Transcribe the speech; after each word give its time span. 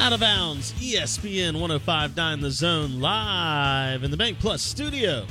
Out 0.00 0.12
of 0.12 0.20
bounds, 0.20 0.72
ESPN 0.74 1.58
1059 1.60 2.40
The 2.40 2.50
Zone 2.50 3.00
live 3.00 4.04
in 4.04 4.10
the 4.12 4.16
Bank 4.16 4.38
Plus 4.38 4.62
studio, 4.62 5.26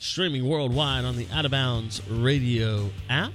streaming 0.00 0.46
worldwide 0.46 1.04
on 1.04 1.16
the 1.16 1.26
Out 1.32 1.44
of 1.44 1.52
Bounds 1.52 2.06
radio 2.10 2.90
app. 3.08 3.32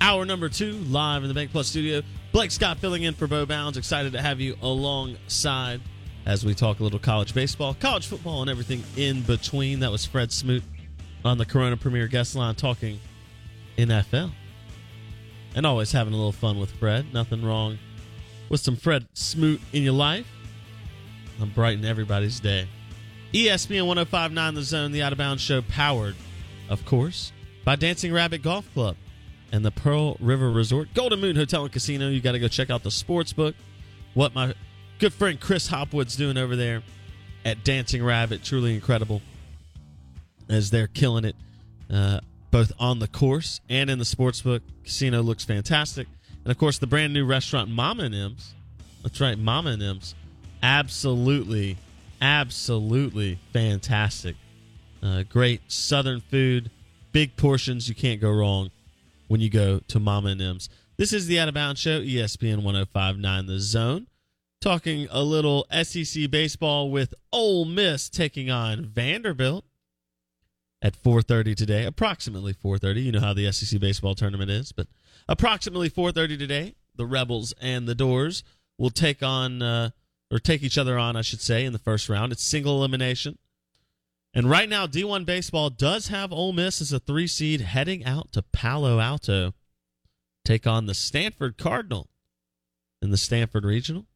Hour 0.00 0.24
number 0.24 0.48
two, 0.48 0.72
live 0.88 1.22
in 1.22 1.28
the 1.28 1.34
Bank 1.34 1.50
Plus 1.50 1.66
studio. 1.66 2.00
Blake 2.30 2.52
Scott 2.52 2.78
filling 2.78 3.02
in 3.02 3.12
for 3.12 3.26
Bo 3.26 3.44
Bounds. 3.44 3.76
Excited 3.76 4.12
to 4.12 4.22
have 4.22 4.40
you 4.40 4.56
alongside 4.62 5.80
as 6.26 6.44
we 6.44 6.54
talk 6.54 6.78
a 6.78 6.84
little 6.84 7.00
college 7.00 7.34
baseball, 7.34 7.74
college 7.74 8.06
football, 8.06 8.42
and 8.42 8.50
everything 8.50 8.84
in 8.96 9.22
between. 9.22 9.80
That 9.80 9.90
was 9.90 10.06
Fred 10.06 10.30
Smoot 10.30 10.62
on 11.24 11.38
the 11.38 11.44
Corona 11.44 11.76
Premier 11.76 12.06
guest 12.06 12.36
line 12.36 12.54
talking 12.54 13.00
NFL. 13.76 14.30
And 15.56 15.66
always 15.66 15.90
having 15.90 16.14
a 16.14 16.16
little 16.16 16.32
fun 16.32 16.58
with 16.58 16.70
Fred. 16.70 17.12
Nothing 17.12 17.44
wrong 17.44 17.78
with 18.48 18.60
some 18.60 18.76
Fred 18.76 19.06
Smoot 19.14 19.60
in 19.72 19.82
your 19.82 19.92
life. 19.92 20.26
I'm 21.40 21.50
brightening 21.50 21.84
everybody's 21.88 22.40
day. 22.40 22.68
ESPN 23.32 23.86
1059 23.86 24.54
The 24.54 24.62
Zone, 24.62 24.92
the 24.92 25.02
Out 25.02 25.12
of 25.12 25.18
Bounds 25.18 25.42
Show, 25.42 25.62
powered, 25.62 26.14
of 26.68 26.84
course, 26.86 27.32
by 27.64 27.76
Dancing 27.76 28.12
Rabbit 28.12 28.42
Golf 28.42 28.72
Club 28.72 28.96
and 29.52 29.64
the 29.64 29.70
Pearl 29.70 30.16
River 30.20 30.50
Resort. 30.50 30.88
Golden 30.94 31.20
Moon 31.20 31.36
Hotel 31.36 31.64
and 31.64 31.72
Casino. 31.72 32.08
You 32.08 32.20
got 32.20 32.32
to 32.32 32.38
go 32.38 32.48
check 32.48 32.70
out 32.70 32.82
the 32.82 32.90
sports 32.90 33.32
book. 33.32 33.54
What 34.14 34.34
my 34.34 34.54
good 34.98 35.12
friend 35.12 35.38
Chris 35.38 35.66
Hopwood's 35.68 36.16
doing 36.16 36.38
over 36.38 36.56
there 36.56 36.82
at 37.44 37.64
Dancing 37.64 38.02
Rabbit. 38.02 38.42
Truly 38.42 38.74
incredible 38.74 39.20
as 40.48 40.70
they're 40.70 40.86
killing 40.86 41.24
it 41.24 41.36
uh, 41.92 42.20
both 42.50 42.72
on 42.78 42.98
the 42.98 43.08
course 43.08 43.60
and 43.68 43.90
in 43.90 43.98
the 43.98 44.04
sports 44.04 44.40
book. 44.40 44.62
Casino 44.84 45.22
looks 45.22 45.44
fantastic. 45.44 46.06
And 46.46 46.52
of 46.52 46.58
course, 46.58 46.78
the 46.78 46.86
brand 46.86 47.12
new 47.12 47.24
restaurant 47.24 47.68
Mama 47.70 48.04
and 48.04 48.14
M's. 48.14 48.54
That's 49.02 49.20
right, 49.20 49.36
Mama 49.36 49.70
and 49.70 49.82
M's. 49.82 50.14
Absolutely, 50.62 51.76
absolutely 52.22 53.40
fantastic. 53.52 54.36
Uh, 55.02 55.24
great 55.24 55.60
southern 55.66 56.20
food, 56.20 56.70
big 57.10 57.34
portions. 57.34 57.88
You 57.88 57.96
can't 57.96 58.20
go 58.20 58.30
wrong 58.30 58.70
when 59.26 59.40
you 59.40 59.50
go 59.50 59.80
to 59.88 59.98
Mama 59.98 60.28
and 60.28 60.40
M's. 60.40 60.68
This 60.96 61.12
is 61.12 61.26
the 61.26 61.40
Out 61.40 61.48
of 61.48 61.54
Bounds 61.54 61.80
Show, 61.80 62.00
ESPN 62.00 62.62
1059 62.62 63.46
The 63.46 63.58
Zone. 63.58 64.06
Talking 64.60 65.08
a 65.10 65.24
little 65.24 65.66
SEC 65.82 66.30
baseball 66.30 66.92
with 66.92 67.12
Ole 67.32 67.64
Miss 67.64 68.08
taking 68.08 68.52
on 68.52 68.84
Vanderbilt 68.84 69.64
at 70.80 70.94
4:30 70.94 71.56
today, 71.56 71.84
approximately 71.86 72.52
4:30. 72.52 73.02
You 73.02 73.10
know 73.10 73.18
how 73.20 73.34
the 73.34 73.50
SEC 73.50 73.80
baseball 73.80 74.14
tournament 74.14 74.52
is, 74.52 74.70
but 74.70 74.86
approximately 75.28 75.90
4:30 75.90 76.38
today, 76.38 76.74
the 76.94 77.06
Rebels 77.06 77.54
and 77.60 77.86
the 77.86 77.94
Dores 77.94 78.42
will 78.78 78.90
take 78.90 79.22
on 79.22 79.62
uh, 79.62 79.90
or 80.30 80.38
take 80.38 80.62
each 80.62 80.78
other 80.78 80.98
on, 80.98 81.16
I 81.16 81.22
should 81.22 81.40
say, 81.40 81.64
in 81.64 81.72
the 81.72 81.78
first 81.78 82.08
round. 82.08 82.32
It's 82.32 82.42
single 82.42 82.76
elimination. 82.76 83.38
And 84.34 84.50
right 84.50 84.68
now, 84.68 84.86
D1 84.86 85.24
baseball 85.24 85.70
does 85.70 86.08
have 86.08 86.32
Ole 86.32 86.52
Miss 86.52 86.82
as 86.82 86.92
a 86.92 87.00
three 87.00 87.26
seed 87.26 87.62
heading 87.62 88.04
out 88.04 88.32
to 88.32 88.42
Palo 88.42 89.00
Alto, 89.00 89.54
take 90.44 90.66
on 90.66 90.86
the 90.86 90.94
Stanford 90.94 91.56
Cardinal 91.56 92.10
in 93.00 93.10
the 93.10 93.16
Stanford 93.16 93.64
Regional. 93.64 94.06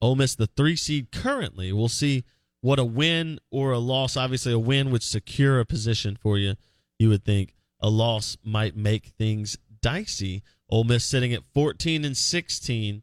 Ole 0.00 0.16
Miss, 0.16 0.34
the 0.34 0.46
three 0.46 0.76
seed 0.76 1.10
currently. 1.10 1.72
We'll 1.72 1.88
see 1.88 2.24
what 2.60 2.78
a 2.78 2.84
win 2.84 3.40
or 3.50 3.72
a 3.72 3.78
loss. 3.78 4.16
Obviously, 4.16 4.52
a 4.52 4.58
win 4.58 4.90
would 4.90 5.02
secure 5.02 5.58
a 5.58 5.66
position 5.66 6.16
for 6.16 6.38
you. 6.38 6.54
You 6.98 7.08
would 7.08 7.24
think 7.24 7.54
a 7.80 7.90
loss 7.90 8.36
might 8.44 8.76
make 8.76 9.06
things 9.06 9.58
dicey. 9.82 10.42
Ole 10.70 10.84
Miss 10.84 11.04
sitting 11.04 11.34
at 11.34 11.42
14 11.52 12.04
and 12.04 12.16
16. 12.16 13.02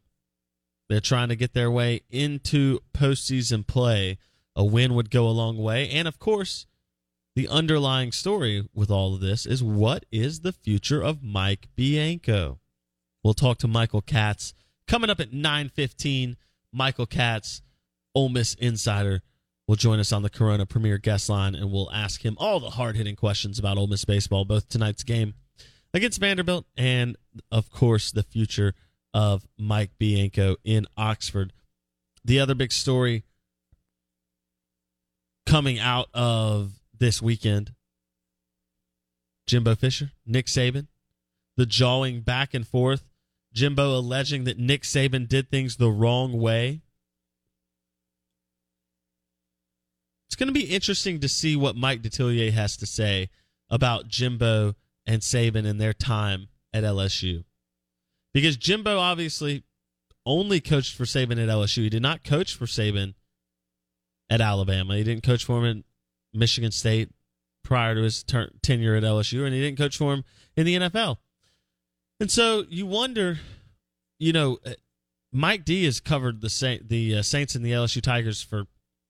They're 0.88 1.00
trying 1.00 1.28
to 1.28 1.36
get 1.36 1.54
their 1.54 1.70
way 1.70 2.00
into 2.10 2.80
postseason 2.92 3.64
play. 3.64 4.18
A 4.56 4.64
win 4.64 4.94
would 4.94 5.10
go 5.10 5.28
a 5.28 5.30
long 5.30 5.56
way. 5.56 5.88
And 5.88 6.08
of 6.08 6.18
course, 6.18 6.66
the 7.36 7.46
underlying 7.46 8.10
story 8.10 8.68
with 8.74 8.90
all 8.90 9.14
of 9.14 9.20
this 9.20 9.46
is 9.46 9.62
what 9.62 10.04
is 10.10 10.40
the 10.40 10.52
future 10.52 11.00
of 11.00 11.22
Mike 11.22 11.68
Bianco? 11.76 12.58
We'll 13.22 13.34
talk 13.34 13.58
to 13.58 13.68
Michael 13.68 14.02
Katz 14.02 14.52
coming 14.88 15.10
up 15.10 15.20
at 15.20 15.32
9:15. 15.32 16.36
Michael 16.72 17.06
Katz, 17.06 17.62
Ole 18.14 18.28
Miss 18.28 18.54
insider, 18.54 19.22
will 19.68 19.76
join 19.76 20.00
us 20.00 20.12
on 20.12 20.22
the 20.22 20.30
Corona 20.30 20.66
Premier 20.66 20.98
guest 20.98 21.28
line, 21.28 21.54
and 21.54 21.70
we'll 21.70 21.90
ask 21.92 22.24
him 22.24 22.36
all 22.40 22.58
the 22.58 22.70
hard-hitting 22.70 23.14
questions 23.14 23.58
about 23.58 23.78
Ole 23.78 23.86
Miss 23.86 24.04
baseball, 24.04 24.44
both 24.44 24.68
tonight's 24.68 25.04
game 25.04 25.34
against 25.92 26.20
Vanderbilt 26.20 26.66
and, 26.76 27.16
of 27.50 27.70
course, 27.70 28.12
the 28.12 28.22
future 28.22 28.74
of 29.12 29.46
Mike 29.58 29.90
Bianco 29.98 30.56
in 30.64 30.86
Oxford. 30.96 31.52
The 32.24 32.40
other 32.40 32.54
big 32.54 32.72
story 32.72 33.24
coming 35.46 35.78
out 35.78 36.08
of 36.14 36.72
this 36.98 37.20
weekend 37.20 37.74
Jimbo 39.46 39.74
Fisher, 39.74 40.12
Nick 40.24 40.46
Saban, 40.46 40.86
the 41.56 41.66
jawing 41.66 42.20
back 42.20 42.54
and 42.54 42.66
forth. 42.66 43.04
Jimbo 43.52 43.98
alleging 43.98 44.44
that 44.44 44.58
Nick 44.58 44.82
Saban 44.82 45.26
did 45.26 45.50
things 45.50 45.76
the 45.76 45.90
wrong 45.90 46.38
way. 46.38 46.82
It's 50.28 50.36
going 50.36 50.46
to 50.46 50.52
be 50.52 50.66
interesting 50.66 51.18
to 51.18 51.28
see 51.28 51.56
what 51.56 51.74
Mike 51.74 52.00
Detillier 52.02 52.52
has 52.52 52.76
to 52.76 52.86
say 52.86 53.28
about 53.68 54.06
Jimbo 54.06 54.76
and 55.10 55.22
Saban 55.22 55.66
and 55.66 55.80
their 55.80 55.92
time 55.92 56.46
at 56.72 56.84
LSU. 56.84 57.42
Because 58.32 58.56
Jimbo 58.56 58.96
obviously 58.96 59.64
only 60.24 60.60
coached 60.60 60.94
for 60.94 61.02
Saban 61.02 61.32
at 61.32 61.48
LSU. 61.48 61.82
He 61.82 61.88
did 61.88 62.00
not 62.00 62.22
coach 62.22 62.54
for 62.54 62.66
Saban 62.66 63.14
at 64.30 64.40
Alabama. 64.40 64.96
He 64.96 65.02
didn't 65.02 65.24
coach 65.24 65.44
for 65.44 65.58
him 65.58 65.64
in 65.64 65.84
Michigan 66.32 66.70
State 66.70 67.10
prior 67.64 67.96
to 67.96 68.02
his 68.02 68.22
ter- 68.22 68.50
tenure 68.62 68.94
at 68.94 69.02
LSU, 69.02 69.44
and 69.44 69.52
he 69.52 69.60
didn't 69.60 69.78
coach 69.78 69.96
for 69.96 70.14
him 70.14 70.22
in 70.56 70.64
the 70.64 70.76
NFL. 70.76 71.16
And 72.20 72.30
so 72.30 72.64
you 72.68 72.86
wonder, 72.86 73.40
you 74.20 74.32
know, 74.32 74.58
uh, 74.64 74.74
Mike 75.32 75.64
D 75.64 75.86
has 75.86 75.98
covered 75.98 76.40
the 76.40 76.50
Sa- 76.50 76.84
the 76.86 77.16
uh, 77.16 77.22
Saints 77.22 77.56
and 77.56 77.64
the 77.64 77.72
LSU 77.72 78.00
Tigers 78.00 78.44
for, 78.44 78.66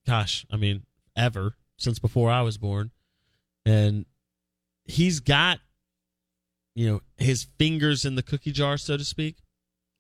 gosh, 0.07 0.47
I 0.51 0.57
mean, 0.57 0.85
ever 1.15 1.57
since 1.77 1.99
before 1.99 2.31
I 2.31 2.41
was 2.41 2.57
born, 2.57 2.91
and 3.67 4.07
he's 4.85 5.21
got, 5.21 5.61
you 6.75 6.91
know, 6.91 7.01
his 7.17 7.47
fingers 7.59 8.05
in 8.05 8.15
the 8.15 8.23
cookie 8.23 8.53
jar, 8.53 8.77
so 8.77 8.97
to 8.97 9.05
speak. 9.05 9.37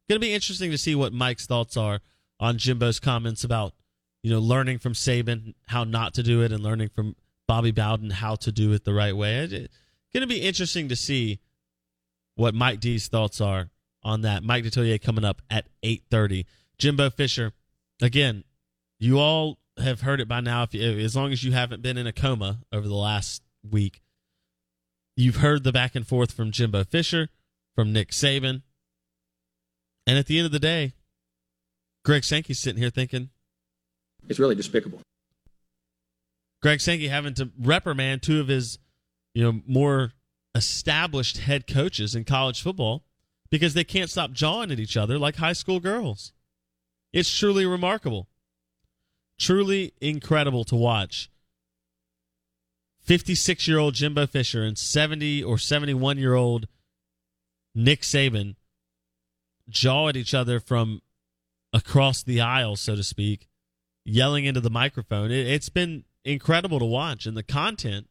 Going 0.08 0.20
to 0.20 0.26
be 0.26 0.34
interesting 0.34 0.70
to 0.70 0.78
see 0.78 0.94
what 0.94 1.12
Mike's 1.12 1.46
thoughts 1.46 1.76
are 1.76 2.00
on 2.38 2.58
Jimbo's 2.58 2.98
comments 2.98 3.44
about, 3.44 3.74
you 4.22 4.30
know, 4.30 4.40
learning 4.40 4.78
from 4.78 4.94
Saban 4.94 5.54
how 5.66 5.84
not 5.84 6.14
to 6.14 6.22
do 6.22 6.42
it 6.42 6.52
and 6.52 6.62
learning 6.62 6.90
from 6.94 7.16
Bobby 7.46 7.70
Bowden 7.70 8.10
how 8.10 8.34
to 8.36 8.52
do 8.52 8.72
it 8.72 8.84
the 8.84 8.94
right 8.94 9.16
way. 9.16 9.36
It's 9.36 9.68
going 10.12 10.22
to 10.22 10.26
be 10.26 10.40
interesting 10.40 10.88
to 10.88 10.96
see 10.96 11.40
what 12.34 12.54
Mike 12.54 12.80
D's 12.80 13.08
thoughts 13.08 13.40
are 13.40 13.70
on 14.02 14.22
that. 14.22 14.42
Mike 14.42 14.64
Detillier 14.64 15.00
coming 15.00 15.24
up 15.24 15.42
at 15.50 15.66
8:30. 15.82 16.44
Jimbo 16.78 17.10
Fisher, 17.10 17.52
again, 18.00 18.44
you 18.98 19.18
all 19.18 19.58
have 19.78 20.00
heard 20.00 20.20
it 20.20 20.28
by 20.28 20.40
now. 20.40 20.62
If 20.62 20.74
you, 20.74 20.82
as 20.82 21.14
long 21.14 21.32
as 21.32 21.44
you 21.44 21.52
haven't 21.52 21.82
been 21.82 21.98
in 21.98 22.06
a 22.06 22.12
coma 22.12 22.60
over 22.72 22.88
the 22.88 22.94
last 22.94 23.42
week, 23.68 24.00
you've 25.20 25.36
heard 25.36 25.64
the 25.64 25.72
back 25.72 25.94
and 25.94 26.06
forth 26.06 26.32
from 26.32 26.50
Jimbo 26.50 26.84
Fisher, 26.84 27.28
from 27.74 27.92
Nick 27.92 28.10
Saban, 28.10 28.62
and 30.06 30.18
at 30.18 30.26
the 30.26 30.38
end 30.38 30.46
of 30.46 30.52
the 30.52 30.58
day, 30.58 30.94
Greg 32.04 32.24
Sankey's 32.24 32.58
sitting 32.58 32.80
here 32.80 32.90
thinking 32.90 33.30
it's 34.28 34.38
really 34.38 34.54
despicable. 34.54 35.00
Greg 36.62 36.80
Sankey 36.80 37.08
having 37.08 37.34
to 37.34 37.50
reprimand 37.58 38.22
two 38.22 38.40
of 38.40 38.48
his, 38.48 38.78
you 39.34 39.42
know, 39.42 39.60
more 39.66 40.12
established 40.54 41.38
head 41.38 41.66
coaches 41.66 42.14
in 42.14 42.24
college 42.24 42.62
football 42.62 43.04
because 43.50 43.74
they 43.74 43.84
can't 43.84 44.10
stop 44.10 44.32
jawing 44.32 44.70
at 44.70 44.80
each 44.80 44.96
other 44.96 45.18
like 45.18 45.36
high 45.36 45.52
school 45.52 45.80
girls. 45.80 46.32
It's 47.12 47.36
truly 47.36 47.66
remarkable. 47.66 48.28
Truly 49.38 49.94
incredible 50.00 50.64
to 50.64 50.76
watch. 50.76 51.30
56 53.10 53.66
year 53.66 53.78
old 53.78 53.94
Jimbo 53.94 54.24
Fisher 54.28 54.62
and 54.62 54.78
70 54.78 55.42
or 55.42 55.58
71 55.58 56.16
year 56.16 56.34
old 56.34 56.68
Nick 57.74 58.02
Saban 58.02 58.54
jaw 59.68 60.10
at 60.10 60.16
each 60.16 60.32
other 60.32 60.60
from 60.60 61.02
across 61.72 62.22
the 62.22 62.40
aisle, 62.40 62.76
so 62.76 62.94
to 62.94 63.02
speak, 63.02 63.48
yelling 64.04 64.44
into 64.44 64.60
the 64.60 64.70
microphone. 64.70 65.32
It, 65.32 65.48
has 65.48 65.68
been 65.70 66.04
incredible 66.24 66.78
to 66.78 66.84
watch. 66.84 67.26
And 67.26 67.36
the 67.36 67.42
content, 67.42 68.06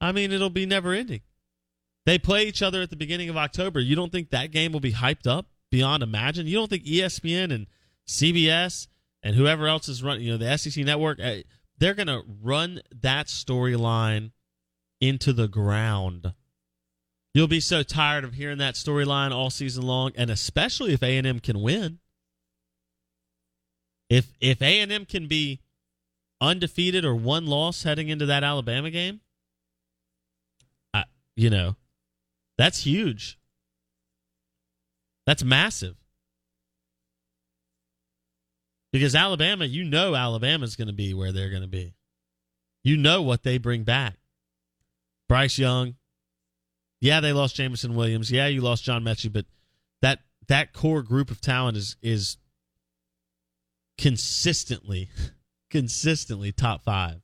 I 0.00 0.12
mean, 0.12 0.32
it'll 0.32 0.48
be 0.48 0.64
never 0.64 0.94
ending. 0.94 1.20
They 2.06 2.18
play 2.18 2.44
each 2.44 2.62
other 2.62 2.80
at 2.80 2.88
the 2.88 2.96
beginning 2.96 3.28
of 3.28 3.36
October. 3.36 3.80
You 3.80 3.96
don't 3.96 4.10
think 4.10 4.30
that 4.30 4.50
game 4.50 4.72
will 4.72 4.80
be 4.80 4.94
hyped 4.94 5.26
up 5.26 5.44
beyond 5.70 6.02
imagine? 6.02 6.46
You 6.46 6.56
don't 6.56 6.70
think 6.70 6.84
ESPN 6.84 7.52
and 7.52 7.66
CBS 8.08 8.86
and 9.22 9.36
whoever 9.36 9.66
else 9.66 9.90
is 9.90 10.02
running, 10.02 10.22
you 10.22 10.30
know, 10.30 10.38
the 10.38 10.56
SEC 10.56 10.82
network, 10.86 11.20
eh, 11.20 11.42
they're 11.82 11.94
going 11.94 12.06
to 12.06 12.22
run 12.40 12.80
that 13.00 13.26
storyline 13.26 14.30
into 15.00 15.32
the 15.32 15.48
ground. 15.48 16.32
You'll 17.34 17.48
be 17.48 17.58
so 17.58 17.82
tired 17.82 18.22
of 18.22 18.34
hearing 18.34 18.58
that 18.58 18.76
storyline 18.76 19.32
all 19.32 19.50
season 19.50 19.82
long, 19.82 20.12
and 20.14 20.30
especially 20.30 20.92
if 20.92 21.02
A&M 21.02 21.40
can 21.40 21.60
win. 21.60 21.98
If 24.08 24.28
if 24.40 24.62
A&M 24.62 25.06
can 25.06 25.26
be 25.26 25.60
undefeated 26.40 27.04
or 27.04 27.16
one 27.16 27.46
loss 27.46 27.82
heading 27.82 28.10
into 28.10 28.26
that 28.26 28.44
Alabama 28.44 28.90
game, 28.90 29.20
I, 30.94 31.04
you 31.34 31.50
know, 31.50 31.74
that's 32.58 32.84
huge. 32.84 33.38
That's 35.26 35.42
massive. 35.42 35.96
Because 38.92 39.14
Alabama, 39.14 39.64
you 39.64 39.84
know 39.84 40.14
Alabama's 40.14 40.76
going 40.76 40.88
to 40.88 40.94
be 40.94 41.14
where 41.14 41.32
they're 41.32 41.50
going 41.50 41.62
to 41.62 41.68
be. 41.68 41.94
You 42.84 42.96
know 42.96 43.22
what 43.22 43.42
they 43.42 43.58
bring 43.58 43.84
back. 43.84 44.16
Bryce 45.28 45.58
Young. 45.58 45.94
Yeah, 47.00 47.20
they 47.20 47.32
lost 47.32 47.56
Jameson 47.56 47.94
Williams. 47.94 48.30
Yeah, 48.30 48.46
you 48.48 48.60
lost 48.60 48.84
John 48.84 49.02
Metchie, 49.02 49.32
but 49.32 49.46
that 50.02 50.20
that 50.48 50.72
core 50.72 51.02
group 51.02 51.30
of 51.30 51.40
talent 51.40 51.76
is 51.76 51.96
is 52.02 52.36
consistently 53.98 55.08
consistently 55.70 56.52
top 56.52 56.84
5. 56.84 57.22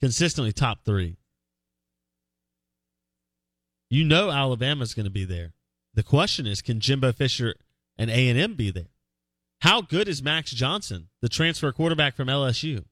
Consistently 0.00 0.52
top 0.52 0.84
3. 0.84 1.16
You 3.88 4.04
know 4.04 4.30
Alabama's 4.30 4.92
going 4.92 5.04
to 5.04 5.10
be 5.10 5.24
there. 5.24 5.54
The 5.94 6.02
question 6.02 6.46
is 6.46 6.60
can 6.60 6.80
Jimbo 6.80 7.12
Fisher 7.12 7.54
and 7.96 8.10
A&M 8.10 8.54
be 8.54 8.70
there? 8.70 8.93
How 9.64 9.80
good 9.80 10.08
is 10.08 10.22
Max 10.22 10.50
Johnson, 10.50 11.08
the 11.22 11.28
transfer 11.30 11.72
quarterback 11.72 12.16
from 12.16 12.28
LSU? 12.28 12.84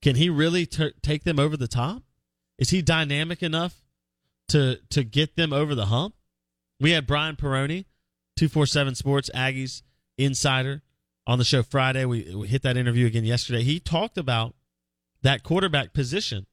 Can 0.00 0.16
he 0.16 0.30
really 0.30 0.64
t- 0.64 0.94
take 1.02 1.24
them 1.24 1.38
over 1.38 1.54
the 1.54 1.68
top? 1.68 2.02
Is 2.56 2.70
he 2.70 2.80
dynamic 2.80 3.42
enough 3.42 3.82
to 4.48 4.80
to 4.88 5.04
get 5.04 5.36
them 5.36 5.52
over 5.52 5.74
the 5.74 5.86
hump? 5.86 6.14
We 6.80 6.92
had 6.92 7.06
Brian 7.06 7.36
Perroni, 7.36 7.84
247 8.36 8.94
Sports 8.94 9.28
Aggies 9.34 9.82
insider 10.16 10.80
on 11.26 11.36
the 11.36 11.44
show 11.44 11.62
Friday. 11.62 12.06
We, 12.06 12.34
we 12.34 12.48
hit 12.48 12.62
that 12.62 12.78
interview 12.78 13.06
again 13.06 13.26
yesterday. 13.26 13.62
He 13.62 13.78
talked 13.78 14.16
about 14.16 14.54
that 15.20 15.42
quarterback 15.42 15.92
position. 15.92 16.46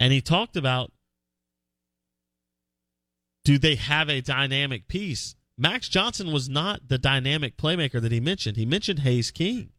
And 0.00 0.12
he 0.12 0.20
talked 0.20 0.56
about 0.56 0.90
do 3.44 3.56
they 3.56 3.76
have 3.76 4.10
a 4.10 4.20
dynamic 4.20 4.88
piece? 4.88 5.36
Max 5.62 5.88
Johnson 5.88 6.32
was 6.32 6.48
not 6.48 6.88
the 6.88 6.98
dynamic 6.98 7.56
playmaker 7.56 8.02
that 8.02 8.10
he 8.10 8.18
mentioned. 8.18 8.56
He 8.56 8.66
mentioned 8.66 8.98
Hayes 8.98 9.30
King. 9.30 9.70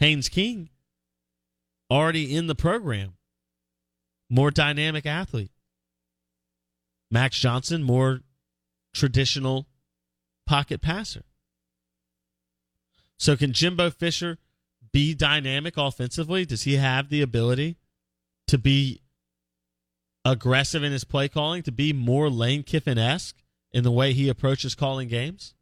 Haynes 0.00 0.28
King, 0.28 0.70
already 1.88 2.34
in 2.34 2.48
the 2.48 2.56
program, 2.56 3.12
more 4.28 4.50
dynamic 4.50 5.06
athlete. 5.06 5.52
Max 7.12 7.38
Johnson, 7.38 7.84
more 7.84 8.22
traditional 8.92 9.68
pocket 10.44 10.82
passer. 10.82 11.22
So, 13.20 13.36
can 13.36 13.52
Jimbo 13.52 13.90
Fisher 13.90 14.38
be 14.92 15.14
dynamic 15.14 15.76
offensively? 15.76 16.44
Does 16.44 16.64
he 16.64 16.74
have 16.74 17.08
the 17.08 17.22
ability 17.22 17.76
to 18.48 18.58
be 18.58 19.00
aggressive 20.24 20.82
in 20.82 20.92
his 20.92 21.04
play 21.04 21.28
calling, 21.28 21.62
to 21.62 21.72
be 21.72 21.92
more 21.92 22.30
Lane 22.30 22.62
Kiffin 22.62 22.98
esque 22.98 23.36
in 23.72 23.84
the 23.84 23.90
way 23.90 24.12
he 24.12 24.28
approaches 24.28 24.74
calling 24.74 25.08
games? 25.08 25.54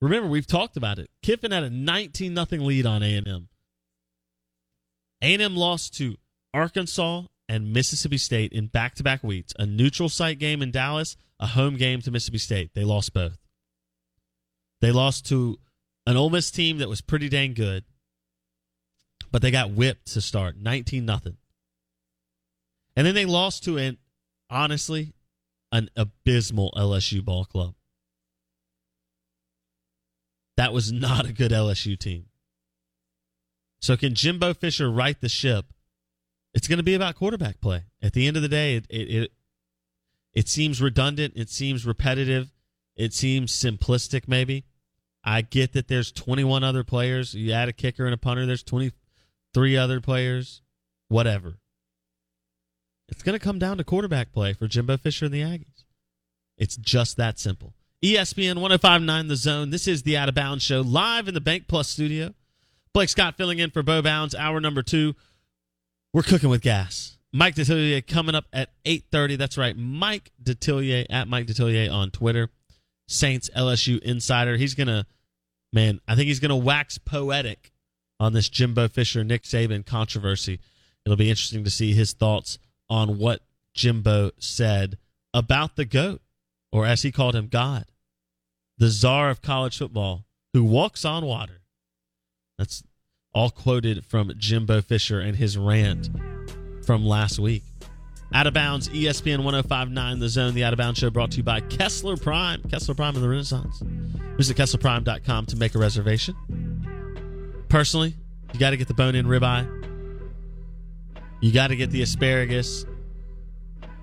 Remember, 0.00 0.28
we've 0.28 0.46
talked 0.46 0.76
about 0.76 0.98
it. 0.98 1.10
Kiffin 1.22 1.50
had 1.50 1.62
a 1.62 1.70
19 1.70 2.34
0 2.34 2.62
lead 2.62 2.86
on 2.86 3.02
A&M. 3.02 3.48
A&M 5.22 5.56
lost 5.56 5.94
to 5.98 6.16
Arkansas 6.54 7.24
and 7.48 7.72
Mississippi 7.72 8.16
State 8.16 8.52
in 8.52 8.68
back-to-back 8.68 9.22
weeks. 9.22 9.52
A 9.58 9.66
neutral 9.66 10.08
site 10.08 10.38
game 10.38 10.62
in 10.62 10.70
Dallas, 10.70 11.16
a 11.38 11.48
home 11.48 11.76
game 11.76 12.00
to 12.02 12.10
Mississippi 12.10 12.38
State. 12.38 12.70
They 12.74 12.84
lost 12.84 13.12
both. 13.12 13.38
They 14.80 14.92
lost 14.92 15.26
to 15.26 15.58
an 16.06 16.16
Ole 16.16 16.30
Miss 16.30 16.50
team 16.50 16.78
that 16.78 16.88
was 16.88 17.02
pretty 17.02 17.28
dang 17.28 17.52
good, 17.52 17.84
but 19.30 19.42
they 19.42 19.50
got 19.50 19.72
whipped 19.72 20.12
to 20.12 20.20
start, 20.20 20.56
19 20.56 21.04
nothing. 21.04 21.36
And 23.00 23.06
then 23.06 23.14
they 23.14 23.24
lost 23.24 23.64
to 23.64 23.78
an 23.78 23.96
honestly 24.50 25.14
an 25.72 25.88
abysmal 25.96 26.70
LSU 26.76 27.24
ball 27.24 27.46
club. 27.46 27.72
That 30.58 30.74
was 30.74 30.92
not 30.92 31.24
a 31.24 31.32
good 31.32 31.50
LSU 31.50 31.98
team. 31.98 32.26
So 33.80 33.96
can 33.96 34.14
Jimbo 34.14 34.52
Fisher 34.52 34.90
right 34.90 35.18
the 35.18 35.30
ship? 35.30 35.72
It's 36.52 36.68
going 36.68 36.76
to 36.76 36.82
be 36.82 36.92
about 36.92 37.14
quarterback 37.14 37.62
play. 37.62 37.84
At 38.02 38.12
the 38.12 38.26
end 38.26 38.36
of 38.36 38.42
the 38.42 38.50
day, 38.50 38.74
it, 38.74 38.84
it 38.90 39.08
it, 39.08 39.32
it 40.34 40.48
seems 40.50 40.82
redundant. 40.82 41.32
It 41.36 41.48
seems 41.48 41.86
repetitive. 41.86 42.52
It 42.96 43.14
seems 43.14 43.50
simplistic. 43.50 44.28
Maybe 44.28 44.66
I 45.24 45.40
get 45.40 45.72
that 45.72 45.88
there's 45.88 46.12
21 46.12 46.64
other 46.64 46.84
players. 46.84 47.32
You 47.32 47.52
add 47.52 47.70
a 47.70 47.72
kicker 47.72 48.04
and 48.04 48.12
a 48.12 48.18
punter. 48.18 48.44
There's 48.44 48.62
23 48.62 49.78
other 49.78 50.02
players. 50.02 50.60
Whatever. 51.08 51.60
It's 53.10 53.22
going 53.22 53.38
to 53.38 53.44
come 53.44 53.58
down 53.58 53.78
to 53.78 53.84
quarterback 53.84 54.32
play 54.32 54.52
for 54.52 54.68
Jimbo 54.68 54.96
Fisher 54.96 55.26
and 55.26 55.34
the 55.34 55.42
Aggies. 55.42 55.84
It's 56.56 56.76
just 56.76 57.16
that 57.16 57.38
simple. 57.38 57.74
ESPN 58.02 58.56
1059 58.56 59.28
The 59.28 59.36
Zone. 59.36 59.70
This 59.70 59.88
is 59.88 60.04
the 60.04 60.16
Out 60.16 60.28
of 60.28 60.34
Bounds 60.34 60.62
Show 60.64 60.80
live 60.80 61.28
in 61.28 61.34
the 61.34 61.40
Bank 61.40 61.66
Plus 61.68 61.88
studio. 61.88 62.34
Blake 62.94 63.08
Scott 63.08 63.36
filling 63.36 63.58
in 63.58 63.70
for 63.70 63.82
Bo 63.82 64.00
Bounds, 64.02 64.34
hour 64.34 64.60
number 64.60 64.82
two. 64.82 65.14
We're 66.12 66.22
cooking 66.22 66.48
with 66.48 66.62
gas. 66.62 67.18
Mike 67.32 67.54
Detillier 67.54 68.04
coming 68.04 68.34
up 68.34 68.46
at 68.52 68.70
8.30. 68.84 69.38
That's 69.38 69.56
right. 69.56 69.76
Mike 69.76 70.32
Detillier 70.42 71.06
at 71.08 71.28
Mike 71.28 71.46
Detillier 71.46 71.92
on 71.92 72.10
Twitter. 72.10 72.48
Saints 73.06 73.50
LSU 73.56 74.00
Insider. 74.00 74.56
He's 74.56 74.74
going 74.74 74.88
to, 74.88 75.06
man, 75.72 76.00
I 76.08 76.14
think 76.14 76.26
he's 76.26 76.40
going 76.40 76.50
to 76.50 76.56
wax 76.56 76.98
poetic 76.98 77.72
on 78.18 78.32
this 78.32 78.48
Jimbo 78.48 78.88
Fisher, 78.88 79.24
Nick 79.24 79.44
Saban 79.44 79.86
controversy. 79.86 80.60
It'll 81.04 81.16
be 81.16 81.30
interesting 81.30 81.64
to 81.64 81.70
see 81.70 81.92
his 81.92 82.12
thoughts 82.12 82.58
on 82.90 83.18
what 83.18 83.40
Jimbo 83.72 84.32
said 84.38 84.98
about 85.32 85.76
the 85.76 85.84
GOAT, 85.86 86.20
or 86.72 86.84
as 86.84 87.02
he 87.02 87.12
called 87.12 87.34
him, 87.34 87.46
God, 87.46 87.86
the 88.76 88.88
czar 88.88 89.30
of 89.30 89.40
college 89.40 89.78
football 89.78 90.24
who 90.52 90.64
walks 90.64 91.04
on 91.04 91.24
water. 91.24 91.62
That's 92.58 92.82
all 93.32 93.50
quoted 93.50 94.04
from 94.04 94.32
Jimbo 94.36 94.82
Fisher 94.82 95.20
and 95.20 95.36
his 95.36 95.56
rant 95.56 96.10
from 96.84 97.04
last 97.04 97.38
week. 97.38 97.62
Out 98.32 98.46
of 98.46 98.54
bounds, 98.54 98.88
ESPN 98.88 99.42
1059 99.44 100.18
The 100.18 100.28
Zone, 100.28 100.54
the 100.54 100.64
Out 100.64 100.72
of 100.72 100.76
Bounds 100.76 100.98
show 101.00 101.10
brought 101.10 101.32
to 101.32 101.38
you 101.38 101.42
by 101.42 101.60
Kessler 101.60 102.16
Prime. 102.16 102.62
Kessler 102.70 102.94
Prime 102.94 103.16
in 103.16 103.22
the 103.22 103.28
Renaissance. 103.28 103.82
Visit 104.36 104.56
KesslerPrime.com 104.56 105.46
to 105.46 105.56
make 105.56 105.74
a 105.74 105.78
reservation. 105.78 106.34
Personally, 107.68 108.14
you 108.52 108.60
got 108.60 108.70
to 108.70 108.76
get 108.76 108.88
the 108.88 108.94
bone 108.94 109.14
in 109.14 109.26
ribeye. 109.26 109.79
You 111.40 111.52
got 111.52 111.68
to 111.68 111.76
get 111.76 111.90
the 111.90 112.02
asparagus. 112.02 112.84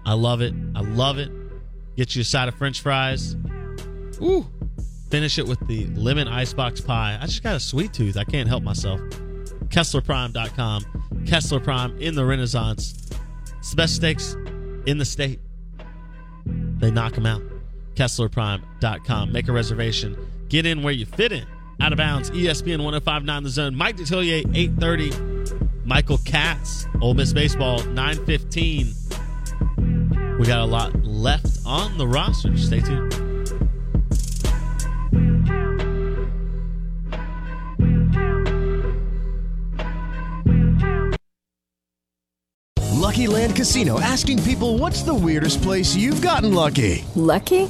I 0.05 0.13
love 0.13 0.41
it. 0.41 0.53
I 0.75 0.81
love 0.81 1.17
it. 1.19 1.31
Get 1.95 2.15
you 2.15 2.21
a 2.21 2.25
side 2.25 2.47
of 2.47 2.55
french 2.55 2.81
fries. 2.81 3.35
Ooh. 4.21 4.47
Finish 5.09 5.37
it 5.37 5.47
with 5.47 5.65
the 5.67 5.85
lemon 5.87 6.27
icebox 6.27 6.81
pie. 6.81 7.17
I 7.21 7.25
just 7.25 7.43
got 7.43 7.55
a 7.55 7.59
sweet 7.59 7.93
tooth. 7.93 8.17
I 8.17 8.23
can't 8.23 8.47
help 8.47 8.63
myself. 8.63 8.99
KesslerPrime.com. 9.69 11.23
Kessler 11.25 11.59
Prime 11.59 11.97
in 11.99 12.15
the 12.15 12.25
Renaissance. 12.25 13.09
It's 13.57 13.71
the 13.71 13.75
best 13.75 13.95
steaks 13.95 14.33
in 14.85 14.97
the 14.97 15.05
state. 15.05 15.39
They 16.45 16.91
knock 16.91 17.13
them 17.13 17.25
out. 17.25 17.41
KesslerPrime.com. 17.95 19.31
Make 19.31 19.47
a 19.47 19.51
reservation. 19.51 20.17
Get 20.49 20.65
in 20.65 20.83
where 20.83 20.93
you 20.93 21.05
fit 21.05 21.31
in. 21.31 21.45
Out 21.81 21.91
of 21.91 21.97
bounds. 21.97 22.31
ESPN 22.31 22.83
1059 22.83 23.43
The 23.43 23.49
Zone. 23.49 23.75
Mike 23.75 23.97
Detillier, 23.97 24.39
830. 24.55 25.26
Michael 25.87 26.17
Katz, 26.25 26.85
Ole 26.99 27.13
Miss 27.13 27.31
Baseball, 27.31 27.81
915. 27.81 28.93
We 30.37 30.45
got 30.45 30.59
a 30.59 30.65
lot 30.65 30.93
left 31.05 31.59
on 31.65 31.97
the 31.97 32.05
roster. 32.05 32.57
Stay 32.57 32.81
tuned. 32.81 33.13
Lucky 43.07 43.27
Land 43.27 43.55
Casino 43.55 44.01
asking 44.01 44.43
people 44.43 44.77
what's 44.77 45.03
the 45.03 45.13
weirdest 45.13 45.61
place 45.61 45.95
you've 45.95 46.21
gotten 46.21 46.53
lucky? 46.53 47.05
Lucky? 47.15 47.69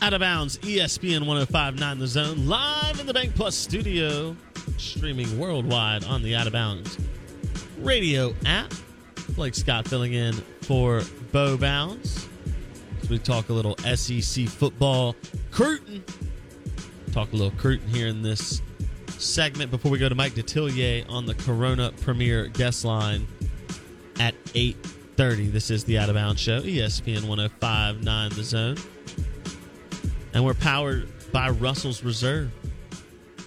Out 0.00 0.12
of 0.14 0.20
bounds, 0.20 0.58
ESPN 0.58 1.26
1059 1.26 1.98
The 1.98 2.06
Zone, 2.06 2.46
live 2.46 2.98
in 2.98 3.06
the 3.06 3.14
Bank 3.14 3.34
Plus 3.34 3.54
studio, 3.54 4.36
streaming 4.78 5.38
worldwide 5.38 6.04
on 6.04 6.22
the 6.22 6.34
Out 6.34 6.46
of 6.46 6.52
Bounds 6.52 6.98
radio 7.78 8.34
app. 8.46 8.72
Blake 9.30 9.54
Scott 9.54 9.86
filling 9.88 10.14
in 10.14 10.34
for 10.62 11.02
Bo 11.32 11.56
Bounds. 11.56 12.28
We 13.10 13.18
talk 13.18 13.48
a 13.48 13.52
little 13.52 13.76
SEC 13.78 14.46
football. 14.48 15.16
Cruton. 15.50 16.02
Talk 17.12 17.32
a 17.32 17.36
little 17.36 17.56
Cruton 17.58 17.86
here 17.88 18.08
in 18.08 18.22
this 18.22 18.62
segment 19.18 19.70
before 19.70 19.90
we 19.90 19.98
go 19.98 20.08
to 20.08 20.14
Mike 20.14 20.32
Detillier 20.34 21.08
on 21.08 21.26
the 21.26 21.34
Corona 21.34 21.92
Premier 22.00 22.46
guest 22.46 22.84
line 22.84 23.26
at 24.18 24.34
8.30. 25.16 25.52
This 25.52 25.70
is 25.70 25.84
the 25.84 25.98
Out 25.98 26.08
of 26.08 26.14
Bounds 26.14 26.40
Show, 26.40 26.60
ESPN 26.62 27.28
1059 27.28 28.30
The 28.30 28.42
Zone. 28.42 28.76
And 30.32 30.42
we're 30.42 30.54
powered 30.54 31.06
by 31.32 31.50
Russell's 31.50 32.02
Reserve, 32.02 32.50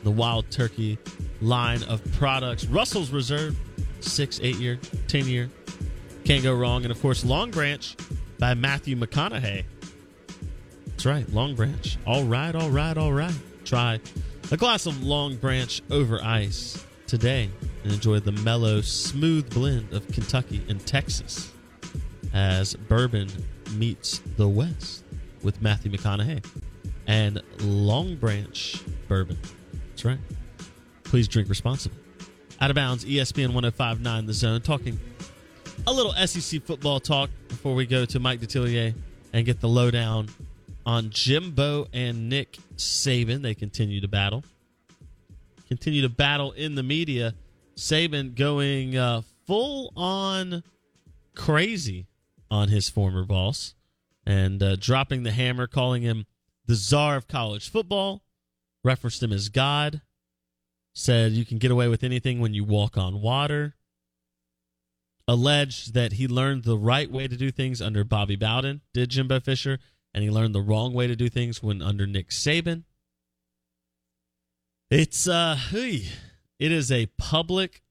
the 0.03 0.11
wild 0.11 0.49
turkey 0.51 0.99
line 1.41 1.81
of 1.83 2.03
products. 2.13 2.65
Russell's 2.65 3.09
Reserve, 3.09 3.57
six, 3.99 4.39
eight 4.43 4.57
year, 4.57 4.77
10 5.07 5.27
year. 5.27 5.49
Can't 6.23 6.43
go 6.43 6.53
wrong. 6.53 6.83
And 6.83 6.91
of 6.91 7.01
course, 7.01 7.25
Long 7.25 7.49
Branch 7.49 7.95
by 8.37 8.53
Matthew 8.53 8.95
McConaughey. 8.95 9.63
That's 10.85 11.05
right, 11.05 11.27
Long 11.33 11.55
Branch. 11.55 11.97
All 12.05 12.25
right, 12.25 12.53
all 12.53 12.69
right, 12.69 12.95
all 12.95 13.13
right. 13.13 13.33
Try 13.63 13.99
a 14.51 14.57
glass 14.57 14.85
of 14.85 15.03
Long 15.03 15.35
Branch 15.35 15.81
over 15.89 16.21
ice 16.23 16.85
today 17.07 17.49
and 17.83 17.91
enjoy 17.91 18.19
the 18.19 18.33
mellow, 18.33 18.81
smooth 18.81 19.51
blend 19.51 19.91
of 19.93 20.07
Kentucky 20.09 20.61
and 20.69 20.85
Texas 20.85 21.51
as 22.35 22.75
bourbon 22.75 23.29
meets 23.71 24.19
the 24.35 24.47
West 24.47 25.05
with 25.41 25.61
Matthew 25.61 25.89
McConaughey 25.89 26.45
and 27.07 27.41
Long 27.61 28.15
Branch 28.15 28.83
bourbon. 29.07 29.39
That's 29.89 30.03
right. 30.03 30.19
Please 31.05 31.29
drink 31.29 31.47
responsibly. 31.47 31.97
Out 32.59 32.69
of 32.69 32.75
bounds, 32.75 33.05
ESPN 33.05 33.53
1059 33.53 34.25
The 34.25 34.33
Zone, 34.33 34.61
talking 34.61 34.99
a 35.87 35.93
little 35.93 36.13
SEC 36.13 36.61
football 36.63 36.99
talk 36.99 37.29
before 37.47 37.73
we 37.73 37.85
go 37.85 38.03
to 38.05 38.19
Mike 38.19 38.41
Detillier 38.41 38.93
and 39.31 39.45
get 39.45 39.61
the 39.61 39.69
lowdown 39.69 40.27
on 40.85 41.09
Jimbo 41.09 41.87
and 41.93 42.27
Nick 42.29 42.57
Saban. 42.75 43.41
They 43.43 43.55
continue 43.55 44.01
to 44.01 44.07
battle. 44.09 44.43
Continue 45.69 46.01
to 46.01 46.09
battle 46.09 46.51
in 46.51 46.75
the 46.75 46.83
media. 46.83 47.33
Saban 47.77 48.35
going 48.35 48.97
uh, 48.97 49.21
full 49.47 49.93
on 49.95 50.63
crazy 51.33 52.07
on 52.49 52.69
his 52.69 52.89
former 52.89 53.25
boss 53.25 53.75
and 54.25 54.61
uh, 54.61 54.75
dropping 54.75 55.23
the 55.23 55.31
hammer, 55.31 55.67
calling 55.67 56.01
him 56.01 56.25
the 56.65 56.75
czar 56.75 57.15
of 57.15 57.27
college 57.27 57.69
football, 57.69 58.23
referenced 58.83 59.21
him 59.21 59.31
as 59.31 59.49
God, 59.49 60.01
said 60.93 61.33
you 61.33 61.45
can 61.45 61.57
get 61.57 61.71
away 61.71 61.87
with 61.87 62.03
anything 62.03 62.39
when 62.39 62.53
you 62.53 62.63
walk 62.63 62.97
on 62.97 63.21
water, 63.21 63.75
alleged 65.27 65.93
that 65.93 66.13
he 66.13 66.27
learned 66.27 66.63
the 66.63 66.77
right 66.77 67.11
way 67.11 67.27
to 67.27 67.35
do 67.35 67.51
things 67.51 67.81
under 67.81 68.03
Bobby 68.03 68.35
Bowden, 68.35 68.81
did 68.93 69.09
Jimbo 69.09 69.39
Fisher, 69.39 69.79
and 70.13 70.23
he 70.23 70.29
learned 70.29 70.55
the 70.55 70.61
wrong 70.61 70.93
way 70.93 71.07
to 71.07 71.15
do 71.15 71.29
things 71.29 71.61
when 71.61 71.81
under 71.81 72.07
Nick 72.07 72.29
Saban. 72.29 72.83
It's 74.89 75.27
uh 75.27 75.57
it 75.73 76.71
is 76.71 76.91
a 76.91 77.07
public 77.17 77.81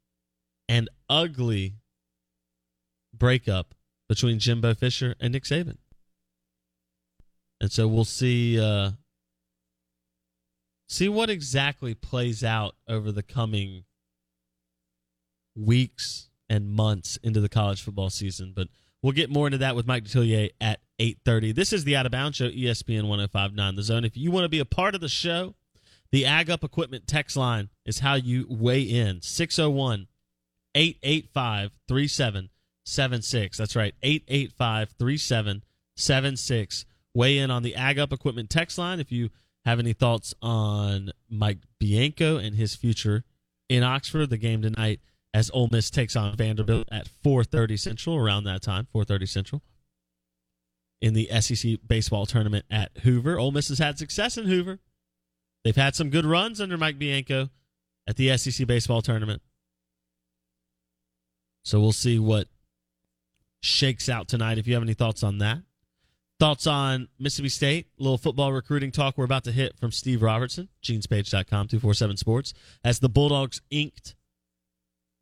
and 0.68 0.88
ugly 1.10 1.74
breakup 3.12 3.74
between 4.14 4.38
Jimbo 4.38 4.74
Fisher 4.74 5.14
and 5.20 5.32
Nick 5.32 5.44
Saban. 5.44 5.78
And 7.60 7.72
so 7.72 7.86
we'll 7.86 8.04
see 8.04 8.60
uh 8.60 8.92
See 10.88 11.08
what 11.08 11.30
exactly 11.30 11.94
plays 11.94 12.44
out 12.44 12.76
over 12.86 13.10
the 13.10 13.22
coming 13.22 13.84
weeks 15.56 16.28
and 16.48 16.70
months 16.70 17.16
into 17.22 17.40
the 17.40 17.48
college 17.48 17.82
football 17.82 18.10
season. 18.10 18.52
But 18.54 18.68
we'll 19.02 19.12
get 19.12 19.30
more 19.30 19.46
into 19.46 19.58
that 19.58 19.74
with 19.74 19.86
Mike 19.86 20.04
Detillier 20.04 20.50
at 20.60 20.80
8.30. 21.00 21.54
This 21.54 21.72
is 21.72 21.84
the 21.84 21.96
Out 21.96 22.06
of 22.06 22.12
Bounds 22.12 22.36
Show, 22.36 22.50
ESPN 22.50 23.08
1059 23.08 23.76
The 23.76 23.82
Zone. 23.82 24.04
If 24.04 24.16
you 24.16 24.30
want 24.30 24.44
to 24.44 24.48
be 24.48 24.60
a 24.60 24.64
part 24.64 24.94
of 24.94 25.00
the 25.00 25.08
show, 25.08 25.54
the 26.12 26.26
Ag 26.26 26.50
Up 26.50 26.62
Equipment 26.62 27.06
text 27.06 27.36
line 27.36 27.70
is 27.86 28.00
how 28.00 28.14
you 28.14 28.46
weigh 28.48 28.82
in. 28.82 29.20
601 29.22 30.06
885 30.76 31.70
3776. 32.86 33.58
That's 33.58 33.76
right, 33.76 33.94
885 34.02 34.90
3776. 34.98 36.84
Weigh 37.14 37.38
in 37.38 37.50
on 37.50 37.62
the 37.62 37.74
Ag 37.76 37.98
Up 37.98 38.12
Equipment 38.12 38.50
text 38.50 38.76
line 38.78 39.00
if 39.00 39.10
you 39.12 39.30
have 39.64 39.78
any 39.78 39.92
thoughts 39.92 40.34
on 40.42 41.10
Mike 41.30 41.58
Bianco 41.78 42.36
and 42.36 42.56
his 42.56 42.74
future 42.74 43.24
in 43.68 43.82
Oxford. 43.82 44.30
The 44.30 44.36
game 44.36 44.62
tonight 44.62 45.00
as 45.32 45.50
Ole 45.54 45.68
Miss 45.70 45.90
takes 45.90 46.16
on 46.16 46.36
Vanderbilt 46.36 46.88
at 46.90 47.08
4:30 47.24 47.78
Central 47.78 48.16
around 48.16 48.44
that 48.44 48.62
time, 48.62 48.86
4:30 48.92 49.26
Central. 49.26 49.62
In 51.00 51.14
the 51.14 51.28
SEC 51.40 51.78
baseball 51.86 52.26
tournament 52.26 52.66
at 52.70 52.96
Hoover, 52.98 53.38
Ole 53.38 53.52
Miss 53.52 53.68
has 53.68 53.78
had 53.78 53.98
success 53.98 54.36
in 54.36 54.46
Hoover. 54.46 54.80
They've 55.62 55.74
had 55.76 55.94
some 55.94 56.10
good 56.10 56.24
runs 56.24 56.60
under 56.60 56.76
Mike 56.76 56.98
Bianco 56.98 57.50
at 58.06 58.16
the 58.16 58.36
SEC 58.36 58.66
baseball 58.66 59.02
tournament. 59.02 59.42
So 61.64 61.80
we'll 61.80 61.92
see 61.92 62.18
what 62.18 62.48
shakes 63.64 64.08
out 64.08 64.28
tonight. 64.28 64.58
If 64.58 64.66
you 64.66 64.74
have 64.74 64.82
any 64.82 64.94
thoughts 64.94 65.22
on 65.22 65.38
that, 65.38 65.58
thoughts 66.38 66.66
on 66.66 67.08
Mississippi 67.18 67.48
State, 67.48 67.88
little 67.98 68.18
football 68.18 68.52
recruiting 68.52 68.90
talk 68.90 69.16
we're 69.16 69.24
about 69.24 69.44
to 69.44 69.52
hit 69.52 69.78
from 69.78 69.90
Steve 69.90 70.22
Robertson, 70.22 70.68
genespage.com, 70.82 71.68
247 71.68 72.16
Sports, 72.16 72.54
as 72.84 72.98
the 72.98 73.08
Bulldogs 73.08 73.60
inked 73.70 74.14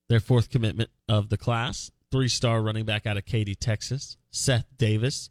their 0.09 0.21
fourth 0.21 0.51
commitment 0.51 0.91
of 1.09 1.29
the 1.29 1.39
class. 1.39 1.91
Three 2.11 2.29
star 2.29 2.61
running 2.61 2.85
back 2.85 3.07
out 3.07 3.17
of 3.17 3.25
Katy, 3.25 3.55
Texas, 3.55 4.19
Seth 4.31 4.67
Davis. 4.77 5.31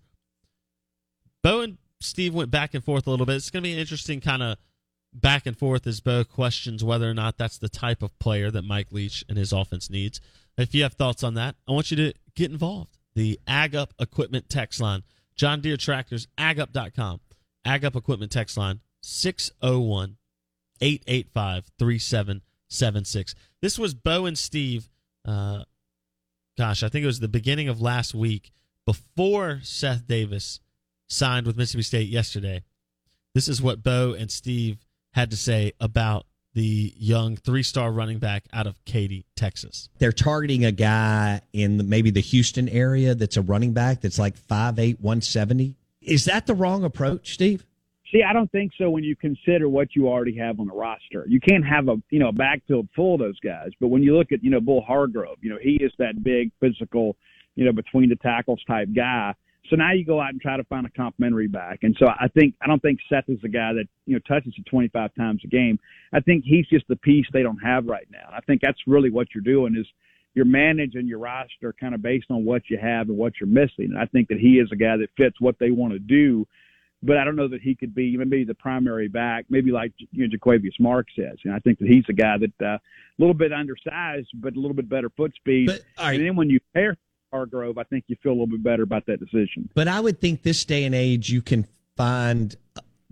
Bo 1.43 1.61
and 1.61 1.77
Steve 1.99 2.33
went 2.33 2.49
back 2.49 2.73
and 2.73 2.83
forth 2.83 3.05
a 3.05 3.11
little 3.11 3.25
bit. 3.25 3.35
It's 3.35 3.51
going 3.51 3.63
to 3.63 3.67
be 3.67 3.73
an 3.73 3.79
interesting 3.79 4.21
kind 4.21 4.41
of 4.41 4.57
back 5.13 5.45
and 5.45 5.57
forth 5.57 5.85
as 5.85 5.99
Bo 5.99 6.23
questions 6.23 6.83
whether 6.83 7.09
or 7.09 7.13
not 7.13 7.37
that's 7.37 7.57
the 7.57 7.69
type 7.69 8.01
of 8.01 8.17
player 8.17 8.49
that 8.49 8.63
Mike 8.63 8.91
Leach 8.91 9.23
and 9.29 9.37
his 9.37 9.51
offense 9.51 9.89
needs. 9.89 10.21
If 10.57 10.73
you 10.73 10.83
have 10.83 10.93
thoughts 10.93 11.23
on 11.23 11.35
that, 11.35 11.55
I 11.67 11.73
want 11.73 11.91
you 11.91 11.97
to 11.97 12.13
get 12.35 12.51
involved. 12.51 12.97
The 13.15 13.39
Ag 13.47 13.75
Up 13.75 13.93
Equipment 13.99 14.49
text 14.49 14.79
line, 14.79 15.03
John 15.35 15.61
Deere 15.61 15.77
Tractors, 15.77 16.27
agup.com. 16.37 17.19
Ag 17.65 17.85
Up 17.85 17.95
Equipment 17.95 18.31
text 18.31 18.57
line, 18.57 18.79
601 19.01 20.17
885 20.81 21.71
3776. 21.77 23.35
This 23.61 23.77
was 23.77 23.93
Bo 23.93 24.25
and 24.25 24.37
Steve, 24.37 24.89
uh, 25.25 25.63
gosh, 26.57 26.83
I 26.83 26.89
think 26.89 27.03
it 27.03 27.07
was 27.07 27.19
the 27.19 27.27
beginning 27.27 27.67
of 27.67 27.81
last 27.81 28.15
week 28.15 28.51
before 28.85 29.59
Seth 29.63 30.07
Davis 30.07 30.59
signed 31.07 31.45
with 31.45 31.57
Mississippi 31.57 31.83
State 31.83 32.09
yesterday. 32.09 32.63
This 33.35 33.47
is 33.47 33.61
what 33.61 33.83
Bo 33.83 34.13
and 34.13 34.31
Steve 34.31 34.79
had 35.13 35.29
to 35.31 35.37
say 35.37 35.73
about 35.79 36.25
the 36.53 36.93
young 36.97 37.35
three 37.35 37.63
star 37.63 37.91
running 37.91 38.19
back 38.19 38.45
out 38.53 38.67
of 38.67 38.83
Katy, 38.85 39.25
Texas. 39.35 39.89
They're 39.99 40.11
targeting 40.11 40.65
a 40.65 40.71
guy 40.71 41.41
in 41.53 41.77
the, 41.77 41.83
maybe 41.83 42.11
the 42.11 42.21
Houston 42.21 42.67
area 42.69 43.15
that's 43.15 43.37
a 43.37 43.41
running 43.41 43.73
back 43.73 44.01
that's 44.01 44.19
like 44.19 44.37
5'8, 44.37 44.99
170. 44.99 45.75
Is 46.01 46.25
that 46.25 46.47
the 46.47 46.53
wrong 46.53 46.83
approach, 46.83 47.33
Steve? 47.33 47.65
See, 48.11 48.23
I 48.23 48.33
don't 48.33 48.51
think 48.51 48.73
so 48.77 48.89
when 48.89 49.05
you 49.05 49.15
consider 49.15 49.69
what 49.69 49.95
you 49.95 50.09
already 50.09 50.35
have 50.37 50.59
on 50.59 50.67
the 50.67 50.73
roster. 50.73 51.25
You 51.29 51.39
can't 51.39 51.65
have 51.65 51.87
a 51.87 51.95
you 52.09 52.19
know 52.19 52.27
a 52.27 52.33
backfield 52.33 52.89
full 52.93 53.13
of 53.13 53.21
those 53.21 53.39
guys, 53.39 53.69
but 53.79 53.87
when 53.87 54.03
you 54.03 54.17
look 54.17 54.33
at 54.33 54.43
you 54.43 54.49
know 54.49 54.59
Bull 54.59 54.81
Hargrove, 54.81 55.37
you 55.41 55.49
know 55.49 55.57
he 55.61 55.75
is 55.75 55.93
that 55.97 56.21
big 56.21 56.51
physical, 56.59 57.15
you 57.55 57.63
know 57.63 57.71
between 57.71 58.09
the 58.09 58.17
tackles 58.17 58.61
type 58.67 58.89
guy. 58.93 59.33
So 59.71 59.77
now 59.77 59.93
you 59.93 60.03
go 60.03 60.19
out 60.19 60.31
and 60.31 60.41
try 60.41 60.57
to 60.57 60.65
find 60.65 60.85
a 60.85 60.89
complimentary 60.89 61.47
back. 61.47 61.79
And 61.83 61.95
so 61.97 62.07
I 62.07 62.27
think 62.27 62.55
I 62.61 62.67
don't 62.67 62.81
think 62.81 62.99
Seth 63.07 63.29
is 63.29 63.39
the 63.41 63.47
guy 63.47 63.71
that 63.71 63.85
you 64.05 64.13
know 64.13 64.19
touches 64.27 64.53
it 64.57 64.65
25 64.69 65.15
times 65.15 65.41
a 65.45 65.47
game. 65.47 65.79
I 66.11 66.19
think 66.19 66.43
he's 66.45 66.67
just 66.67 66.85
the 66.89 66.97
piece 66.97 67.25
they 67.31 67.41
don't 67.41 67.57
have 67.59 67.85
right 67.85 68.07
now. 68.11 68.29
I 68.35 68.41
think 68.41 68.61
that's 68.61 68.79
really 68.85 69.09
what 69.09 69.27
you're 69.33 69.43
doing 69.43 69.77
is 69.77 69.87
you're 70.33 70.43
managing 70.43 71.07
your 71.07 71.19
roster 71.19 71.73
kind 71.79 71.95
of 71.95 72.01
based 72.01 72.27
on 72.29 72.43
what 72.43 72.63
you 72.69 72.77
have 72.77 73.07
and 73.07 73.17
what 73.17 73.33
you're 73.39 73.47
missing. 73.47 73.91
And 73.91 73.97
I 73.97 74.05
think 74.07 74.27
that 74.27 74.39
he 74.39 74.59
is 74.59 74.67
a 74.73 74.75
guy 74.75 74.97
that 74.97 75.09
fits 75.15 75.39
what 75.39 75.55
they 75.57 75.71
want 75.71 75.93
to 75.93 75.99
do. 75.99 76.45
But 77.03 77.17
I 77.17 77.23
don't 77.23 77.37
know 77.37 77.47
that 77.47 77.61
he 77.61 77.73
could 77.73 77.95
be 77.95 78.15
maybe 78.17 78.43
the 78.43 78.53
primary 78.53 79.07
back, 79.07 79.45
maybe 79.49 79.71
like 79.71 79.93
you 80.11 80.27
know 80.27 80.37
Jo'quavious 80.37 80.79
Mark 80.81 81.07
says. 81.15 81.37
And 81.45 81.53
I 81.53 81.59
think 81.59 81.79
that 81.79 81.87
he's 81.87 82.03
a 82.09 82.13
guy 82.13 82.35
that 82.39 82.65
uh, 82.65 82.75
a 82.75 82.79
little 83.19 83.33
bit 83.33 83.53
undersized, 83.53 84.27
but 84.33 84.53
a 84.57 84.59
little 84.59 84.75
bit 84.75 84.89
better 84.89 85.09
foot 85.09 85.33
speed. 85.35 85.67
But, 85.67 85.81
right. 85.97 86.19
And 86.19 86.27
then 86.27 86.35
when 86.35 86.49
you 86.49 86.59
pair 86.73 86.97
Hargrove, 87.31 87.77
I 87.77 87.83
think 87.83 88.05
you 88.07 88.15
feel 88.21 88.31
a 88.31 88.33
little 88.33 88.47
bit 88.47 88.63
better 88.63 88.83
about 88.83 89.05
that 89.07 89.19
decision. 89.19 89.69
But 89.73 89.87
I 89.87 89.99
would 89.99 90.19
think 90.19 90.43
this 90.43 90.65
day 90.65 90.83
and 90.83 90.93
age, 90.93 91.29
you 91.29 91.41
can 91.41 91.67
find 91.95 92.55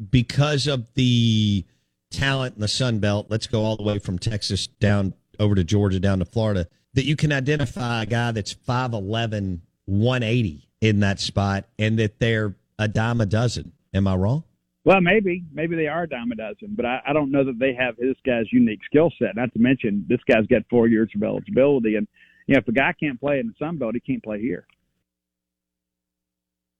because 0.09 0.67
of 0.67 0.93
the 0.93 1.65
talent 2.11 2.55
in 2.55 2.61
the 2.61 2.67
Sun 2.67 2.99
Belt. 2.99 3.27
Let's 3.29 3.47
go 3.47 3.63
all 3.63 3.75
the 3.75 3.83
way 3.83 3.99
from 3.99 4.19
Texas 4.19 4.67
down 4.67 5.13
over 5.39 5.55
to 5.55 5.63
Georgia, 5.63 5.99
down 5.99 6.19
to 6.19 6.25
Florida. 6.25 6.67
That 6.93 7.05
you 7.05 7.15
can 7.15 7.31
identify 7.31 8.03
a 8.03 8.05
guy 8.05 8.31
that's 8.31 8.53
5'11", 8.53 9.61
180 9.85 10.69
in 10.81 10.99
that 11.01 11.19
spot, 11.19 11.65
and 11.77 11.99
that 11.99 12.19
they're 12.19 12.55
a 12.77 12.87
dime 12.87 13.21
a 13.21 13.25
dozen. 13.25 13.73
Am 13.93 14.07
I 14.07 14.15
wrong? 14.15 14.43
Well, 14.85 15.01
maybe, 15.01 15.43
maybe 15.53 15.75
they 15.75 15.87
are 15.87 16.03
a 16.03 16.09
dime 16.09 16.31
a 16.31 16.35
dozen, 16.35 16.73
but 16.75 16.85
I, 16.85 17.01
I 17.07 17.13
don't 17.13 17.31
know 17.31 17.43
that 17.43 17.59
they 17.59 17.73
have 17.73 17.95
this 17.97 18.15
guy's 18.25 18.51
unique 18.51 18.79
skill 18.85 19.11
set. 19.19 19.35
Not 19.35 19.53
to 19.53 19.59
mention, 19.59 20.05
this 20.07 20.21
guy's 20.27 20.47
got 20.47 20.63
four 20.69 20.87
years 20.87 21.09
of 21.15 21.21
eligibility, 21.21 21.95
and 21.95 22.07
you 22.49 22.55
know, 22.55 22.61
if 22.61 22.67
a 22.67 22.71
guy 22.71 22.93
can't 22.99 23.19
play 23.19 23.39
in 23.39 23.45
the 23.45 23.53
Sun 23.63 23.77
Belt, 23.77 23.93
he 23.93 23.99
can't 23.99 24.23
play 24.23 24.41
here. 24.41 24.65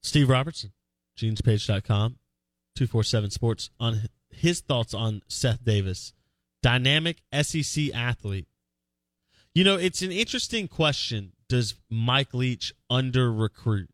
Steve 0.02 0.28
Robertson, 0.28 0.72
genespage.com, 1.16 2.18
247 2.76 3.30
Sports, 3.30 3.70
on 3.80 4.10
his 4.32 4.62
thoughts 4.62 4.96
on 4.96 5.22
Seth 5.28 5.64
Davis, 5.64 6.14
dynamic 6.64 7.22
SEC 7.40 7.94
athlete. 7.94 8.48
You 9.54 9.64
know, 9.64 9.76
it's 9.76 10.02
an 10.02 10.12
interesting 10.12 10.68
question. 10.68 11.34
Does 11.48 11.76
Mike 11.88 12.34
Leach 12.34 12.74
under 12.90 13.32
recruit? 13.32 13.92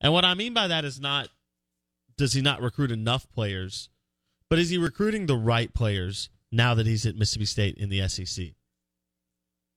And 0.00 0.12
what 0.12 0.24
I 0.24 0.34
mean 0.34 0.54
by 0.54 0.68
that 0.68 0.84
is 0.84 1.00
not 1.00 1.30
does 2.16 2.34
he 2.34 2.42
not 2.42 2.62
recruit 2.62 2.92
enough 2.92 3.28
players, 3.32 3.88
but 4.48 4.60
is 4.60 4.70
he 4.70 4.78
recruiting 4.78 5.26
the 5.26 5.36
right 5.36 5.74
players 5.74 6.30
now 6.52 6.74
that 6.74 6.86
he's 6.86 7.06
at 7.06 7.16
Mississippi 7.16 7.46
State 7.46 7.76
in 7.76 7.88
the 7.88 8.06
SEC? 8.06 8.52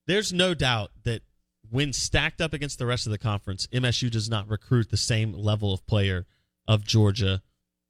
There's 0.08 0.34
no 0.34 0.54
doubt 0.54 0.92
that 1.04 1.22
when 1.70 1.94
stacked 1.94 2.42
up 2.42 2.54
against 2.54 2.78
the 2.78 2.86
rest 2.86 3.06
of 3.06 3.12
the 3.12 3.18
conference, 3.18 3.68
MSU 3.68 4.12
does 4.12 4.30
not 4.30 4.50
recruit 4.50 4.90
the 4.90 4.98
same 4.98 5.34
level 5.34 5.74
of 5.74 5.86
player 5.88 6.26
of 6.68 6.86
Georgia, 6.86 7.42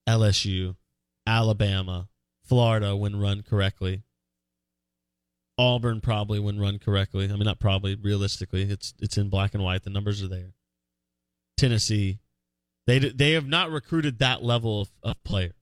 LSU, 0.07 0.75
Alabama, 1.25 2.09
Florida 2.43 2.95
when 2.95 3.19
run 3.19 3.41
correctly. 3.41 4.03
Auburn 5.57 6.01
probably 6.01 6.39
when 6.39 6.59
run 6.59 6.79
correctly. 6.79 7.25
I 7.25 7.27
mean 7.29 7.43
not 7.43 7.59
probably, 7.59 7.95
realistically. 7.95 8.63
It's 8.63 8.93
it's 8.99 9.17
in 9.17 9.29
black 9.29 9.53
and 9.53 9.63
white. 9.63 9.83
The 9.83 9.89
numbers 9.89 10.23
are 10.23 10.27
there. 10.27 10.53
Tennessee, 11.57 12.19
they 12.87 12.99
they 12.99 13.33
have 13.33 13.47
not 13.47 13.69
recruited 13.69 14.19
that 14.19 14.43
level 14.43 14.81
of, 14.81 14.91
of 15.03 15.23
player, 15.23 15.53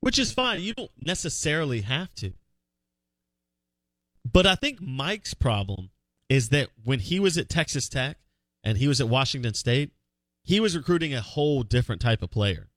which 0.00 0.18
is 0.18 0.32
fine. 0.32 0.60
You 0.60 0.74
don't 0.74 0.90
necessarily 1.00 1.80
have 1.80 2.14
to. 2.16 2.34
But 4.30 4.46
I 4.46 4.54
think 4.54 4.80
Mike's 4.80 5.34
problem 5.34 5.90
is 6.28 6.50
that 6.50 6.68
when 6.84 6.98
he 6.98 7.20
was 7.20 7.38
at 7.38 7.48
Texas 7.48 7.88
Tech 7.88 8.18
and 8.62 8.76
he 8.76 8.88
was 8.88 9.00
at 9.00 9.08
Washington 9.08 9.54
State, 9.54 9.92
he 10.42 10.60
was 10.60 10.76
recruiting 10.76 11.14
a 11.14 11.20
whole 11.20 11.62
different 11.62 12.00
type 12.00 12.22
of 12.22 12.30
player, 12.30 12.68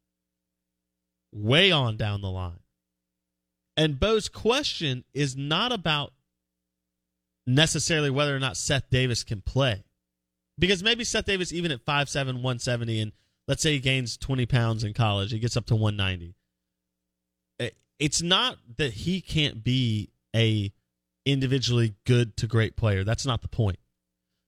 way 1.33 1.71
on 1.71 1.97
down 1.97 2.21
the 2.21 2.29
line. 2.29 2.59
And 3.75 3.99
Bo's 3.99 4.29
question 4.29 5.03
is 5.13 5.35
not 5.35 5.71
about 5.71 6.13
necessarily 7.47 8.09
whether 8.09 8.35
or 8.35 8.39
not 8.39 8.57
Seth 8.57 8.89
Davis 8.89 9.23
can 9.23 9.41
play. 9.41 9.83
Because 10.59 10.83
maybe 10.83 11.03
Seth 11.03 11.25
Davis, 11.25 11.51
even 11.51 11.71
at 11.71 11.85
5'7, 11.85 12.25
170, 12.25 12.99
and 12.99 13.11
let's 13.47 13.63
say 13.63 13.73
he 13.73 13.79
gains 13.79 14.17
20 14.17 14.45
pounds 14.45 14.83
in 14.83 14.93
college, 14.93 15.31
he 15.31 15.39
gets 15.39 15.57
up 15.57 15.65
to 15.67 15.75
190. 15.75 16.35
Eh, 17.59 17.69
it's 17.99 18.21
not 18.21 18.57
that 18.77 18.93
he 18.93 19.21
can't 19.21 19.63
be 19.63 20.11
a 20.35 20.71
individually 21.25 21.95
good 22.05 22.35
to 22.37 22.47
great 22.47 22.75
player. 22.75 23.03
That's 23.03 23.25
not 23.25 23.41
the 23.41 23.47
point. 23.47 23.79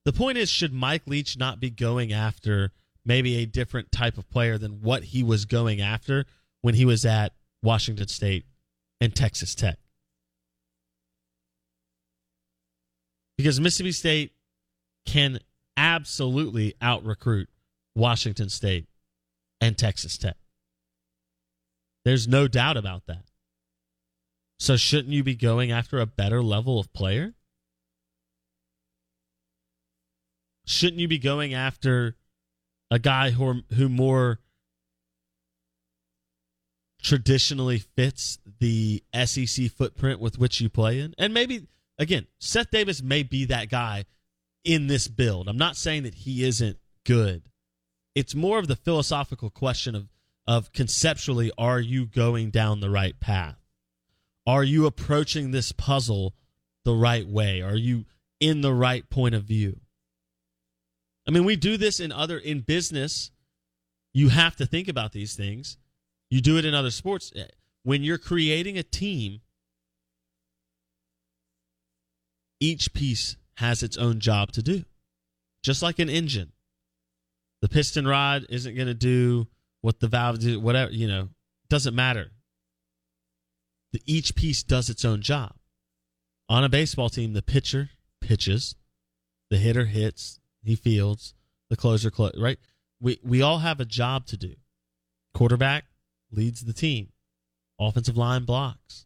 The 0.05 0.13
point 0.13 0.37
is, 0.37 0.49
should 0.49 0.73
Mike 0.73 1.03
Leach 1.07 1.37
not 1.37 1.59
be 1.59 1.69
going 1.69 2.11
after 2.11 2.71
maybe 3.05 3.37
a 3.37 3.45
different 3.45 3.91
type 3.91 4.17
of 4.17 4.29
player 4.29 4.57
than 4.57 4.81
what 4.81 5.03
he 5.03 5.23
was 5.23 5.45
going 5.45 5.81
after 5.81 6.25
when 6.61 6.75
he 6.75 6.85
was 6.85 7.05
at 7.05 7.33
Washington 7.61 8.07
State 8.07 8.45
and 8.99 9.15
Texas 9.15 9.55
Tech? 9.55 9.77
Because 13.37 13.59
Mississippi 13.59 13.91
State 13.91 14.33
can 15.05 15.39
absolutely 15.75 16.75
out 16.81 17.03
recruit 17.05 17.49
Washington 17.95 18.49
State 18.49 18.87
and 19.59 19.77
Texas 19.77 20.17
Tech. 20.17 20.35
There's 22.05 22.27
no 22.27 22.47
doubt 22.47 22.77
about 22.77 23.05
that. 23.07 23.23
So 24.63 24.77
shouldn't 24.77 25.13
you 25.13 25.25
be 25.25 25.35
going 25.35 25.73
after 25.73 25.99
a 25.99 26.05
better 26.05 26.41
level 26.41 26.79
of 26.79 26.93
player? 26.93 27.33
Shouldn't 30.65 31.01
you 31.01 31.09
be 31.09 31.19
going 31.19 31.53
after 31.53 32.15
a 32.89 32.97
guy 32.97 33.31
who 33.31 33.63
who 33.73 33.89
more 33.89 34.39
traditionally 37.01 37.79
fits 37.79 38.39
the 38.59 39.03
SEC 39.25 39.69
footprint 39.69 40.21
with 40.21 40.39
which 40.39 40.61
you 40.61 40.69
play 40.69 41.01
in? 41.01 41.13
And 41.17 41.33
maybe 41.33 41.67
again, 41.99 42.27
Seth 42.39 42.71
Davis 42.71 43.03
may 43.03 43.23
be 43.23 43.43
that 43.43 43.69
guy 43.69 44.05
in 44.63 44.87
this 44.87 45.09
build. 45.09 45.49
I'm 45.49 45.57
not 45.57 45.75
saying 45.75 46.03
that 46.03 46.15
he 46.15 46.41
isn't 46.45 46.77
good. 47.05 47.49
It's 48.15 48.33
more 48.33 48.59
of 48.59 48.69
the 48.69 48.77
philosophical 48.77 49.49
question 49.49 49.93
of 49.93 50.07
of 50.47 50.71
conceptually 50.71 51.51
are 51.57 51.81
you 51.81 52.05
going 52.05 52.49
down 52.49 52.79
the 52.79 52.89
right 52.89 53.19
path? 53.19 53.57
Are 54.45 54.63
you 54.63 54.85
approaching 54.85 55.51
this 55.51 55.71
puzzle 55.71 56.33
the 56.83 56.93
right 56.93 57.27
way? 57.27 57.61
Are 57.61 57.75
you 57.75 58.05
in 58.39 58.61
the 58.61 58.73
right 58.73 59.09
point 59.09 59.35
of 59.35 59.43
view? 59.43 59.79
I 61.27 61.31
mean, 61.31 61.45
we 61.45 61.55
do 61.55 61.77
this 61.77 61.99
in 61.99 62.11
other 62.11 62.37
in 62.37 62.59
business. 62.59 63.31
You 64.13 64.29
have 64.29 64.55
to 64.57 64.65
think 64.65 64.87
about 64.87 65.13
these 65.13 65.35
things. 65.35 65.77
You 66.29 66.41
do 66.41 66.57
it 66.57 66.65
in 66.65 66.73
other 66.73 66.91
sports. 66.91 67.31
Eh, 67.35 67.45
when 67.83 68.03
you're 68.03 68.17
creating 68.17 68.77
a 68.77 68.83
team, 68.83 69.41
each 72.59 72.93
piece 72.93 73.37
has 73.57 73.83
its 73.83 73.97
own 73.97 74.19
job 74.19 74.51
to 74.53 74.61
do. 74.61 74.83
Just 75.63 75.81
like 75.81 75.99
an 75.99 76.09
engine. 76.09 76.51
The 77.61 77.69
piston 77.69 78.05
rod 78.05 78.45
isn't 78.49 78.75
going 78.75 78.87
to 78.87 78.93
do 78.93 79.47
what 79.81 79.99
the 79.99 80.07
valve 80.07 80.39
do, 80.39 80.59
whatever, 80.59 80.91
you 80.91 81.07
know, 81.07 81.29
doesn't 81.69 81.95
matter. 81.95 82.31
Each 84.05 84.35
piece 84.35 84.63
does 84.63 84.89
its 84.89 85.05
own 85.05 85.21
job. 85.21 85.53
On 86.49 86.63
a 86.63 86.69
baseball 86.69 87.09
team, 87.09 87.33
the 87.33 87.41
pitcher 87.41 87.89
pitches, 88.21 88.75
the 89.49 89.57
hitter 89.57 89.85
hits, 89.85 90.39
he 90.63 90.75
fields, 90.75 91.33
the 91.69 91.75
closer 91.75 92.11
close, 92.11 92.33
right? 92.37 92.59
We 92.99 93.19
we 93.23 93.41
all 93.41 93.59
have 93.59 93.79
a 93.79 93.85
job 93.85 94.25
to 94.27 94.37
do. 94.37 94.55
Quarterback 95.33 95.85
leads 96.31 96.61
the 96.61 96.73
team. 96.73 97.09
Offensive 97.79 98.17
line 98.17 98.45
blocks. 98.45 99.05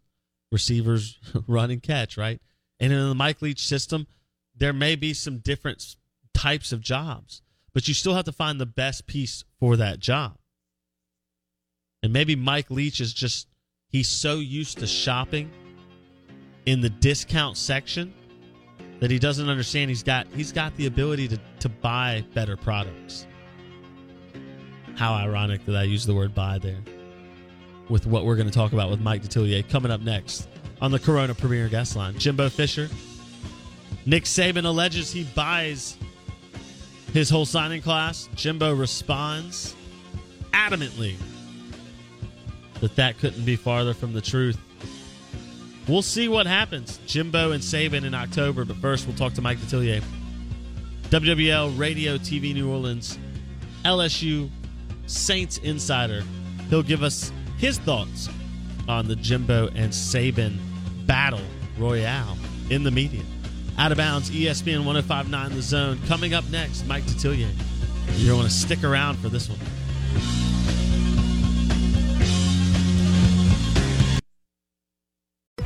Receivers 0.51 1.19
run 1.47 1.71
and 1.71 1.81
catch, 1.81 2.17
right? 2.17 2.41
And 2.79 2.93
in 2.93 3.09
the 3.09 3.15
Mike 3.15 3.41
Leach 3.41 3.65
system, 3.65 4.07
there 4.55 4.73
may 4.73 4.95
be 4.95 5.13
some 5.13 5.39
different 5.39 5.95
types 6.33 6.71
of 6.71 6.81
jobs, 6.81 7.41
but 7.73 7.87
you 7.87 7.93
still 7.93 8.15
have 8.15 8.25
to 8.25 8.31
find 8.31 8.59
the 8.59 8.65
best 8.65 9.07
piece 9.07 9.43
for 9.59 9.77
that 9.77 9.99
job. 9.99 10.37
And 12.03 12.13
maybe 12.13 12.35
Mike 12.35 12.69
Leach 12.69 13.01
is 13.01 13.13
just 13.13 13.47
he's 13.97 14.07
so 14.07 14.35
used 14.35 14.77
to 14.77 14.85
shopping 14.85 15.49
in 16.67 16.81
the 16.81 16.89
discount 16.89 17.57
section 17.57 18.13
that 18.99 19.09
he 19.09 19.17
doesn't 19.17 19.49
understand 19.49 19.89
he's 19.89 20.03
got 20.03 20.27
he's 20.35 20.51
got 20.51 20.75
the 20.77 20.85
ability 20.85 21.27
to, 21.27 21.39
to 21.59 21.67
buy 21.67 22.23
better 22.35 22.55
products. 22.55 23.25
How 24.95 25.13
ironic 25.13 25.65
that 25.65 25.75
I 25.75 25.81
use 25.83 26.05
the 26.05 26.13
word 26.13 26.35
buy 26.35 26.59
there. 26.59 26.77
With 27.89 28.05
what 28.05 28.23
we're 28.23 28.35
going 28.35 28.47
to 28.47 28.53
talk 28.53 28.71
about 28.71 28.91
with 28.91 28.99
Mike 28.99 29.23
Detillier 29.23 29.67
coming 29.67 29.91
up 29.91 30.01
next 30.01 30.47
on 30.79 30.91
the 30.91 30.99
Corona 30.99 31.33
Premier 31.33 31.67
Guest 31.67 31.95
Line. 31.95 32.19
Jimbo 32.19 32.49
Fisher. 32.49 32.89
Nick 34.05 34.25
Saban 34.25 34.65
alleges 34.65 35.11
he 35.11 35.23
buys 35.23 35.97
his 37.13 37.31
whole 37.31 37.45
signing 37.47 37.81
class. 37.81 38.29
Jimbo 38.35 38.75
responds 38.75 39.75
adamantly 40.53 41.15
that 42.81 42.95
that 42.95 43.17
couldn't 43.17 43.45
be 43.45 43.55
farther 43.55 43.93
from 43.93 44.13
the 44.13 44.21
truth. 44.21 44.57
We'll 45.87 46.01
see 46.01 46.27
what 46.27 46.47
happens. 46.47 46.99
Jimbo 47.05 47.51
and 47.51 47.63
Saban 47.63 48.03
in 48.03 48.13
October, 48.13 48.65
but 48.65 48.75
first 48.77 49.07
we'll 49.07 49.15
talk 49.15 49.33
to 49.33 49.41
Mike 49.41 49.57
Detillier. 49.59 50.03
WWL 51.09 51.77
Radio 51.79 52.17
TV 52.17 52.53
New 52.53 52.69
Orleans, 52.69 53.17
LSU 53.85 54.49
Saints 55.05 55.57
Insider. 55.59 56.23
He'll 56.69 56.83
give 56.83 57.03
us 57.03 57.31
his 57.57 57.79
thoughts 57.79 58.29
on 58.89 59.07
the 59.07 59.15
Jimbo 59.15 59.67
and 59.69 59.91
Saban 59.91 60.57
battle 61.05 61.41
royale 61.77 62.37
in 62.69 62.83
the 62.83 62.91
media. 62.91 63.23
Out 63.77 63.91
of 63.91 63.97
bounds, 63.97 64.29
ESPN 64.31 64.83
1059 64.83 65.55
The 65.55 65.61
Zone. 65.61 65.99
Coming 66.07 66.33
up 66.33 66.43
next, 66.49 66.85
Mike 66.87 67.03
Detillier. 67.03 67.51
You're 68.15 68.35
going 68.35 68.47
to 68.47 68.51
stick 68.51 68.83
around 68.83 69.17
for 69.19 69.29
this 69.29 69.49
one. 69.49 69.59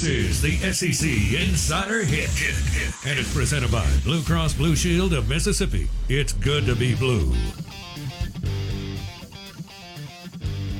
This 0.00 0.40
is 0.40 0.40
the 0.40 0.72
SEC 0.72 1.10
Insider 1.46 2.02
Hit. 2.02 2.30
And 3.06 3.18
it's 3.18 3.34
presented 3.34 3.70
by 3.70 3.86
Blue 4.02 4.22
Cross 4.22 4.54
Blue 4.54 4.74
Shield 4.74 5.12
of 5.12 5.28
Mississippi. 5.28 5.90
It's 6.08 6.32
good 6.32 6.64
to 6.64 6.74
be 6.74 6.94
blue. 6.94 7.34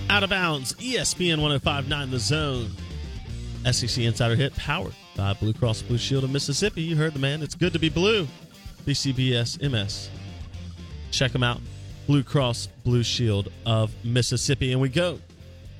Out 0.08 0.22
of 0.22 0.30
bounds, 0.30 0.72
ESPN 0.76 1.42
1059 1.42 2.10
The 2.10 2.18
Zone. 2.18 2.70
SEC 3.70 4.04
Insider 4.04 4.36
Hit 4.36 4.56
powered 4.56 4.94
by 5.14 5.34
Blue 5.34 5.52
Cross 5.52 5.82
Blue 5.82 5.98
Shield 5.98 6.24
of 6.24 6.30
Mississippi. 6.30 6.80
You 6.80 6.96
heard 6.96 7.12
the 7.12 7.18
man. 7.18 7.42
It's 7.42 7.54
good 7.54 7.74
to 7.74 7.78
be 7.78 7.90
blue. 7.90 8.26
BCBS 8.86 9.70
MS. 9.70 10.08
Check 11.10 11.32
them 11.32 11.42
out. 11.42 11.60
Blue 12.06 12.22
Cross 12.22 12.68
Blue 12.84 13.02
Shield 13.02 13.52
of 13.66 13.92
Mississippi. 14.02 14.72
And 14.72 14.80
we 14.80 14.88
go 14.88 15.18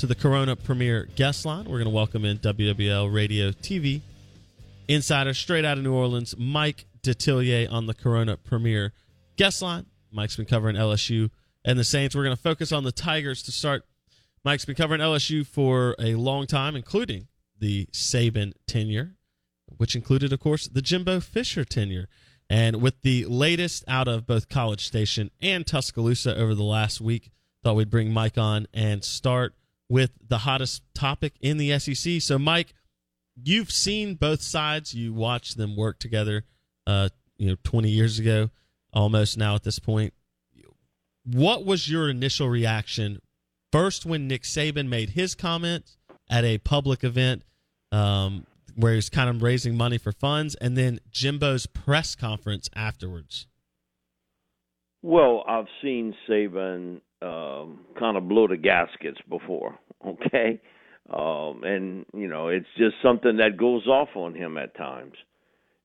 to 0.00 0.06
the 0.06 0.14
Corona 0.14 0.56
Premier 0.56 1.06
guest 1.14 1.44
line. 1.44 1.66
We're 1.66 1.76
going 1.76 1.84
to 1.84 1.90
welcome 1.90 2.24
in 2.24 2.38
WWL 2.38 3.12
Radio 3.12 3.50
TV 3.50 4.00
insider 4.88 5.34
straight 5.34 5.66
out 5.66 5.76
of 5.76 5.84
New 5.84 5.92
Orleans, 5.92 6.34
Mike 6.38 6.86
Detillier 7.02 7.70
on 7.70 7.84
the 7.84 7.92
Corona 7.92 8.38
Premier 8.38 8.94
guest 9.36 9.60
line. 9.60 9.84
Mike's 10.10 10.36
been 10.36 10.46
covering 10.46 10.74
LSU 10.74 11.28
and 11.66 11.78
the 11.78 11.84
Saints. 11.84 12.16
We're 12.16 12.24
going 12.24 12.34
to 12.34 12.42
focus 12.42 12.72
on 12.72 12.82
the 12.82 12.92
Tigers 12.92 13.42
to 13.42 13.52
start. 13.52 13.84
Mike's 14.42 14.64
been 14.64 14.74
covering 14.74 15.02
LSU 15.02 15.46
for 15.46 15.94
a 15.98 16.14
long 16.14 16.46
time, 16.46 16.76
including 16.76 17.28
the 17.58 17.84
Saban 17.92 18.54
tenure, 18.66 19.16
which 19.76 19.94
included, 19.94 20.32
of 20.32 20.40
course, 20.40 20.66
the 20.66 20.80
Jimbo 20.80 21.20
Fisher 21.20 21.62
tenure. 21.62 22.08
And 22.48 22.80
with 22.80 23.02
the 23.02 23.26
latest 23.26 23.84
out 23.86 24.08
of 24.08 24.26
both 24.26 24.48
College 24.48 24.86
Station 24.86 25.30
and 25.42 25.66
Tuscaloosa 25.66 26.34
over 26.38 26.54
the 26.54 26.62
last 26.62 27.02
week, 27.02 27.30
thought 27.62 27.76
we'd 27.76 27.90
bring 27.90 28.10
Mike 28.10 28.38
on 28.38 28.66
and 28.72 29.04
start 29.04 29.52
with 29.90 30.12
the 30.26 30.38
hottest 30.38 30.82
topic 30.94 31.34
in 31.40 31.58
the 31.58 31.78
SEC. 31.78 32.22
So, 32.22 32.38
Mike, 32.38 32.72
you've 33.34 33.72
seen 33.72 34.14
both 34.14 34.40
sides. 34.40 34.94
You 34.94 35.12
watched 35.12 35.58
them 35.58 35.76
work 35.76 35.98
together, 35.98 36.44
uh, 36.86 37.10
you 37.36 37.48
know, 37.48 37.56
20 37.64 37.90
years 37.90 38.18
ago, 38.18 38.50
almost 38.92 39.36
now 39.36 39.56
at 39.56 39.64
this 39.64 39.80
point. 39.80 40.14
What 41.24 41.66
was 41.66 41.90
your 41.90 42.08
initial 42.08 42.48
reaction 42.48 43.20
first 43.72 44.06
when 44.06 44.28
Nick 44.28 44.44
Saban 44.44 44.88
made 44.88 45.10
his 45.10 45.34
comments 45.34 45.98
at 46.30 46.44
a 46.44 46.58
public 46.58 47.04
event 47.04 47.42
um, 47.92 48.46
where 48.76 48.94
he's 48.94 49.10
kind 49.10 49.28
of 49.28 49.42
raising 49.42 49.76
money 49.76 49.98
for 49.98 50.12
funds, 50.12 50.54
and 50.54 50.76
then 50.76 51.00
Jimbo's 51.10 51.66
press 51.66 52.14
conference 52.14 52.70
afterwards? 52.74 53.48
Well, 55.02 55.44
I've 55.48 55.66
seen 55.82 56.14
Saban 56.28 57.00
um, 57.22 57.80
kind 57.98 58.16
of 58.16 58.28
blow 58.28 58.46
the 58.48 58.56
gaskets 58.56 59.18
before, 59.28 59.78
okay? 60.06 60.60
Um, 61.12 61.62
and, 61.64 62.06
you 62.14 62.28
know, 62.28 62.48
it's 62.48 62.68
just 62.76 62.94
something 63.02 63.38
that 63.38 63.56
goes 63.56 63.86
off 63.86 64.10
on 64.14 64.34
him 64.34 64.56
at 64.56 64.76
times. 64.76 65.14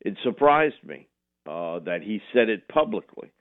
It 0.01 0.17
surprised 0.23 0.83
me 0.85 1.07
uh, 1.47 1.79
that 1.79 2.01
he 2.03 2.21
said 2.33 2.49
it 2.49 2.67
publicly. 2.67 3.31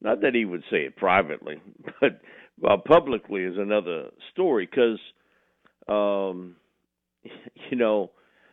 Not 0.00 0.20
that 0.22 0.34
he 0.34 0.44
would 0.44 0.62
say 0.70 0.78
it 0.84 0.96
privately, 0.96 1.60
but 2.00 2.20
uh, 2.66 2.76
publicly 2.78 3.42
is 3.42 3.56
another 3.58 4.08
story 4.32 4.66
because, 4.66 4.98
um, 5.88 6.56
you 7.70 7.76
know, 7.76 8.10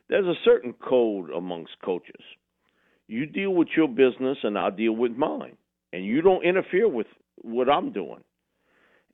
there's 0.10 0.26
a 0.26 0.40
certain 0.44 0.74
code 0.74 1.30
amongst 1.30 1.74
coaches. 1.84 2.22
You 3.08 3.26
deal 3.26 3.52
with 3.52 3.70
your 3.76 3.88
business, 3.88 4.38
and 4.44 4.58
I'll 4.58 4.72
deal 4.72 4.96
with 4.96 5.12
mine, 5.14 5.58
and 5.92 6.06
you 6.06 6.22
don't 6.22 6.44
interfere 6.44 6.88
with 6.88 7.08
what 7.42 7.70
I'm 7.70 7.92
doing. 7.92 8.24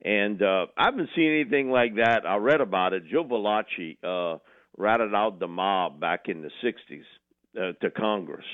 And 0.02 0.42
uh, 0.42 0.66
I 0.78 0.86
haven't 0.86 1.10
seen 1.14 1.30
anything 1.30 1.70
like 1.70 1.96
that. 1.96 2.26
I 2.26 2.36
read 2.36 2.60
about 2.60 2.94
it. 2.94 3.04
Joe 3.10 3.24
Valachi 3.24 3.98
uh, 4.02 4.38
ratted 4.76 5.14
out 5.14 5.38
the 5.38 5.48
mob 5.48 6.00
back 6.00 6.22
in 6.26 6.42
the 6.42 6.50
'60s 6.64 7.02
uh, 7.56 7.72
to 7.80 7.90
Congress, 7.90 8.44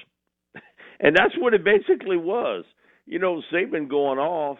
and 1.00 1.14
that's 1.14 1.34
what 1.38 1.54
it 1.54 1.64
basically 1.64 2.16
was. 2.16 2.64
You 3.06 3.20
know, 3.20 3.40
Saban 3.52 3.88
going 3.88 4.18
off, 4.18 4.58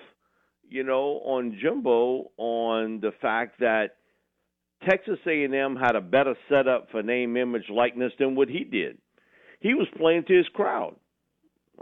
you 0.69 0.85
know, 0.85 1.21
on 1.25 1.59
Jimbo 1.61 2.31
on 2.37 3.01
the 3.01 3.11
fact 3.21 3.59
that 3.59 3.97
Texas 4.89 5.19
A&M 5.27 5.75
had 5.75 5.97
a 5.97 6.01
better 6.01 6.37
setup 6.49 6.89
for 6.93 7.03
name, 7.03 7.37
image, 7.37 7.69
likeness 7.69 8.13
than 8.21 8.37
what 8.37 8.49
he 8.49 8.63
did. 8.63 8.99
He 9.61 9.75
was 9.75 9.89
playing 9.97 10.25
to 10.29 10.37
his 10.37 10.47
crowd. 10.55 10.95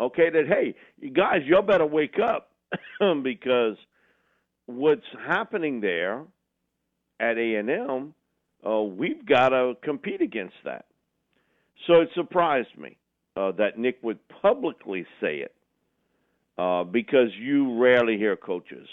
Okay, 0.00 0.30
that 0.30 0.46
hey, 0.48 0.74
you 1.00 1.10
guys, 1.10 1.42
y'all 1.44 1.62
better 1.62 1.86
wake 1.86 2.16
up 2.18 2.50
because 3.22 3.76
what's 4.66 5.02
happening 5.26 5.80
there 5.80 6.24
at 7.20 7.38
A&M, 7.38 8.14
uh, 8.66 8.82
we've 8.82 9.24
got 9.26 9.50
to 9.50 9.74
compete 9.82 10.22
against 10.22 10.54
that. 10.64 10.86
So 11.86 12.00
it 12.00 12.08
surprised 12.14 12.76
me 12.78 12.96
uh, 13.36 13.52
that 13.52 13.78
Nick 13.78 13.98
would 14.02 14.18
publicly 14.42 15.06
say 15.20 15.38
it 15.38 15.54
uh, 16.56 16.84
because 16.84 17.28
you 17.38 17.78
rarely 17.80 18.16
hear 18.16 18.36
coaches 18.36 18.88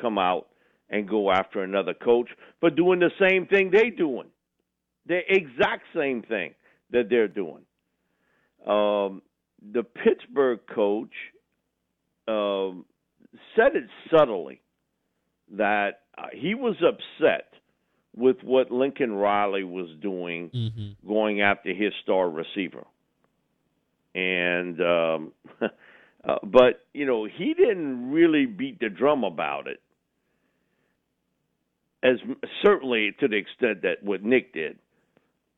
come 0.00 0.18
out 0.18 0.48
and 0.90 1.08
go 1.08 1.30
after 1.30 1.62
another 1.62 1.94
coach 1.94 2.28
for 2.60 2.70
doing 2.70 3.00
the 3.00 3.10
same 3.20 3.46
thing 3.46 3.70
they're 3.70 3.90
doing, 3.90 4.28
the 5.06 5.20
exact 5.28 5.84
same 5.96 6.22
thing 6.22 6.54
that 6.90 7.08
they're 7.08 7.28
doing. 7.28 7.64
Um, 8.66 9.22
the 9.72 9.82
Pittsburgh 9.82 10.60
coach 10.74 11.12
um, 12.28 12.84
said 13.56 13.76
it 13.76 13.84
subtly 14.10 14.60
that 15.56 16.00
uh, 16.16 16.26
he 16.32 16.54
was 16.54 16.76
upset 16.82 17.48
with 18.16 18.36
what 18.42 18.70
Lincoln 18.70 19.12
Riley 19.12 19.64
was 19.64 19.88
doing, 20.00 20.50
mm-hmm. 20.54 21.08
going 21.08 21.40
after 21.42 21.74
his 21.74 21.92
star 22.02 22.28
receiver. 22.30 22.84
And 24.14 24.80
um, 24.80 25.32
uh, 26.28 26.36
but 26.44 26.86
you 26.92 27.06
know 27.06 27.26
he 27.26 27.54
didn't 27.54 28.12
really 28.12 28.46
beat 28.46 28.78
the 28.78 28.88
drum 28.88 29.24
about 29.24 29.66
it, 29.66 29.80
as 32.02 32.18
certainly 32.64 33.10
to 33.18 33.26
the 33.26 33.36
extent 33.36 33.82
that 33.82 34.02
what 34.02 34.22
Nick 34.22 34.52
did. 34.52 34.78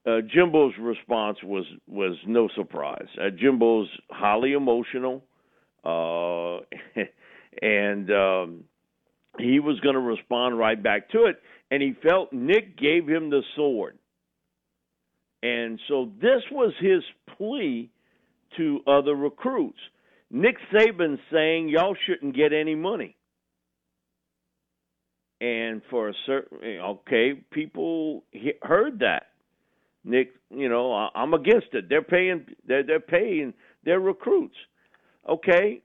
Uh, 0.07 0.21
Jimbo's 0.33 0.73
response 0.81 1.37
was 1.43 1.67
was 1.87 2.17
no 2.27 2.49
surprise. 2.55 3.09
Uh, 3.21 3.29
Jimbo's 3.29 3.89
highly 4.09 4.53
emotional, 4.53 5.23
uh, 5.85 6.61
and 7.61 8.11
um, 8.11 8.65
he 9.38 9.61
was 9.61 9.79
going 9.81 9.94
to 9.94 10.01
respond 10.01 10.59
right 10.59 10.81
back 10.81 11.11
to 11.11 11.25
it, 11.25 11.37
and 11.70 11.83
he 11.83 11.94
felt 12.03 12.33
Nick 12.33 12.79
gave 12.79 13.07
him 13.09 13.31
the 13.31 13.42
sword. 13.55 13.99
And 15.42 15.79
so 15.88 16.11
this 16.20 16.42
was 16.51 16.72
his 16.81 17.03
plea 17.37 17.90
to 18.57 18.81
other 18.87 19.14
recruits. 19.14 19.79
Nick 20.31 20.57
Saban 20.72 21.18
saying 21.33 21.68
y'all 21.68 21.96
shouldn't 22.07 22.35
get 22.35 22.53
any 22.53 22.75
money. 22.75 23.16
And 25.40 25.83
for 25.90 26.09
a 26.09 26.14
certain 26.25 26.59
okay, 26.64 27.35
people 27.53 28.25
heard 28.62 29.01
that. 29.01 29.25
Nick, 30.03 30.31
you 30.51 30.68
know, 30.68 30.92
I'm 31.14 31.35
against 31.35 31.68
it. 31.72 31.88
They're 31.88 32.03
paying 32.03 32.46
they're, 32.66 32.83
they're 32.83 33.01
paying 33.01 33.53
their 33.85 34.01
recruits. 34.01 34.57
Okay, 35.29 35.83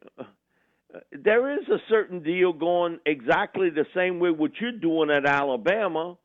there 1.11 1.57
is 1.57 1.67
a 1.69 1.77
certain 1.89 2.21
deal 2.21 2.53
going 2.53 2.99
exactly 3.05 3.69
the 3.69 3.85
same 3.95 4.19
way 4.19 4.31
what 4.31 4.51
you're 4.59 4.71
doing 4.71 5.09
at 5.09 5.25
Alabama, 5.25 6.17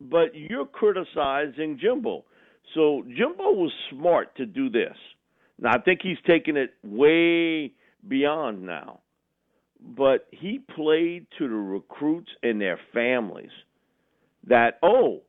but 0.00 0.34
you're 0.34 0.66
criticizing 0.66 1.78
Jimbo. 1.80 2.24
So 2.74 3.02
Jimbo 3.16 3.52
was 3.52 3.72
smart 3.90 4.36
to 4.36 4.46
do 4.46 4.70
this. 4.70 4.96
Now 5.58 5.72
I 5.74 5.80
think 5.80 6.00
he's 6.02 6.18
taken 6.26 6.56
it 6.56 6.74
way 6.82 7.72
beyond 8.06 8.62
now. 8.62 9.00
But 9.80 10.28
he 10.30 10.60
played 10.76 11.26
to 11.38 11.48
the 11.48 11.54
recruits 11.54 12.30
and 12.42 12.60
their 12.60 12.78
families 12.94 13.50
that 14.46 14.78
oh, 14.82 15.22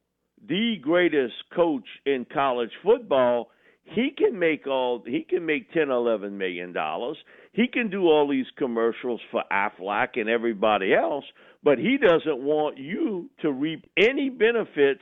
the 0.47 0.77
greatest 0.81 1.33
coach 1.55 1.87
in 2.05 2.25
college 2.31 2.71
football 2.83 3.49
he 3.85 4.11
can 4.15 4.37
make 4.37 4.67
all 4.67 5.03
he 5.05 5.25
can 5.27 5.45
make 5.45 5.71
ten 5.73 5.89
eleven 5.89 6.37
million 6.37 6.71
dollars 6.73 7.17
he 7.53 7.67
can 7.67 7.89
do 7.89 8.03
all 8.07 8.27
these 8.27 8.45
commercials 8.57 9.21
for 9.31 9.43
aflac 9.51 10.09
and 10.19 10.29
everybody 10.29 10.93
else 10.93 11.25
but 11.63 11.77
he 11.77 11.97
doesn't 11.97 12.43
want 12.43 12.77
you 12.77 13.29
to 13.41 13.51
reap 13.51 13.85
any 13.97 14.29
benefits 14.29 15.01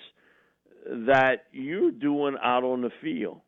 that 0.86 1.46
you're 1.52 1.92
doing 1.92 2.36
out 2.44 2.64
on 2.64 2.82
the 2.82 2.92
field. 3.02 3.42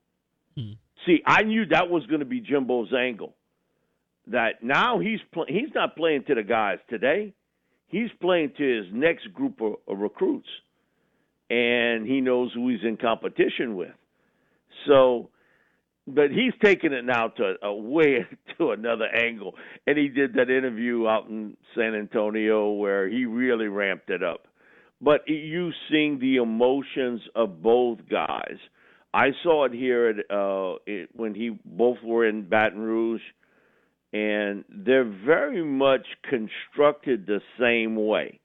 Hmm. 0.55 0.73
see 1.05 1.21
i 1.25 1.43
knew 1.43 1.65
that 1.67 1.89
was 1.89 2.05
going 2.07 2.19
to 2.19 2.25
be 2.25 2.41
jimbo's 2.41 2.93
angle. 2.93 3.35
That 4.27 4.63
now 4.63 4.99
he's 4.99 5.19
pl- 5.33 5.47
he's 5.47 5.73
not 5.75 5.97
playing 5.97 6.23
to 6.27 6.35
the 6.35 6.43
guys 6.43 6.77
today. 6.89 7.33
He's 7.87 8.09
playing 8.21 8.53
to 8.57 8.77
his 8.77 8.85
next 8.93 9.33
group 9.33 9.61
of, 9.61 9.73
of 9.87 9.99
recruits 9.99 10.47
and 11.49 12.07
he 12.07 12.21
knows 12.21 12.51
who 12.53 12.69
he's 12.69 12.83
in 12.83 12.97
competition 12.97 13.75
with. 13.75 13.91
So, 14.87 15.29
but 16.07 16.31
he's 16.31 16.53
taking 16.63 16.93
it 16.93 17.05
now 17.05 17.29
to 17.29 17.55
a 17.61 17.73
way 17.73 18.25
to 18.57 18.71
another 18.71 19.05
angle, 19.05 19.55
and 19.87 19.97
he 19.97 20.09
did 20.09 20.33
that 20.33 20.49
interview 20.49 21.07
out 21.07 21.27
in 21.27 21.57
San 21.75 21.95
Antonio 21.95 22.71
where 22.71 23.07
he 23.09 23.25
really 23.25 23.67
ramped 23.67 24.09
it 24.09 24.23
up. 24.23 24.47
But 25.01 25.27
you 25.27 25.71
seeing 25.89 26.19
the 26.19 26.37
emotions 26.37 27.21
of 27.35 27.61
both 27.61 27.99
guys. 28.09 28.57
I 29.13 29.27
saw 29.43 29.65
it 29.65 29.73
here 29.73 30.09
at 30.09 30.35
uh, 30.35 30.75
it, 30.87 31.09
when 31.13 31.35
he 31.35 31.57
both 31.65 31.97
were 32.03 32.27
in 32.27 32.47
Baton 32.47 32.79
Rouge, 32.79 33.21
and 34.13 34.63
they're 34.69 35.03
very 35.03 35.63
much 35.63 36.05
constructed 36.29 37.27
the 37.27 37.41
same 37.59 37.95
way, 37.95 38.39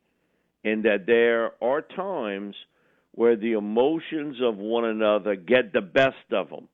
in 0.64 0.82
that 0.82 1.06
there 1.06 1.52
are 1.62 1.80
times– 1.82 2.54
where 3.18 3.34
the 3.34 3.54
emotions 3.54 4.36
of 4.40 4.56
one 4.58 4.84
another 4.84 5.34
get 5.34 5.72
the 5.72 5.80
best 5.80 6.14
of 6.30 6.50
them. 6.50 6.68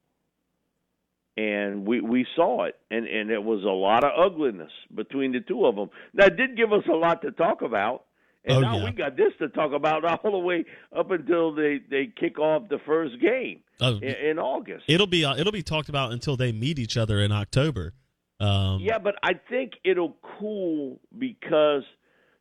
And 1.36 1.84
we 1.84 2.00
we 2.00 2.26
saw 2.36 2.64
it, 2.64 2.76
and 2.92 3.08
and 3.08 3.30
it 3.30 3.42
was 3.42 3.64
a 3.64 3.66
lot 3.66 4.04
of 4.04 4.12
ugliness 4.16 4.70
between 4.94 5.32
the 5.32 5.40
two 5.40 5.66
of 5.66 5.74
them. 5.74 5.90
That 6.14 6.36
did 6.36 6.56
give 6.56 6.72
us 6.72 6.84
a 6.88 6.94
lot 6.94 7.22
to 7.22 7.32
talk 7.32 7.60
about, 7.62 8.04
and 8.44 8.58
oh, 8.58 8.60
now 8.60 8.76
yeah. 8.78 8.84
we 8.84 8.90
got 8.92 9.16
this 9.16 9.32
to 9.40 9.48
talk 9.48 9.72
about 9.72 10.04
all 10.24 10.30
the 10.30 10.38
way 10.38 10.64
up 10.96 11.10
until 11.10 11.52
they 11.52 11.80
they 11.90 12.06
kick 12.06 12.38
off 12.38 12.68
the 12.68 12.78
first 12.86 13.20
game 13.20 13.60
oh, 13.80 13.96
in, 13.96 14.14
in, 14.30 14.38
August. 14.38 14.84
It'll 14.86 15.08
be 15.08 15.24
uh, 15.24 15.36
it'll 15.36 15.52
be 15.52 15.62
talked 15.62 15.88
about 15.88 16.12
until 16.12 16.36
they 16.36 16.52
meet 16.52 16.78
each 16.78 16.96
other 16.96 17.20
in 17.20 17.32
October. 17.32 17.94
Um, 18.40 18.80
yeah, 18.80 18.98
but 18.98 19.14
I 19.22 19.32
think 19.48 19.72
it'll 19.84 20.16
cool 20.38 21.00
because 21.18 21.82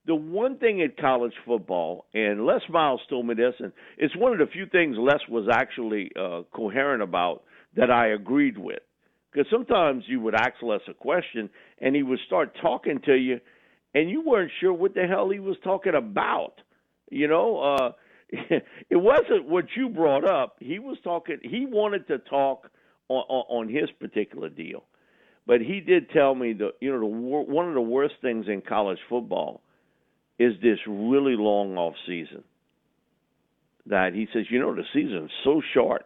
the 0.06 0.16
one 0.16 0.58
thing 0.58 0.82
at 0.82 0.98
college 0.98 1.34
football, 1.46 2.06
and 2.14 2.46
Les 2.46 2.62
Miles 2.70 3.02
told 3.10 3.26
me 3.26 3.36
this, 3.36 3.54
and 3.60 3.72
it's 3.98 4.16
one 4.16 4.34
of 4.34 4.40
the 4.40 4.48
few 4.48 4.66
things 4.66 4.98
Les 5.00 5.20
was 5.30 5.48
actually 5.52 6.12
uh, 6.20 6.42
coherent 6.54 7.02
about 7.02 7.44
that 7.76 7.92
I 7.92 8.08
agreed 8.08 8.58
with. 8.58 8.80
Because 9.32 9.48
sometimes 9.52 10.04
you 10.08 10.20
would 10.22 10.36
ask 10.36 10.54
Les 10.62 10.80
a 10.88 10.94
question, 10.94 11.50
and 11.80 11.96
he 11.96 12.04
would 12.04 12.20
start 12.28 12.56
talking 12.62 13.00
to 13.06 13.16
you, 13.16 13.40
and 13.96 14.10
you 14.10 14.22
weren't 14.26 14.52
sure 14.60 14.74
what 14.74 14.94
the 14.94 15.08
hell 15.08 15.30
he 15.30 15.40
was 15.40 15.58
talking 15.64 15.96
about. 15.96 16.54
You 17.10 17.28
know, 17.28 17.60
uh, 17.60 17.92
it 18.32 18.98
wasn't 18.98 19.50
what 19.50 19.66
you 19.76 19.90
brought 19.90 20.24
up. 20.24 20.58
He 20.60 20.80
was 20.80 20.98
talking. 21.04 21.38
He 21.42 21.66
wanted 21.66 22.08
to 22.08 22.20
talk 22.20 22.70
on, 23.10 23.24
on, 23.28 23.68
on 23.68 23.70
his 23.70 23.90
particular 24.00 24.50
deal, 24.50 24.84
but 25.48 25.62
he 25.62 25.80
did 25.80 26.12
tell 26.12 26.36
me 26.36 26.54
that 26.54 26.74
you 26.80 26.92
know 26.92 27.00
the 27.00 27.06
one 27.06 27.68
of 27.68 27.74
the 27.74 27.82
worst 27.82 28.16
things 28.22 28.46
in 28.48 28.62
college 28.62 29.00
football 29.10 29.62
is 30.38 30.54
this 30.62 30.80
really 30.88 31.36
long 31.36 31.76
off 31.78 31.94
season. 32.08 32.44
That 33.88 34.14
he 34.14 34.28
says, 34.34 34.46
you 34.50 34.60
know, 34.60 34.74
the 34.74 34.84
season's 34.94 35.32
so 35.44 35.62
short 35.74 36.06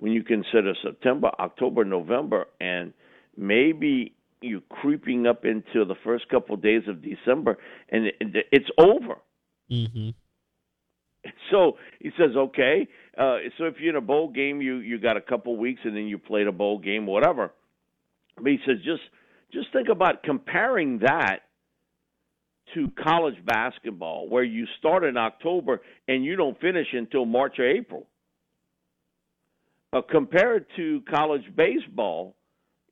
when 0.00 0.12
you 0.12 0.24
consider 0.24 0.72
September, 0.82 1.30
October, 1.38 1.84
November, 1.84 2.46
and 2.58 2.94
maybe 3.36 4.14
you're 4.40 4.62
creeping 4.70 5.26
up 5.26 5.44
into 5.44 5.84
the 5.84 5.94
first 6.02 6.26
couple 6.30 6.54
of 6.54 6.62
days 6.62 6.82
of 6.88 7.02
December, 7.02 7.58
and 7.90 8.06
it, 8.06 8.46
it's 8.50 8.70
over. 8.78 9.18
Mm-hmm. 9.70 10.10
So 11.50 11.76
he 11.98 12.10
says, 12.16 12.34
okay. 12.34 12.88
Uh, 13.18 13.36
so 13.58 13.64
if 13.64 13.74
you're 13.78 13.90
in 13.90 13.96
a 13.96 14.00
bowl 14.00 14.30
game, 14.30 14.62
you 14.62 14.76
you 14.76 14.98
got 14.98 15.18
a 15.18 15.20
couple 15.20 15.54
weeks, 15.58 15.82
and 15.84 15.94
then 15.94 16.06
you 16.06 16.16
played 16.16 16.46
a 16.46 16.52
bowl 16.52 16.78
game, 16.78 17.04
whatever. 17.04 17.52
But 18.36 18.46
he 18.46 18.58
says, 18.64 18.76
just 18.82 19.02
just 19.52 19.70
think 19.70 19.88
about 19.90 20.22
comparing 20.22 21.00
that 21.00 21.40
to 22.74 22.90
college 23.04 23.34
basketball, 23.44 24.30
where 24.30 24.44
you 24.44 24.64
start 24.78 25.04
in 25.04 25.18
October 25.18 25.82
and 26.08 26.24
you 26.24 26.36
don't 26.36 26.58
finish 26.58 26.86
until 26.92 27.26
March 27.26 27.58
or 27.58 27.68
April. 27.68 28.06
Uh, 29.92 30.00
compared 30.08 30.66
to 30.76 31.02
college 31.10 31.42
baseball, 31.56 32.36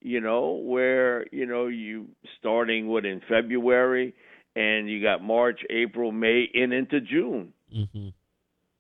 you 0.01 0.21
know, 0.21 0.61
where 0.65 1.27
you 1.33 1.47
know 1.47 1.69
you 1.69 2.07
starting 2.39 2.89
what 2.89 3.07
in 3.07 3.21
February 3.29 4.15
and 4.57 4.91
you 4.91 5.01
got 5.01 5.23
March, 5.23 5.61
April, 5.71 6.11
May, 6.11 6.47
and 6.53 6.73
into 6.73 7.01
June, 7.01 7.53
mm-hmm. 7.75 8.09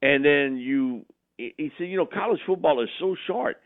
and 0.02 0.24
then 0.24 0.56
you. 0.56 1.04
He 1.36 1.70
said, 1.78 1.84
you 1.84 1.96
know, 1.96 2.06
college 2.06 2.40
football 2.44 2.82
is 2.82 2.88
so 2.98 3.14
short, 3.28 3.58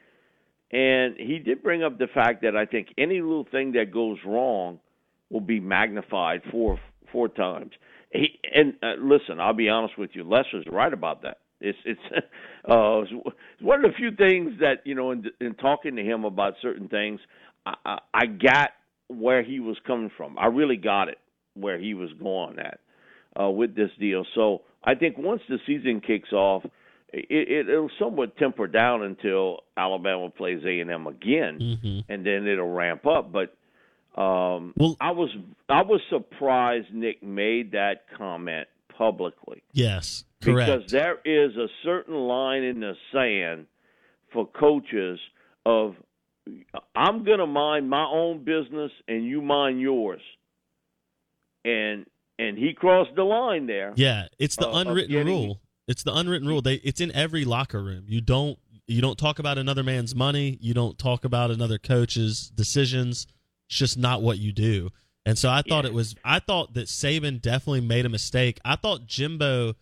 and 0.70 1.16
he 1.16 1.38
did 1.38 1.62
bring 1.62 1.82
up 1.82 1.98
the 1.98 2.08
fact 2.12 2.42
that 2.42 2.54
I 2.54 2.66
think 2.66 2.88
any 2.98 3.22
little 3.22 3.46
thing 3.50 3.72
that 3.72 3.90
goes 3.90 4.18
wrong 4.26 4.78
will 5.30 5.40
be 5.40 5.60
magnified 5.60 6.42
four 6.50 6.78
four 7.10 7.28
times. 7.28 7.70
He 8.10 8.38
and 8.54 8.74
uh, 8.82 8.94
listen, 9.00 9.40
I'll 9.40 9.54
be 9.54 9.70
honest 9.70 9.98
with 9.98 10.10
you, 10.12 10.24
Lester's 10.24 10.66
right 10.70 10.92
about 10.92 11.22
that. 11.22 11.38
It's 11.62 11.78
it's 11.84 12.00
uh, 12.68 13.02
it's 13.02 13.12
one 13.60 13.84
of 13.84 13.90
the 13.90 13.96
few 13.96 14.10
things 14.12 14.60
that 14.60 14.84
you 14.84 14.94
know 14.94 15.10
in, 15.12 15.24
in 15.40 15.54
talking 15.54 15.96
to 15.96 16.02
him 16.02 16.24
about 16.24 16.54
certain 16.60 16.88
things, 16.88 17.20
I, 17.66 17.74
I, 17.84 17.98
I 18.14 18.26
got 18.26 18.70
where 19.08 19.42
he 19.42 19.60
was 19.60 19.76
coming 19.86 20.10
from. 20.16 20.38
I 20.38 20.46
really 20.46 20.76
got 20.76 21.08
it 21.08 21.18
where 21.54 21.78
he 21.78 21.94
was 21.94 22.10
going 22.20 22.58
at 22.58 22.80
uh, 23.40 23.50
with 23.50 23.74
this 23.74 23.90
deal. 23.98 24.24
So 24.34 24.62
I 24.84 24.94
think 24.94 25.18
once 25.18 25.42
the 25.48 25.58
season 25.66 26.00
kicks 26.00 26.32
off, 26.32 26.64
it, 27.12 27.26
it, 27.30 27.68
it'll 27.68 27.90
somewhat 27.98 28.36
temper 28.36 28.66
down 28.66 29.02
until 29.02 29.60
Alabama 29.76 30.30
plays 30.30 30.62
A 30.64 30.80
and 30.80 30.90
M 30.90 31.06
again, 31.06 31.58
mm-hmm. 31.60 32.12
and 32.12 32.26
then 32.26 32.46
it'll 32.46 32.72
ramp 32.72 33.06
up. 33.06 33.32
But 33.32 33.54
um, 34.20 34.74
well, 34.76 34.96
I 35.00 35.12
was 35.12 35.30
I 35.68 35.82
was 35.82 36.00
surprised 36.10 36.92
Nick 36.92 37.22
made 37.22 37.72
that 37.72 38.04
comment 38.16 38.68
publicly. 38.96 39.62
Yes, 39.72 40.24
correct. 40.42 40.70
Because 40.70 40.92
there 40.92 41.18
is 41.24 41.56
a 41.56 41.66
certain 41.84 42.14
line 42.14 42.62
in 42.62 42.80
the 42.80 42.94
sand 43.12 43.66
for 44.32 44.46
coaches 44.46 45.18
of 45.64 45.94
I'm 46.94 47.24
going 47.24 47.38
to 47.38 47.46
mind 47.46 47.88
my 47.88 48.04
own 48.04 48.44
business 48.44 48.90
and 49.06 49.24
you 49.24 49.40
mind 49.42 49.80
yours. 49.80 50.20
And 51.64 52.06
and 52.38 52.58
he 52.58 52.72
crossed 52.74 53.14
the 53.14 53.22
line 53.22 53.66
there. 53.66 53.92
Yeah, 53.94 54.26
it's 54.38 54.56
the 54.56 54.68
uh, 54.68 54.80
unwritten 54.80 55.12
getting, 55.12 55.26
rule. 55.26 55.60
It's 55.86 56.02
the 56.02 56.12
unwritten 56.12 56.48
rule. 56.48 56.62
They 56.62 56.74
it's 56.76 57.00
in 57.00 57.12
every 57.12 57.44
locker 57.44 57.82
room. 57.82 58.04
You 58.08 58.20
don't 58.20 58.58
you 58.86 59.00
don't 59.00 59.18
talk 59.18 59.38
about 59.38 59.58
another 59.58 59.82
man's 59.82 60.14
money. 60.14 60.58
You 60.60 60.74
don't 60.74 60.98
talk 60.98 61.24
about 61.24 61.50
another 61.50 61.78
coach's 61.78 62.50
decisions. 62.50 63.26
It's 63.68 63.78
just 63.78 63.96
not 63.96 64.22
what 64.22 64.38
you 64.38 64.52
do. 64.52 64.90
And 65.24 65.38
so 65.38 65.48
I 65.48 65.62
thought 65.62 65.84
yeah. 65.84 65.90
it 65.90 65.94
was 65.94 66.16
I 66.24 66.38
thought 66.40 66.74
that 66.74 66.86
Saban 66.86 67.40
definitely 67.40 67.80
made 67.80 68.06
a 68.06 68.08
mistake. 68.08 68.60
I 68.64 68.76
thought 68.76 69.06
Jimbo 69.06 69.74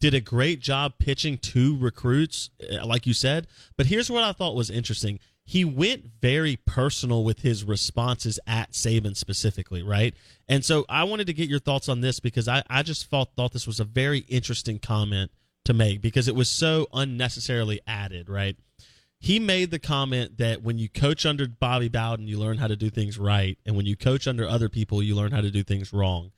did 0.00 0.14
a 0.14 0.20
great 0.20 0.60
job 0.60 0.94
pitching 0.98 1.38
two 1.38 1.76
recruits, 1.78 2.50
eh, 2.68 2.82
like 2.84 3.06
you 3.06 3.14
said. 3.14 3.46
But 3.76 3.86
here's 3.86 4.10
what 4.10 4.22
I 4.22 4.32
thought 4.32 4.54
was 4.54 4.70
interesting. 4.70 5.18
He 5.44 5.64
went 5.64 6.10
very 6.20 6.56
personal 6.56 7.24
with 7.24 7.40
his 7.40 7.64
responses 7.64 8.38
at 8.46 8.72
Saban 8.72 9.16
specifically, 9.16 9.82
right? 9.82 10.14
And 10.48 10.64
so 10.64 10.84
I 10.88 11.04
wanted 11.04 11.28
to 11.28 11.32
get 11.32 11.48
your 11.48 11.60
thoughts 11.60 11.88
on 11.88 12.00
this 12.00 12.18
because 12.18 12.48
I, 12.48 12.62
I 12.68 12.82
just 12.82 13.06
thought, 13.06 13.30
thought 13.36 13.52
this 13.52 13.66
was 13.66 13.78
a 13.78 13.84
very 13.84 14.20
interesting 14.28 14.78
comment 14.80 15.30
to 15.64 15.72
make 15.72 16.00
because 16.00 16.26
it 16.26 16.34
was 16.34 16.48
so 16.48 16.88
unnecessarily 16.92 17.80
added, 17.86 18.28
right? 18.28 18.56
He 19.26 19.40
made 19.40 19.72
the 19.72 19.78
comment 19.80 20.38
that 20.38 20.62
when 20.62 20.78
you 20.78 20.88
coach 20.88 21.26
under 21.26 21.48
Bobby 21.48 21.88
Bowden, 21.88 22.28
you 22.28 22.38
learn 22.38 22.58
how 22.58 22.68
to 22.68 22.76
do 22.76 22.90
things 22.90 23.18
right, 23.18 23.58
and 23.66 23.76
when 23.76 23.84
you 23.84 23.96
coach 23.96 24.28
under 24.28 24.46
other 24.46 24.68
people, 24.68 25.02
you 25.02 25.16
learn 25.16 25.32
how 25.32 25.40
to 25.40 25.50
do 25.50 25.64
things 25.64 25.92
wrong. 25.92 26.30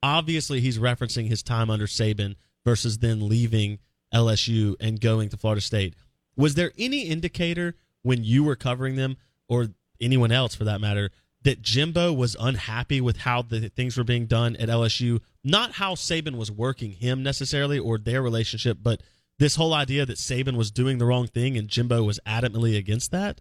Obviously, 0.00 0.60
he's 0.60 0.78
referencing 0.78 1.26
his 1.26 1.42
time 1.42 1.70
under 1.70 1.88
Saban 1.88 2.36
versus 2.64 2.98
then 2.98 3.28
leaving 3.28 3.80
LSU 4.14 4.76
and 4.78 5.00
going 5.00 5.28
to 5.30 5.36
Florida 5.36 5.60
State. 5.60 5.96
Was 6.36 6.54
there 6.54 6.70
any 6.78 7.08
indicator 7.08 7.74
when 8.02 8.22
you 8.22 8.44
were 8.44 8.54
covering 8.54 8.94
them, 8.94 9.16
or 9.48 9.70
anyone 10.00 10.30
else 10.30 10.54
for 10.54 10.62
that 10.62 10.80
matter, 10.80 11.10
that 11.42 11.62
Jimbo 11.62 12.12
was 12.12 12.36
unhappy 12.38 13.00
with 13.00 13.16
how 13.16 13.42
the 13.42 13.70
things 13.70 13.96
were 13.96 14.04
being 14.04 14.26
done 14.26 14.54
at 14.54 14.68
LSU? 14.68 15.20
Not 15.42 15.72
how 15.72 15.96
Saban 15.96 16.36
was 16.36 16.52
working 16.52 16.92
him 16.92 17.24
necessarily 17.24 17.80
or 17.80 17.98
their 17.98 18.22
relationship, 18.22 18.78
but– 18.80 19.02
this 19.38 19.56
whole 19.56 19.74
idea 19.74 20.06
that 20.06 20.16
Saban 20.16 20.56
was 20.56 20.70
doing 20.70 20.98
the 20.98 21.06
wrong 21.06 21.26
thing 21.26 21.56
and 21.56 21.68
Jimbo 21.68 22.02
was 22.02 22.20
adamantly 22.26 22.76
against 22.76 23.10
that? 23.10 23.40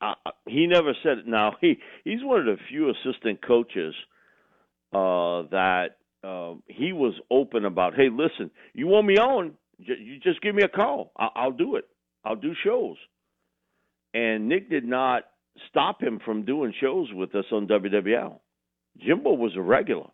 Uh, 0.00 0.14
he 0.46 0.66
never 0.66 0.94
said 1.02 1.18
it. 1.18 1.26
Now 1.26 1.56
he 1.60 1.78
he's 2.04 2.22
one 2.22 2.40
of 2.40 2.46
the 2.46 2.56
few 2.68 2.90
assistant 2.90 3.44
coaches 3.46 3.94
uh, 4.92 5.48
that 5.50 5.96
uh, 6.24 6.54
he 6.66 6.92
was 6.92 7.14
open 7.30 7.64
about. 7.64 7.94
Hey, 7.94 8.08
listen, 8.10 8.50
you 8.74 8.86
want 8.86 9.06
me 9.06 9.16
on? 9.16 9.52
You 9.78 10.18
just 10.22 10.40
give 10.42 10.54
me 10.54 10.62
a 10.62 10.68
call. 10.68 11.12
I'll, 11.16 11.32
I'll 11.34 11.52
do 11.52 11.76
it. 11.76 11.84
I'll 12.24 12.36
do 12.36 12.52
shows. 12.62 12.96
And 14.14 14.48
Nick 14.48 14.70
did 14.70 14.84
not 14.84 15.24
stop 15.68 16.02
him 16.02 16.20
from 16.24 16.44
doing 16.44 16.72
shows 16.80 17.08
with 17.12 17.34
us 17.34 17.46
on 17.50 17.66
WWL. 17.66 18.38
Jimbo 18.98 19.32
was 19.32 19.52
a 19.56 19.60
regular. 19.60 20.08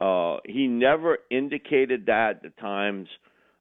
Uh, 0.00 0.38
he 0.44 0.66
never 0.66 1.18
indicated 1.30 2.06
that 2.06 2.44
at 2.44 2.56
times 2.58 3.08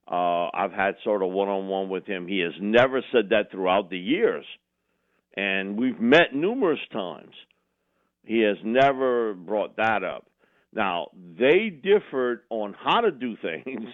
uh, 0.07 0.49
I've 0.53 0.71
had 0.71 0.95
sort 1.03 1.23
of 1.23 1.31
one 1.31 1.47
on 1.47 1.67
one 1.67 1.89
with 1.89 2.05
him. 2.05 2.27
He 2.27 2.39
has 2.39 2.53
never 2.59 3.01
said 3.11 3.29
that 3.29 3.51
throughout 3.51 3.89
the 3.89 3.97
years. 3.97 4.45
And 5.35 5.77
we've 5.77 5.99
met 5.99 6.33
numerous 6.33 6.79
times. 6.91 7.33
He 8.23 8.39
has 8.41 8.57
never 8.63 9.33
brought 9.33 9.77
that 9.77 10.03
up. 10.03 10.27
Now, 10.73 11.07
they 11.39 11.69
differed 11.69 12.41
on 12.49 12.75
how 12.77 13.01
to 13.01 13.11
do 13.11 13.35
things. 13.41 13.87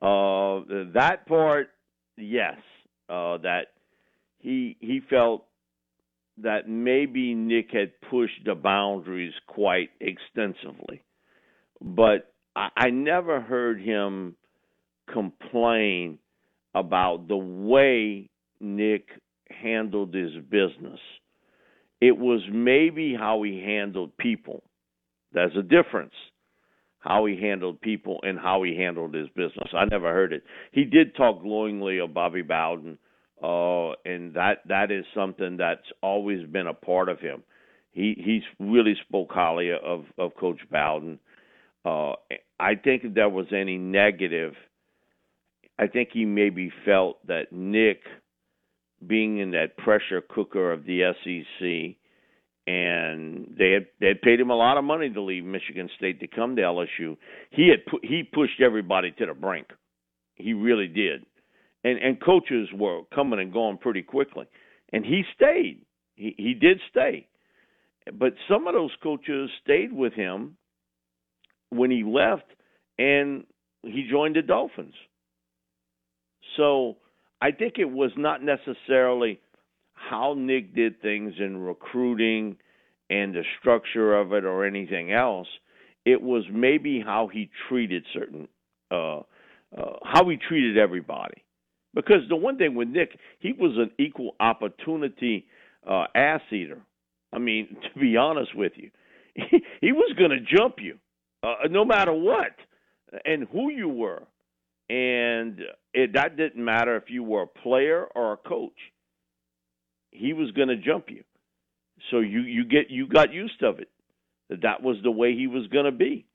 Uh, 0.00 0.90
that 0.94 1.26
part, 1.26 1.68
yes, 2.16 2.56
uh, 3.08 3.38
that 3.38 3.68
he 4.38 4.76
he 4.80 5.00
felt 5.08 5.46
that 6.38 6.68
maybe 6.68 7.34
Nick 7.34 7.70
had 7.72 7.92
pushed 8.10 8.44
the 8.44 8.54
boundaries 8.54 9.32
quite 9.46 9.88
extensively, 10.00 11.02
but 11.80 12.32
I, 12.54 12.68
I 12.76 12.90
never 12.90 13.40
heard 13.40 13.80
him 13.80 14.36
complain 15.12 16.18
about 16.74 17.28
the 17.28 17.36
way 17.36 18.28
Nick 18.60 19.08
handled 19.50 20.14
his 20.14 20.32
business. 20.50 21.00
It 22.00 22.16
was 22.16 22.40
maybe 22.52 23.14
how 23.18 23.42
he 23.42 23.62
handled 23.64 24.16
people. 24.18 24.62
There's 25.32 25.56
a 25.56 25.62
difference. 25.62 26.12
How 26.98 27.24
he 27.26 27.40
handled 27.40 27.80
people 27.80 28.18
and 28.22 28.38
how 28.38 28.62
he 28.64 28.76
handled 28.76 29.14
his 29.14 29.28
business. 29.28 29.68
I 29.72 29.84
never 29.84 30.12
heard 30.12 30.32
it. 30.32 30.42
He 30.72 30.84
did 30.84 31.14
talk 31.14 31.40
glowingly 31.40 31.98
of 31.98 32.12
Bobby 32.12 32.42
Bowden, 32.42 32.98
uh, 33.40 33.90
and 34.04 34.34
that 34.34 34.58
that 34.66 34.90
is 34.90 35.04
something 35.14 35.56
that's 35.56 35.86
always 36.02 36.46
been 36.48 36.66
a 36.66 36.74
part 36.74 37.08
of 37.08 37.20
him. 37.20 37.44
He 37.92 38.14
he's 38.18 38.42
really 38.58 38.94
spoke 39.06 39.30
highly 39.30 39.70
of 39.70 40.04
of 40.18 40.34
Coach 40.34 40.60
Bowden. 40.70 41.20
Uh, 41.84 42.14
I 42.58 42.74
think 42.74 43.04
if 43.04 43.14
there 43.14 43.28
was 43.28 43.46
any 43.52 43.78
negative 43.78 44.54
I 45.78 45.86
think 45.86 46.10
he 46.12 46.24
maybe 46.24 46.72
felt 46.84 47.24
that 47.26 47.52
Nick, 47.52 48.00
being 49.06 49.38
in 49.38 49.50
that 49.52 49.76
pressure 49.76 50.22
cooker 50.22 50.72
of 50.72 50.84
the 50.84 51.12
SEC, 51.22 51.96
and 52.66 53.54
they 53.56 53.72
had 53.72 53.86
they 54.00 54.08
had 54.08 54.22
paid 54.22 54.40
him 54.40 54.50
a 54.50 54.56
lot 54.56 54.78
of 54.78 54.84
money 54.84 55.10
to 55.10 55.20
leave 55.20 55.44
Michigan 55.44 55.88
State 55.96 56.20
to 56.20 56.26
come 56.26 56.56
to 56.56 56.62
LSU. 56.62 57.16
He 57.50 57.68
had 57.68 57.84
pu- 57.86 58.00
he 58.02 58.22
pushed 58.22 58.60
everybody 58.60 59.12
to 59.18 59.26
the 59.26 59.34
brink. 59.34 59.68
He 60.34 60.52
really 60.52 60.88
did, 60.88 61.24
and 61.84 61.98
and 61.98 62.20
coaches 62.20 62.68
were 62.74 63.02
coming 63.14 63.38
and 63.38 63.52
going 63.52 63.78
pretty 63.78 64.02
quickly, 64.02 64.46
and 64.92 65.04
he 65.04 65.22
stayed. 65.34 65.82
He 66.16 66.34
he 66.38 66.54
did 66.54 66.80
stay, 66.90 67.28
but 68.14 68.32
some 68.48 68.66
of 68.66 68.74
those 68.74 68.94
coaches 69.02 69.50
stayed 69.62 69.92
with 69.92 70.14
him 70.14 70.56
when 71.70 71.90
he 71.90 72.02
left, 72.02 72.46
and 72.98 73.44
he 73.82 74.08
joined 74.10 74.36
the 74.36 74.42
Dolphins. 74.42 74.94
So 76.56 76.96
I 77.40 77.50
think 77.50 77.74
it 77.78 77.90
was 77.90 78.10
not 78.16 78.42
necessarily 78.42 79.40
how 79.92 80.34
Nick 80.36 80.74
did 80.74 81.00
things 81.00 81.34
in 81.38 81.56
recruiting 81.58 82.56
and 83.10 83.34
the 83.34 83.42
structure 83.60 84.14
of 84.18 84.32
it 84.32 84.44
or 84.44 84.64
anything 84.64 85.12
else. 85.12 85.48
It 86.04 86.22
was 86.22 86.44
maybe 86.52 87.02
how 87.04 87.28
he 87.32 87.50
treated 87.68 88.04
certain, 88.12 88.48
uh, 88.90 89.18
uh, 89.18 89.22
how 90.04 90.28
he 90.28 90.36
treated 90.36 90.78
everybody. 90.78 91.42
Because 91.94 92.20
the 92.28 92.36
one 92.36 92.58
thing 92.58 92.74
with 92.74 92.88
Nick, 92.88 93.18
he 93.38 93.52
was 93.52 93.72
an 93.76 93.90
equal 93.98 94.36
opportunity 94.38 95.46
uh, 95.88 96.04
ass 96.14 96.42
eater. 96.52 96.80
I 97.32 97.38
mean, 97.38 97.76
to 97.94 98.00
be 98.00 98.16
honest 98.16 98.54
with 98.54 98.72
you, 98.76 98.90
he, 99.34 99.62
he 99.80 99.92
was 99.92 100.14
going 100.16 100.30
to 100.30 100.56
jump 100.56 100.76
you, 100.78 100.98
uh, 101.42 101.68
no 101.70 101.84
matter 101.84 102.12
what, 102.12 102.54
and 103.24 103.46
who 103.52 103.70
you 103.70 103.88
were, 103.88 104.22
and 104.88 105.60
it, 105.96 106.12
that 106.12 106.36
didn't 106.36 106.62
matter 106.62 106.94
if 106.96 107.04
you 107.08 107.24
were 107.24 107.42
a 107.42 107.46
player 107.46 108.06
or 108.14 108.34
a 108.34 108.36
coach. 108.36 108.76
He 110.10 110.34
was 110.34 110.50
going 110.50 110.68
to 110.68 110.76
jump 110.76 111.06
you, 111.08 111.24
so 112.10 112.20
you 112.20 112.40
you 112.40 112.64
get 112.64 112.90
you 112.90 113.08
got 113.08 113.32
used 113.32 113.62
of 113.62 113.78
it. 113.78 113.88
That 114.50 114.62
that 114.62 114.82
was 114.82 114.96
the 115.02 115.10
way 115.10 115.34
he 115.34 115.46
was 115.46 115.66
going 115.68 115.86
to 115.86 115.92
be. 115.92 116.26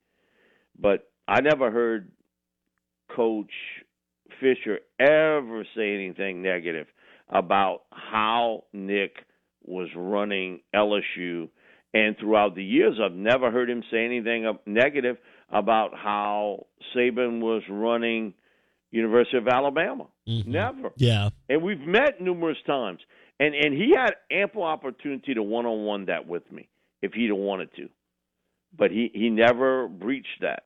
But 0.78 1.08
I 1.28 1.40
never 1.40 1.70
heard 1.70 2.10
Coach 3.14 3.52
Fisher 4.40 4.80
ever 4.98 5.64
say 5.76 5.94
anything 5.94 6.42
negative 6.42 6.88
about 7.28 7.82
how 7.90 8.64
Nick 8.72 9.14
was 9.64 9.88
running 9.96 10.60
LSU. 10.74 11.48
And 11.94 12.16
throughout 12.18 12.54
the 12.54 12.64
years, 12.64 12.98
I've 13.02 13.12
never 13.12 13.50
heard 13.50 13.70
him 13.70 13.82
say 13.90 14.04
anything 14.04 14.50
negative 14.66 15.18
about 15.50 15.90
how 15.94 16.66
Saban 16.94 17.40
was 17.40 17.62
running 17.68 18.34
University 18.92 19.38
of 19.38 19.48
Alabama. 19.48 20.06
Mm-hmm. 20.28 20.52
Never. 20.52 20.92
Yeah. 20.96 21.30
And 21.48 21.62
we've 21.62 21.80
met 21.80 22.20
numerous 22.20 22.58
times. 22.66 23.00
And 23.40 23.54
and 23.54 23.74
he 23.74 23.94
had 23.96 24.12
ample 24.30 24.62
opportunity 24.62 25.34
to 25.34 25.42
one 25.42 25.66
on 25.66 25.84
one 25.84 26.06
that 26.06 26.28
with 26.28 26.50
me 26.52 26.68
if 27.00 27.12
he'd 27.12 27.28
have 27.28 27.36
wanted 27.36 27.74
to. 27.76 27.88
But 28.76 28.90
he, 28.90 29.10
he 29.12 29.28
never 29.28 29.88
breached 29.88 30.40
that. 30.42 30.64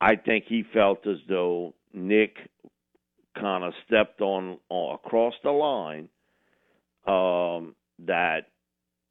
I 0.00 0.14
think 0.14 0.44
he 0.46 0.62
felt 0.72 1.06
as 1.06 1.16
though 1.28 1.74
Nick 1.92 2.36
kind 3.38 3.64
of 3.64 3.72
stepped 3.86 4.20
on, 4.20 4.58
on 4.68 4.94
across 4.94 5.34
the 5.42 5.50
line 5.50 6.08
um, 7.06 7.74
that 8.06 8.46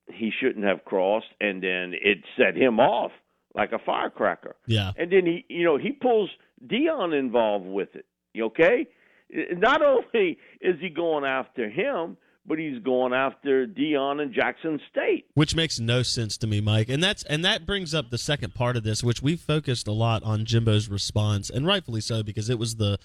he 0.08 0.32
shouldn't 0.40 0.66
have 0.66 0.86
crossed, 0.86 1.28
and 1.42 1.62
then 1.62 1.94
it 1.94 2.20
set 2.38 2.56
him 2.56 2.80
off 2.80 3.12
like 3.54 3.72
a 3.72 3.80
firecracker. 3.80 4.56
Yeah. 4.66 4.92
And 4.98 5.12
then 5.12 5.26
he, 5.26 5.46
you 5.50 5.66
know, 5.66 5.78
he 5.78 5.92
pulls 5.92 6.30
Deion 6.66 7.18
involved 7.18 7.66
with 7.66 7.96
it. 7.96 8.06
Okay. 8.42 8.88
Not 9.30 9.82
only 9.82 10.38
is 10.62 10.76
he 10.80 10.90
going 10.90 11.26
after 11.26 11.70
him, 11.70 12.18
but 12.46 12.58
he's 12.58 12.80
going 12.80 13.12
after 13.12 13.68
Deion 13.68 14.22
and 14.22 14.34
Jackson 14.34 14.80
State. 14.90 15.26
Which 15.34 15.54
makes 15.54 15.82
no 15.82 16.02
sense 16.02 16.38
to 16.38 16.48
me, 16.48 16.62
Mike. 16.62 16.88
And 16.88 17.04
that's 17.04 17.24
and 17.24 17.44
that 17.44 17.66
brings 17.66 17.94
up 17.94 18.10
the 18.10 18.18
second 18.18 18.56
part 18.56 18.78
of 18.78 18.84
this, 18.84 19.04
which 19.04 19.22
we 19.22 19.36
focused 19.36 19.88
a 19.88 19.92
lot 19.92 20.24
on 20.24 20.46
Jimbo's 20.46 20.88
response, 20.88 21.50
and 21.50 21.68
rightfully 21.68 22.00
so, 22.00 22.24
because 22.24 22.50
it 22.50 22.58
was 22.58 22.78
the 22.78 22.98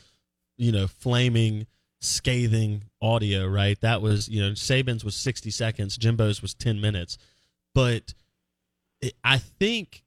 you 0.57 0.73
know, 0.73 0.87
flaming, 0.87 1.67
scathing 2.01 2.85
audio, 3.01 3.47
right? 3.47 3.81
That 3.81 4.03
was, 4.03 4.29
you 4.29 4.41
know, 4.43 4.53
Saban's 4.53 5.05
was 5.05 5.17
60 5.17 5.51
seconds, 5.51 5.97
Jimbo's 5.97 6.43
was 6.43 6.55
10 6.55 6.81
minutes. 6.81 7.19
But 7.75 8.15
I 9.25 9.39
think 9.39 10.05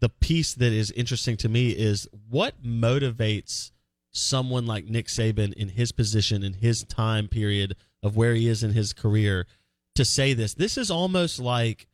the 0.00 0.08
piece 0.08 0.54
that 0.54 0.72
is 0.72 0.90
interesting 0.92 1.36
to 1.38 1.48
me 1.48 1.70
is 1.70 2.08
what 2.28 2.62
motivates 2.62 3.72
someone 4.10 4.66
like 4.66 4.86
Nick 4.86 5.06
Saban 5.06 5.52
in 5.52 5.70
his 5.70 5.92
position, 5.92 6.42
in 6.42 6.54
his 6.54 6.84
time 6.84 7.28
period 7.28 7.76
of 8.02 8.16
where 8.16 8.34
he 8.34 8.48
is 8.48 8.62
in 8.62 8.72
his 8.72 8.92
career, 8.92 9.46
to 9.94 10.04
say 10.04 10.32
this. 10.32 10.54
This 10.54 10.76
is 10.76 10.90
almost 10.90 11.38
like 11.38 11.86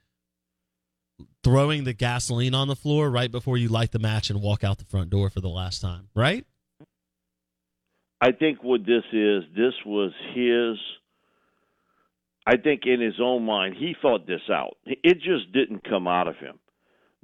throwing 1.42 1.84
the 1.84 1.92
gasoline 1.92 2.54
on 2.54 2.68
the 2.68 2.76
floor 2.76 3.10
right 3.10 3.30
before 3.30 3.56
you 3.56 3.68
light 3.68 3.92
the 3.92 3.98
match 3.98 4.30
and 4.30 4.40
walk 4.40 4.64
out 4.64 4.78
the 4.78 4.84
front 4.84 5.10
door 5.10 5.30
for 5.30 5.40
the 5.40 5.48
last 5.48 5.80
time, 5.80 6.08
right? 6.14 6.44
I 8.20 8.32
think 8.32 8.62
what 8.62 8.86
this 8.86 9.04
is, 9.12 9.44
this 9.54 9.74
was 9.84 10.12
his. 10.34 10.78
I 12.46 12.56
think 12.56 12.82
in 12.84 13.00
his 13.00 13.20
own 13.20 13.44
mind, 13.44 13.76
he 13.78 13.94
thought 14.00 14.26
this 14.26 14.40
out. 14.50 14.76
It 14.86 15.14
just 15.14 15.52
didn't 15.52 15.88
come 15.88 16.06
out 16.06 16.28
of 16.28 16.36
him. 16.36 16.58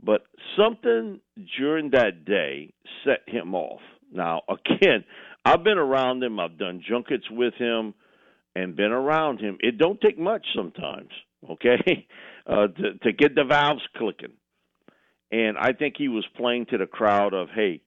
But 0.02 0.22
something 0.56 1.20
during 1.58 1.90
that 1.90 2.24
day 2.24 2.72
set 3.04 3.20
him 3.26 3.54
off. 3.54 3.80
Now, 4.12 4.42
again, 4.48 5.04
I've 5.44 5.64
been 5.64 5.78
around 5.78 6.22
him. 6.22 6.38
I've 6.40 6.58
done 6.58 6.82
junkets 6.86 7.24
with 7.30 7.54
him 7.54 7.94
and 8.54 8.76
been 8.76 8.92
around 8.92 9.40
him. 9.40 9.58
It 9.60 9.78
don't 9.78 10.00
take 10.00 10.18
much 10.18 10.44
sometimes, 10.54 11.10
okay, 11.48 12.06
uh, 12.46 12.66
to, 12.68 12.98
to 13.02 13.12
get 13.12 13.34
the 13.34 13.44
valves 13.44 13.82
clicking. 13.96 14.32
And 15.32 15.56
I 15.56 15.72
think 15.72 15.94
he 15.96 16.08
was 16.08 16.26
playing 16.36 16.66
to 16.66 16.78
the 16.78 16.86
crowd 16.86 17.34
of, 17.34 17.48
hey, 17.54 17.82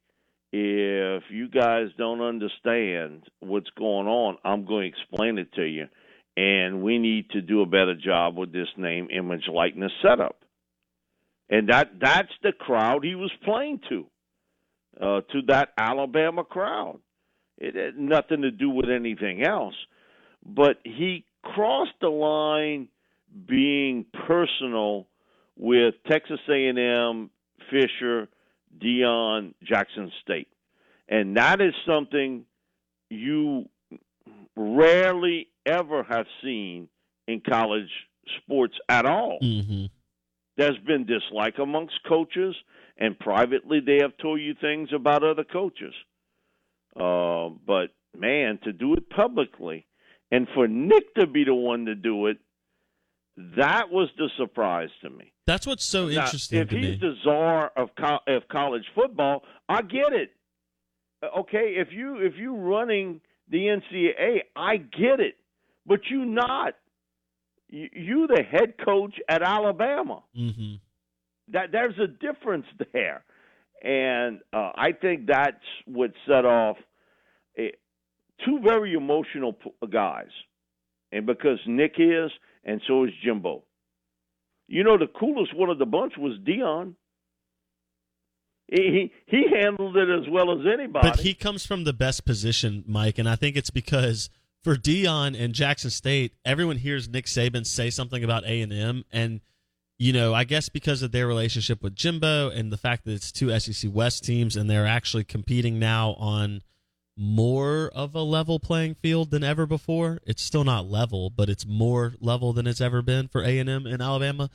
if 0.54 1.24
you 1.32 1.50
guys 1.50 1.88
don't 1.98 2.22
understand 2.22 3.24
what's 3.40 3.70
going 3.78 4.08
on, 4.08 4.38
I'm 4.46 4.66
going 4.66 4.84
to 4.92 4.98
explain 4.98 5.40
it 5.40 5.52
to 5.54 5.64
you. 5.64 5.88
And 6.38 6.84
we 6.84 7.00
need 7.00 7.32
to 7.32 7.42
do 7.42 7.62
a 7.62 7.66
better 7.66 7.96
job 7.96 8.38
with 8.38 8.54
this 8.54 8.68
name, 8.78 9.08
image, 9.12 9.48
likeness 9.52 9.92
setup. 10.02 10.38
And 11.50 11.70
that 11.70 12.00
that's 12.00 12.32
the 12.42 12.52
crowd 12.52 13.04
he 13.04 13.16
was 13.16 13.32
playing 13.44 13.82
to, 13.90 14.06
uh, 15.00 15.22
to 15.32 15.42
that 15.48 15.70
Alabama 15.78 16.44
crowd. 16.44 17.00
It 17.58 17.76
had 17.76 17.98
nothing 17.98 18.42
to 18.42 18.52
do 18.52 18.70
with 18.70 18.90
anything 18.90 19.44
else. 19.44 19.76
But 20.46 20.78
he 20.84 21.26
crossed 21.44 21.94
the 22.02 22.10
line 22.10 22.90
being 23.48 24.06
personal 24.28 25.08
with 25.58 25.96
Texas 26.10 26.40
A&M, 26.50 27.30
Fisher, 27.70 28.28
Deion 28.78 29.54
Jackson 29.64 30.12
State. 30.22 30.48
And 31.08 31.38
that 31.38 31.62
is 31.62 31.74
something 31.86 32.46
you 33.10 33.70
rarely 34.56 35.48
ever 35.66 36.04
have 36.04 36.26
seen 36.44 36.88
in 37.28 37.42
college 37.42 37.90
sports 38.38 38.76
at 38.90 39.06
all. 39.06 39.38
Mm-hmm. 39.42 39.86
There's 40.58 40.78
been 40.86 41.06
dislike 41.06 41.58
amongst 41.60 41.96
coaches, 42.08 42.56
and 42.98 43.18
privately 43.20 43.80
they 43.80 43.98
have 44.02 44.16
told 44.22 44.40
you 44.42 44.54
things 44.60 44.90
about 44.94 45.24
other 45.24 45.44
coaches. 45.44 45.94
Uh, 46.96 47.50
but 47.66 47.88
man, 48.18 48.60
to 48.64 48.72
do 48.74 48.94
it 48.94 49.10
publicly, 49.10 49.86
and 50.32 50.48
for 50.54 50.68
Nick 50.68 51.14
to 51.16 51.28
be 51.28 51.44
the 51.44 51.56
one 51.56 51.86
to 51.86 51.96
do 51.96 52.28
it, 52.28 52.38
that 53.58 53.90
was 53.90 54.10
the 54.18 54.30
surprise 54.38 54.90
to 55.02 55.10
me. 55.10 55.32
That's 55.48 55.66
what's 55.66 55.84
so 55.84 56.06
Now, 56.08 56.26
interesting 56.26 56.60
if 56.60 56.70
he's 56.70 56.82
me. 56.82 56.98
the 57.02 57.16
czar 57.24 57.72
of 57.76 57.90
co- 58.00 58.20
of 58.28 58.48
college 58.48 58.86
football, 58.96 59.44
I 59.68 59.82
get 59.82 60.14
it. 60.14 60.32
Uh, 61.24 61.40
Okay, 61.40 61.76
if 61.78 61.88
you 61.92 62.18
if 62.18 62.34
you 62.38 62.56
running 62.56 63.22
the 63.50 63.58
NCAA, 63.68 64.42
I 64.56 64.78
get 64.78 65.20
it, 65.20 65.36
but 65.86 66.02
you 66.10 66.26
not. 66.26 66.76
You, 67.70 67.90
you 67.92 68.28
the 68.28 68.44
head 68.44 68.76
coach 68.86 69.16
at 69.28 69.42
Alabama. 69.42 70.22
mm-hmm. 70.38 70.76
That 71.52 71.72
there's 71.72 71.98
a 72.00 72.08
difference 72.08 72.66
there, 72.94 73.24
and 73.84 74.40
uh, 74.54 74.72
I 74.76 74.94
think 74.94 75.28
that's 75.28 75.58
what 75.86 76.12
set 76.28 76.46
off 76.46 76.78
eh, 77.58 77.70
two 78.46 78.60
very 78.64 78.94
emotional 78.94 79.56
guys, 79.92 80.30
and 81.12 81.26
because 81.26 81.60
Nick 81.68 81.96
is, 81.98 82.32
and 82.64 82.82
so 82.88 83.04
is 83.04 83.12
Jimbo. 83.24 83.64
You 84.68 84.84
know, 84.84 84.98
the 84.98 85.08
coolest 85.08 85.56
one 85.56 85.70
of 85.70 85.80
the 85.80 85.86
bunch 85.86 86.14
was 86.18 86.40
Deion. 86.40 86.96
He 88.70 89.12
he 89.26 89.46
handled 89.54 89.98
it 89.98 90.10
as 90.10 90.30
well 90.32 90.52
as 90.52 90.66
anybody. 90.66 91.10
But 91.10 91.20
he 91.20 91.34
comes 91.34 91.66
from 91.66 91.84
the 91.84 91.94
best 91.94 92.26
position, 92.26 92.84
Mike, 92.88 93.20
and 93.20 93.28
I 93.28 93.36
think 93.36 93.58
it's 93.58 93.70
because 93.70 94.30
for 94.64 94.76
Deion 94.76 95.40
and 95.40 95.54
Jackson 95.54 95.90
State, 95.90 96.34
everyone 96.46 96.78
hears 96.78 97.10
Nick 97.10 97.26
Saban 97.26 97.66
say 97.66 97.90
something 97.90 98.24
about 98.24 98.46
A 98.46 98.62
and 98.62 98.72
M, 98.72 99.04
and 99.12 99.42
you 99.98 100.14
know, 100.14 100.34
I 100.34 100.44
guess 100.44 100.70
because 100.70 101.02
of 101.02 101.12
their 101.12 101.28
relationship 101.28 101.82
with 101.84 101.96
Jimbo 101.96 102.50
and 102.50 102.72
the 102.72 102.78
fact 102.78 103.06
that 103.06 103.14
it's 103.14 103.32
two 103.32 103.58
SEC 103.60 103.92
West 103.94 104.24
teams 104.24 104.56
and 104.56 104.70
they're 104.70 104.88
actually 104.88 105.24
competing 105.24 105.80
now 105.80 106.14
on 106.14 106.62
more 107.16 107.92
of 107.94 108.16
a 108.16 108.22
level 108.22 108.60
playing 108.60 108.96
field 108.96 109.32
than 109.32 109.44
ever 109.44 109.66
before. 109.66 110.20
It's 110.26 110.42
still 110.42 110.64
not 110.64 110.90
level, 110.90 111.30
but 111.30 111.50
it's 111.50 111.66
more 111.66 112.14
level 112.20 112.54
than 112.54 112.66
it's 112.66 112.82
ever 112.82 113.02
been 113.02 113.28
for 113.28 113.44
A 113.44 113.60
and 113.60 113.70
M 113.70 113.86
and 113.86 114.02
Alabama. 114.02 114.50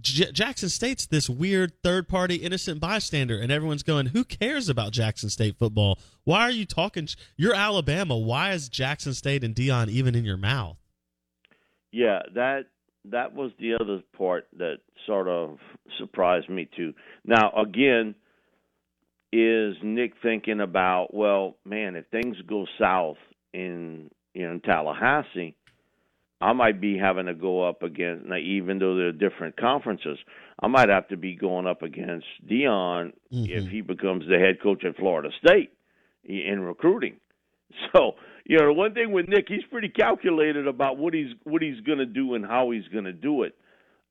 J- 0.00 0.32
Jackson 0.32 0.68
State's 0.68 1.06
this 1.06 1.28
weird 1.28 1.72
third 1.82 2.08
party 2.08 2.36
innocent 2.36 2.80
bystander, 2.80 3.38
and 3.38 3.50
everyone's 3.52 3.82
going, 3.82 4.06
Who 4.06 4.24
cares 4.24 4.68
about 4.68 4.92
Jackson 4.92 5.30
State 5.30 5.56
football? 5.58 5.98
Why 6.24 6.42
are 6.42 6.50
you 6.50 6.64
talking? 6.64 7.08
You're 7.36 7.54
Alabama. 7.54 8.16
Why 8.16 8.52
is 8.52 8.68
Jackson 8.68 9.14
State 9.14 9.44
and 9.44 9.54
Deion 9.54 9.88
even 9.88 10.14
in 10.14 10.24
your 10.24 10.36
mouth? 10.36 10.76
Yeah, 11.92 12.20
that 12.34 12.66
that 13.06 13.34
was 13.34 13.50
the 13.58 13.74
other 13.74 14.02
part 14.16 14.46
that 14.58 14.78
sort 15.06 15.28
of 15.28 15.58
surprised 15.98 16.48
me 16.48 16.68
too. 16.76 16.92
Now, 17.24 17.52
again, 17.52 18.14
is 19.32 19.76
Nick 19.82 20.14
thinking 20.22 20.60
about, 20.60 21.14
well, 21.14 21.56
man, 21.64 21.96
if 21.96 22.06
things 22.08 22.36
go 22.46 22.66
south 22.78 23.16
in 23.52 24.10
in 24.34 24.60
Tallahassee, 24.64 25.56
I 26.40 26.52
might 26.52 26.80
be 26.80 26.96
having 26.96 27.26
to 27.26 27.34
go 27.34 27.68
up 27.68 27.82
against, 27.82 28.26
now, 28.26 28.36
even 28.36 28.78
though 28.78 28.96
they're 28.96 29.12
different 29.12 29.56
conferences, 29.56 30.18
I 30.60 30.68
might 30.68 30.88
have 30.88 31.08
to 31.08 31.16
be 31.16 31.34
going 31.34 31.66
up 31.66 31.82
against 31.82 32.26
Deion 32.48 33.12
Mm-hmm. 33.32 33.44
if 33.48 33.70
he 33.70 33.80
becomes 33.80 34.24
the 34.26 34.38
head 34.38 34.60
coach 34.60 34.84
at 34.84 34.96
Florida 34.96 35.28
State 35.44 35.72
in 36.24 36.60
recruiting. 36.60 37.16
So, 37.92 38.16
you 38.50 38.58
know, 38.58 38.72
one 38.72 38.94
thing 38.94 39.12
with 39.12 39.28
Nick, 39.28 39.44
he's 39.46 39.62
pretty 39.70 39.88
calculated 39.88 40.66
about 40.66 40.98
what 40.98 41.14
he's 41.14 41.28
what 41.44 41.62
he's 41.62 41.80
going 41.82 41.98
to 41.98 42.04
do 42.06 42.34
and 42.34 42.44
how 42.44 42.72
he's 42.72 42.88
going 42.92 43.04
to 43.04 43.12
do 43.12 43.44
it. 43.44 43.54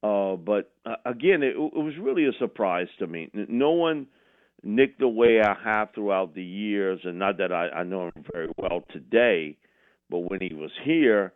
Uh, 0.02 0.38
but 0.38 0.72
uh, 0.86 0.96
again, 1.06 1.44
it, 1.44 1.58
it 1.58 1.58
was 1.58 1.94
really 2.00 2.24
a 2.24 2.32
surprise 2.40 2.88
to 3.00 3.06
me. 3.06 3.30
No 3.34 3.72
one 3.72 4.08
Nick 4.64 4.98
the 4.98 5.10
way 5.10 5.42
I 5.42 5.58
have 5.62 5.90
throughout 5.94 6.36
the 6.36 6.42
years, 6.44 7.02
and 7.04 7.20
not 7.20 7.38
that 7.40 7.52
I, 7.52 7.68
I 7.68 7.84
know 7.84 8.06
him 8.16 8.24
very 8.32 8.48
well 8.56 8.86
today, 8.94 9.58
but 10.10 10.20
when 10.20 10.40
he 10.40 10.56
was 10.56 10.72
here, 10.86 11.34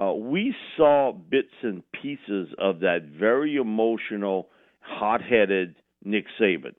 uh, 0.00 0.14
we 0.14 0.54
saw 0.78 1.12
bits 1.12 1.52
and 1.62 1.82
pieces 2.00 2.48
of 2.58 2.80
that 2.80 3.10
very 3.20 3.56
emotional, 3.56 4.48
hot-headed 4.80 5.74
Nick 6.02 6.24
Saban, 6.40 6.76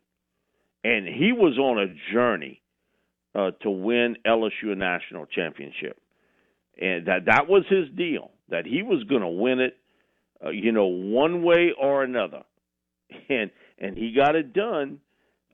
and 0.84 1.06
he 1.06 1.32
was 1.32 1.60
on 1.60 1.78
a 1.78 2.12
journey 2.12 2.64
uh, 3.36 3.52
to 3.62 3.70
win 3.70 4.18
LSU 4.26 4.72
a 4.72 4.76
national 4.76 5.26
championship, 5.26 5.98
and 6.80 7.08
that 7.08 7.26
that 7.26 7.48
was 7.48 7.64
his 7.70 7.90
deal. 7.96 8.32
That 8.50 8.66
he 8.66 8.82
was 8.82 9.04
going 9.04 9.22
to 9.22 9.28
win 9.28 9.60
it, 9.60 9.78
uh, 10.44 10.50
you 10.50 10.72
know, 10.72 10.88
one 10.88 11.44
way 11.44 11.72
or 11.80 12.04
another, 12.04 12.44
and 13.30 13.52
and 13.78 13.98
he 13.98 14.14
got 14.14 14.36
it 14.36 14.54
done. 14.54 15.00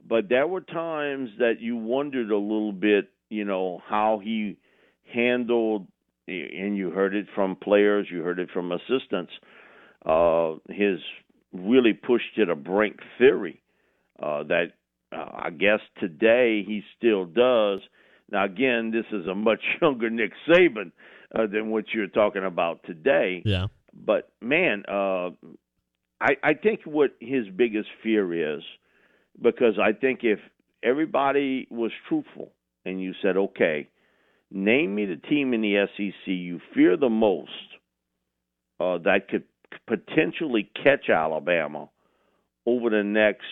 But 0.07 0.30
there 0.30 0.47
were 0.47 0.61
times 0.61 1.30
that 1.39 1.55
you 1.59 1.76
wondered 1.78 2.30
a 2.30 2.38
little 2.38 2.71
bit, 2.71 3.09
you 3.30 3.43
know, 3.43 3.82
how 3.88 4.21
he 4.23 4.57
handled, 5.13 5.88
and 6.28 6.78
you 6.78 6.91
heard 6.91 7.15
it 7.15 7.26
from 7.34 7.55
players, 7.55 8.07
you 8.11 8.21
heard 8.21 8.39
it 8.39 8.49
from 8.51 8.71
assistants, 8.71 9.32
uh, 10.05 10.53
his 10.69 10.99
really 11.53 11.93
pushed 11.93 12.36
to 12.36 12.45
the 12.45 12.55
brink 12.55 12.99
theory 13.17 13.61
uh, 14.21 14.43
that 14.43 14.73
uh, 15.16 15.30
I 15.34 15.49
guess 15.49 15.80
today 15.99 16.63
he 16.66 16.84
still 16.97 17.26
does. 17.26 17.80
Now, 18.32 18.45
again, 18.45 18.91
this 18.91 19.05
is 19.11 19.28
a 19.28 19.36
much 19.36 19.61
younger 19.82 20.09
Nick 20.09 20.32
Saban 20.47 20.91
uh, 21.34 21.47
than 21.47 21.70
what 21.70 21.86
you're 21.93 22.07
talking 22.07 22.45
about 22.45 22.84
today. 22.86 23.41
Yeah. 23.45 23.68
But 23.93 24.30
man, 24.41 24.84
uh, 24.88 25.30
I 26.20 26.36
I 26.43 26.53
think 26.61 26.82
what 26.86 27.11
his 27.20 27.45
biggest 27.55 27.88
fear 28.03 28.57
is 28.57 28.63
because 29.41 29.80
I 29.82 29.93
think 29.93 30.20
if 30.24 30.39
everybody 30.84 31.68
was 31.70 31.91
truthful 32.07 32.51
and 32.86 33.01
you 33.01 33.13
said, 33.22 33.38
okay, 33.38 33.89
name 34.51 34.95
me 34.95 35.05
the 35.05 35.16
team 35.16 35.53
in 35.53 35.61
the 35.61 35.88
SEC 35.95 36.28
you 36.28 36.59
fear 36.74 36.97
the 36.97 37.09
most 37.09 37.49
uh, 38.80 38.97
that 38.99 39.28
could 39.30 39.43
potentially 39.88 40.70
catch 40.84 41.09
Alabama 41.09 41.89
over 42.66 42.89
the 42.89 43.03
next 43.03 43.45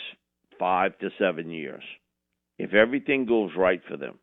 five 0.64 0.98
to 1.00 1.10
seven 1.20 1.50
years, 1.50 1.84
if 2.58 2.74
everything 2.74 3.26
goes 3.26 3.52
right 3.58 3.82
for 3.90 3.98
them, 3.98 4.18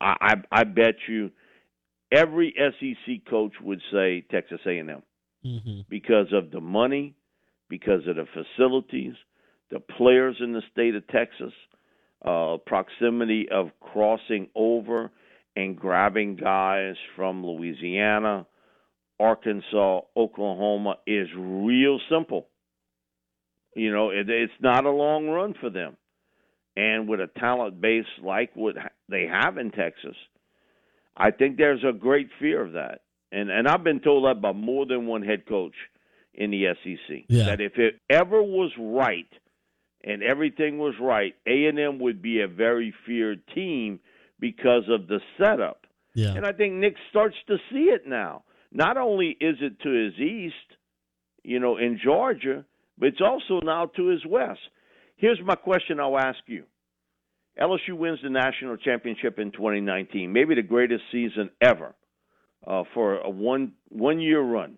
I 0.00 0.14
I, 0.20 0.60
I 0.60 0.64
bet 0.64 0.94
you 1.06 1.30
every 2.10 2.54
SEC 2.56 3.28
coach 3.28 3.52
would 3.62 3.82
say 3.92 4.24
Texas 4.30 4.60
A&M 4.66 5.02
Mm-hmm. 5.46 5.80
because 5.90 6.28
of 6.32 6.50
the 6.50 6.60
money, 6.60 7.14
because 7.68 8.00
of 8.08 8.16
the 8.16 8.24
facilities, 8.32 9.12
the 9.70 9.78
players 9.78 10.36
in 10.40 10.54
the 10.54 10.62
state 10.72 10.94
of 10.94 11.06
Texas, 11.08 11.52
uh, 12.24 12.56
proximity 12.64 13.46
of 13.52 13.68
crossing 13.78 14.48
over 14.54 15.10
and 15.54 15.76
grabbing 15.76 16.36
guys 16.36 16.94
from 17.14 17.44
Louisiana, 17.44 18.46
Arkansas, 19.20 20.00
Oklahoma 20.16 20.96
is 21.06 21.28
real 21.36 22.00
simple. 22.10 22.48
You 23.74 23.92
know, 23.92 24.10
it, 24.10 24.28
it's 24.28 24.52
not 24.60 24.84
a 24.84 24.90
long 24.90 25.28
run 25.28 25.54
for 25.60 25.70
them. 25.70 25.96
And 26.76 27.08
with 27.08 27.20
a 27.20 27.28
talent 27.38 27.80
base 27.80 28.04
like 28.22 28.50
what 28.54 28.74
they 29.08 29.26
have 29.30 29.58
in 29.58 29.70
Texas, 29.70 30.16
I 31.16 31.30
think 31.30 31.56
there's 31.56 31.84
a 31.84 31.92
great 31.92 32.28
fear 32.40 32.62
of 32.64 32.72
that. 32.72 33.02
And 33.30 33.50
and 33.50 33.68
I've 33.68 33.84
been 33.84 34.00
told 34.00 34.24
that 34.26 34.40
by 34.40 34.52
more 34.52 34.86
than 34.86 35.06
one 35.06 35.22
head 35.22 35.46
coach 35.46 35.74
in 36.34 36.50
the 36.50 36.66
SEC 36.82 37.24
Yeah. 37.28 37.44
that 37.46 37.60
if 37.60 37.78
it 37.78 38.00
ever 38.10 38.42
was 38.42 38.72
right 38.78 39.28
and 40.02 40.22
everything 40.22 40.78
was 40.78 40.94
right, 41.00 41.34
A&M 41.46 41.98
would 42.00 42.20
be 42.20 42.40
a 42.40 42.48
very 42.48 42.92
feared 43.06 43.42
team 43.54 44.00
because 44.40 44.82
of 44.88 45.06
the 45.06 45.20
setup. 45.38 45.86
Yeah. 46.14 46.34
And 46.34 46.44
I 46.44 46.52
think 46.52 46.74
Nick 46.74 46.96
starts 47.10 47.36
to 47.46 47.56
see 47.70 47.84
it 47.84 48.06
now. 48.06 48.42
Not 48.72 48.96
only 48.96 49.36
is 49.40 49.56
it 49.60 49.80
to 49.80 49.90
his 49.90 50.14
east, 50.18 50.54
you 51.44 51.60
know, 51.60 51.76
in 51.76 51.98
Georgia, 52.02 52.64
but 52.98 53.08
it's 53.08 53.20
also 53.20 53.60
now 53.64 53.86
to 53.96 54.08
his 54.08 54.24
west. 54.26 54.60
Here's 55.16 55.40
my 55.44 55.54
question 55.54 56.00
I'll 56.00 56.18
ask 56.18 56.38
you. 56.46 56.64
LSU 57.60 57.96
wins 57.96 58.18
the 58.22 58.30
national 58.30 58.76
championship 58.78 59.38
in 59.38 59.52
2019, 59.52 60.32
maybe 60.32 60.54
the 60.56 60.62
greatest 60.62 61.02
season 61.12 61.50
ever 61.60 61.94
uh, 62.66 62.82
for 62.94 63.18
a 63.18 63.30
one 63.30 63.72
one 63.90 64.20
year 64.20 64.40
run. 64.40 64.76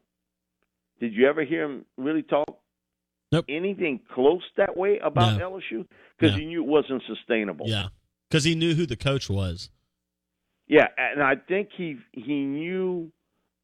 Did 1.00 1.14
you 1.14 1.26
ever 1.28 1.44
hear 1.44 1.64
him 1.64 1.84
really 1.96 2.22
talk 2.22 2.58
nope. 3.32 3.44
anything 3.48 4.00
close 4.14 4.42
that 4.56 4.76
way 4.76 4.98
about 5.02 5.38
No. 5.38 5.52
LSU? 5.52 5.86
Because 6.18 6.34
No. 6.34 6.38
he 6.40 6.46
knew 6.46 6.62
it 6.62 6.66
wasn't 6.68 7.02
sustainable. 7.06 7.66
Yeah. 7.68 7.88
Because 8.28 8.44
he 8.44 8.54
knew 8.54 8.74
who 8.74 8.86
the 8.86 8.96
coach 8.96 9.30
was. 9.30 9.70
Yeah, 10.68 10.88
and 10.98 11.22
I 11.22 11.36
think 11.36 11.68
he 11.76 11.96
he 12.12 12.40
knew 12.44 13.10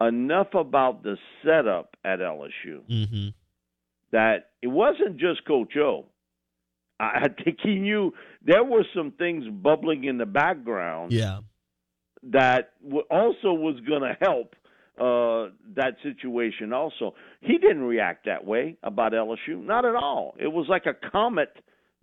enough 0.01 0.55
about 0.55 1.03
the 1.03 1.17
setup 1.45 1.97
at 2.05 2.21
LSU 2.21 2.81
Mm-hmm. 2.89 3.29
That 4.13 4.51
it 4.63 4.69
wasn't 4.69 5.17
just 5.19 5.45
Coach 5.47 5.75
O. 5.77 6.07
I 7.01 7.27
think 7.45 7.59
he 7.63 7.75
knew 7.77 8.13
there 8.45 8.63
were 8.63 8.85
some 8.95 9.13
things 9.19 9.45
bubbling 9.51 10.05
in 10.05 10.19
the 10.19 10.27
background 10.27 11.11
Yeah. 11.13 11.41
that 12.31 12.71
also 13.11 13.53
was 13.53 13.81
going 13.89 14.03
to 14.03 14.17
help 14.21 14.55
uh, 15.01 15.51
that 15.75 15.95
situation. 16.03 16.73
Also, 16.73 17.15
he 17.41 17.59
didn't 17.59 17.83
react 17.83 18.27
that 18.27 18.45
way 18.45 18.77
about 18.83 19.13
LSU, 19.13 19.65
not 19.65 19.85
at 19.85 19.97
all. 19.97 20.35
It 20.39 20.49
was 20.53 20.67
like 20.69 20.85
a 20.87 20.95
comet 21.11 21.49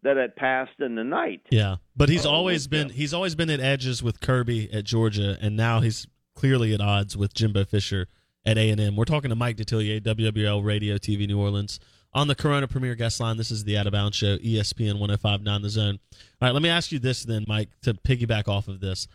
that 0.03 0.17
had 0.17 0.35
passed 0.35 0.79
in 0.79 0.95
the 0.95 1.03
night. 1.03 1.41
Yeah, 1.51 1.77
but 1.95 2.09
he's 2.09 2.25
Oh, 2.25 2.31
always 2.31 2.67
been 2.67 2.87
them. 2.87 2.97
he's 2.97 3.13
always 3.13 3.35
been 3.35 3.49
at 3.49 3.59
edges 3.59 4.01
with 4.01 4.19
Kirby 4.21 4.69
at 4.73 4.83
Georgia, 4.85 5.37
and 5.39 5.55
now 5.55 5.81
he's 5.81 6.07
clearly 6.35 6.73
at 6.73 6.81
odds 6.81 7.15
with 7.15 7.33
Jimbo 7.33 7.63
Fisher 7.65 8.07
at 8.45 8.57
A 8.57 8.69
and 8.69 8.81
M. 8.81 8.95
We're 8.95 9.05
talking 9.05 9.29
to 9.29 9.35
Mike 9.35 9.57
Detillier, 9.57 10.01
WWL 10.01 10.63
Radio 10.65 10.95
TV 10.97 11.27
New 11.27 11.39
Orleans, 11.39 11.79
on 12.13 12.27
the 12.27 12.35
Corona 12.35 12.67
Premier 12.67 12.95
Guest 12.95 13.19
Line. 13.19 13.37
This 13.37 13.51
is 13.51 13.63
the 13.63 13.77
Out 13.77 13.87
of 13.87 13.93
Bounds 13.93 14.17
Show, 14.17 14.37
ESPN 14.37 14.99
105.9 14.99 15.61
The 15.61 15.69
Zone. 15.69 15.99
All 16.11 16.47
right, 16.47 16.53
let 16.53 16.61
me 16.61 16.69
ask 16.69 16.91
you 16.91 16.99
this 16.99 17.23
then, 17.23 17.45
Mike, 17.47 17.69
to 17.83 17.93
piggyback 17.93 18.47
off 18.47 18.67
of 18.67 18.79
this: 18.79 19.07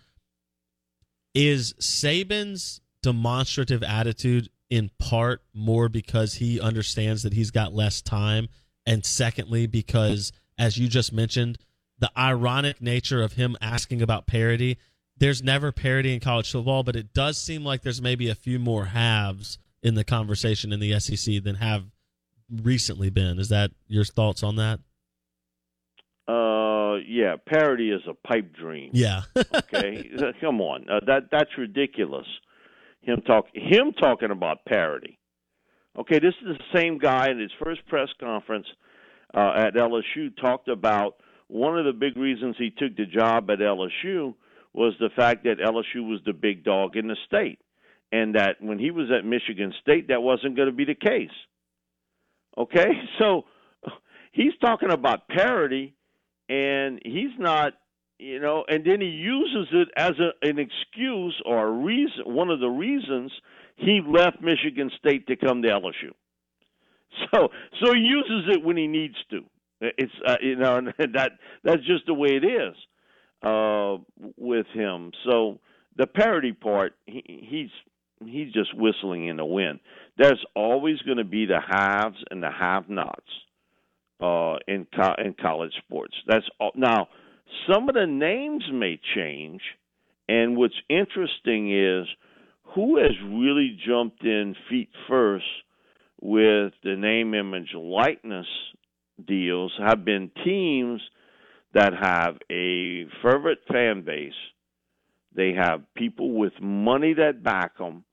Is 1.35 1.75
Saban's 1.75 2.81
demonstrative 3.03 3.83
attitude 3.83 4.49
in 4.71 4.91
part 4.99 5.43
more 5.53 5.89
because 5.89 6.35
he 6.35 6.61
understands 6.61 7.23
that 7.23 7.35
he's 7.35 7.51
got 7.51 7.75
less 7.75 8.01
time, 8.01 8.49
and 8.87 9.05
secondly 9.05 9.67
because, 9.67 10.33
as 10.59 10.79
you 10.79 10.89
just 10.89 11.13
mentioned, 11.13 11.59
the 11.99 12.11
ironic 12.19 12.81
nature 12.81 13.23
of 13.23 13.35
him 13.35 13.57
asking 13.61 14.03
about 14.03 14.27
parity. 14.27 14.79
There's 15.17 15.43
never 15.43 15.71
parity 15.71 16.13
in 16.13 16.19
college 16.19 16.51
football, 16.51 16.83
but 16.83 16.97
it 16.97 17.15
does 17.15 17.39
seem 17.39 17.65
like 17.65 17.83
there's 17.83 18.03
maybe 18.03 18.29
a 18.29 18.35
few 18.35 18.59
more 18.59 18.87
halves 18.87 19.59
in 19.81 19.95
the 19.95 20.03
conversation 20.03 20.73
in 20.73 20.81
the 20.81 20.99
SEC 20.99 21.43
than 21.45 21.57
have 21.57 21.85
recently 22.51 23.11
been. 23.11 23.39
Is 23.39 23.49
that 23.49 23.71
your 23.87 24.05
thoughts 24.05 24.43
on 24.43 24.57
that? 24.57 24.81
Uh, 26.27 26.97
yeah, 27.07 27.37
parity 27.47 27.91
is 27.91 28.01
a 28.09 28.15
pipe 28.27 28.55
dream. 28.55 28.91
Yeah. 28.93 29.23
okay, 29.37 30.11
come 30.41 30.61
on, 30.61 30.89
uh, 30.89 31.01
that 31.07 31.29
that's 31.31 31.51
ridiculous. 31.59 32.27
Him 33.03 33.21
talk 33.27 33.47
him 33.53 33.93
talking 34.01 34.31
about 34.31 34.65
parity. 34.65 35.19
Okay, 35.99 36.19
this 36.19 36.35
is 36.43 36.57
the 36.59 36.79
same 36.81 36.99
guy 36.99 37.31
in 37.31 37.39
his 37.39 37.53
first 37.63 37.87
press 37.87 38.09
conference 38.19 38.67
uh, 39.35 39.53
at 39.57 39.75
LSU 39.75 40.35
talked 40.41 40.69
about 40.69 41.17
one 41.49 41.79
of 41.79 41.85
the 41.85 41.93
big 41.93 42.17
reasons 42.17 42.57
he 42.59 42.71
took 42.71 42.97
the 42.97 43.07
job 43.07 43.51
at 43.51 43.59
LSU 43.59 44.35
was 44.73 44.95
the 44.99 45.11
fact 45.15 45.45
that 45.45 45.59
LSU 45.59 46.09
was 46.09 46.21
the 46.27 46.33
big 46.33 46.65
dog 46.65 46.97
in 46.97 47.07
the 47.07 47.17
state, 47.27 47.61
and 48.11 48.35
that 48.35 48.57
when 48.61 48.79
he 48.79 48.91
was 48.91 49.11
at 49.17 49.25
Michigan 49.25 49.73
State, 49.81 50.09
that 50.09 50.23
wasn't 50.23 50.57
going 50.57 50.69
to 50.69 50.75
be 50.75 50.85
the 50.85 50.95
case. 50.95 51.31
Okay, 52.57 52.87
so 53.19 53.45
he's 54.33 54.53
talking 54.61 54.91
about 54.91 55.29
parity, 55.29 55.95
and 56.49 57.01
he's 57.05 57.33
not, 57.39 57.75
you 58.19 58.41
know, 58.41 58.65
and 58.69 58.85
then 58.85 59.01
he 59.01 59.09
uses 59.09 59.69
it 59.73 59.89
as 59.97 60.13
a, 60.19 60.49
an 60.49 60.59
excuse 60.59 61.41
or 61.45 61.67
a 61.67 61.71
reason, 61.71 62.23
one 62.27 62.51
of 62.51 62.61
the 62.61 62.69
reasons 62.69 63.33
he 63.77 64.01
left 64.07 64.41
Michigan 64.41 64.91
State 64.99 65.27
to 65.27 65.37
come 65.37 65.63
to 65.63 65.69
LSU. 65.69 66.11
So, 67.33 67.49
so 67.81 67.95
he 67.95 68.01
uses 68.01 68.57
it 68.57 68.65
when 68.65 68.77
he 68.77 68.89
needs 68.89 69.15
to. 69.31 69.45
It's 69.81 70.13
uh, 70.27 70.35
you 70.41 70.57
know 70.57 70.81
that 70.99 71.31
that's 71.63 71.87
just 71.87 72.07
the 72.07 72.15
way 72.15 72.31
it 72.31 72.45
is 72.45 72.75
uh, 73.43 73.99
with 74.37 74.67
him. 74.75 75.13
So 75.29 75.61
the 75.97 76.09
parity 76.09 76.53
part, 76.53 76.95
he, 77.07 77.23
he's 77.49 77.71
he's 78.29 78.53
just 78.53 78.77
whistling 78.77 79.29
in 79.29 79.37
the 79.37 79.45
wind. 79.45 79.81
There's 80.17 80.45
always 80.55 80.99
going 81.03 81.19
to 81.19 81.25
be 81.25 81.47
the 81.47 81.61
haves 81.61 82.17
and 82.31 82.43
the 82.43 82.51
have-nots 82.51 83.21
uh, 84.21 84.57
in 84.69 84.87
co- 84.95 85.17
in 85.19 85.35
college 85.41 85.73
sports. 85.85 86.15
That's 86.27 86.47
all. 86.61 86.73
Now, 86.75 87.09
some 87.71 87.89
of 87.89 87.95
the 87.95 88.07
names 88.07 88.65
may 88.73 89.01
change, 89.15 89.61
and 90.29 90.57
what's 90.57 90.75
interesting 90.89 91.73
is 91.73 92.07
who 92.75 92.99
has 92.99 93.13
really 93.29 93.79
jumped 93.87 94.25
in 94.25 94.55
feet 94.69 94.91
first 95.09 95.45
with 96.21 96.73
the 96.83 96.97
name, 96.97 97.35
image, 97.35 97.75
likeness 97.75 98.47
deals 99.27 99.73
have 99.79 100.05
been 100.05 100.31
teams 100.45 101.01
that 101.75 101.93
have 101.93 102.37
a 102.51 103.07
fervent 103.23 103.59
fan 103.71 104.05
base. 104.05 104.33
They 105.37 105.53
have 105.53 105.83
people 105.95 106.33
with 106.33 106.53
money 106.61 107.15
that 107.15 107.43
back 107.43 107.77
them, 107.79 108.05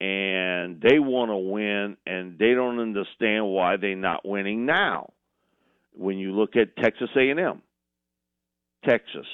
and 0.00 0.80
they 0.80 0.98
want 0.98 1.30
to 1.30 1.36
win, 1.36 1.96
and 2.06 2.38
they 2.38 2.52
don't 2.52 2.78
understand 2.80 3.46
why 3.46 3.76
they're 3.76 3.96
not 3.96 4.26
winning 4.26 4.66
now. 4.66 5.12
When 5.92 6.18
you 6.18 6.32
look 6.32 6.56
at 6.56 6.76
Texas 6.76 7.08
A&M, 7.16 7.62
Texas, 8.84 9.26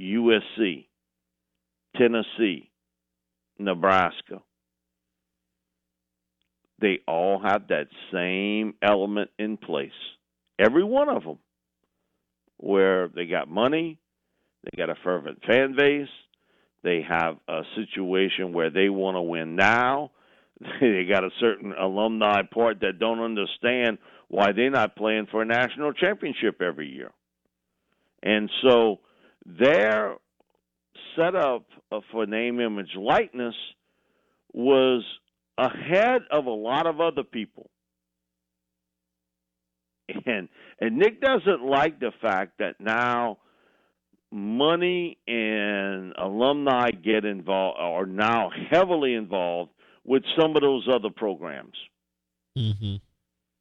USC, 0.00 0.86
Tennessee, 1.96 2.70
Nebraska, 3.58 4.42
they 6.80 6.98
all 7.06 7.40
have 7.40 7.68
that 7.68 7.86
same 8.12 8.74
element 8.82 9.30
in 9.38 9.56
place. 9.56 9.90
Every 10.58 10.84
one 10.84 11.08
of 11.08 11.22
them, 11.22 11.38
where 12.56 13.08
they 13.08 13.26
got 13.26 13.48
money, 13.48 13.98
they 14.64 14.76
got 14.76 14.90
a 14.90 14.96
fervent 15.04 15.44
fan 15.46 15.76
base, 15.76 16.08
they 16.84 17.00
have 17.08 17.38
a 17.48 17.62
situation 17.74 18.52
where 18.52 18.70
they 18.70 18.88
want 18.88 19.16
to 19.16 19.22
win 19.22 19.56
now. 19.56 20.12
They 20.80 21.04
got 21.10 21.24
a 21.24 21.30
certain 21.40 21.72
alumni 21.72 22.42
part 22.42 22.80
that 22.80 23.00
don't 23.00 23.20
understand 23.20 23.98
why 24.28 24.52
they're 24.52 24.70
not 24.70 24.96
playing 24.96 25.26
for 25.30 25.42
a 25.42 25.44
national 25.44 25.92
championship 25.92 26.62
every 26.62 26.88
year. 26.88 27.10
And 28.22 28.48
so 28.62 29.00
their 29.44 30.14
setup 31.16 31.66
for 32.12 32.26
name, 32.26 32.60
image, 32.60 32.94
likeness 32.96 33.54
was 34.52 35.04
ahead 35.58 36.22
of 36.30 36.46
a 36.46 36.50
lot 36.50 36.86
of 36.86 37.00
other 37.00 37.24
people. 37.24 37.68
And 40.26 40.48
and 40.80 40.98
Nick 40.98 41.20
doesn't 41.20 41.64
like 41.64 41.98
the 41.98 42.12
fact 42.20 42.58
that 42.58 42.80
now 42.80 43.38
money 44.34 45.16
and 45.28 46.12
alumni 46.18 46.90
get 46.90 47.24
involved 47.24 47.78
are 47.80 48.04
now 48.04 48.50
heavily 48.70 49.14
involved 49.14 49.70
with 50.04 50.24
some 50.38 50.56
of 50.56 50.62
those 50.62 50.88
other 50.92 51.08
programs. 51.08 51.76
Mm-hmm. 52.58 52.96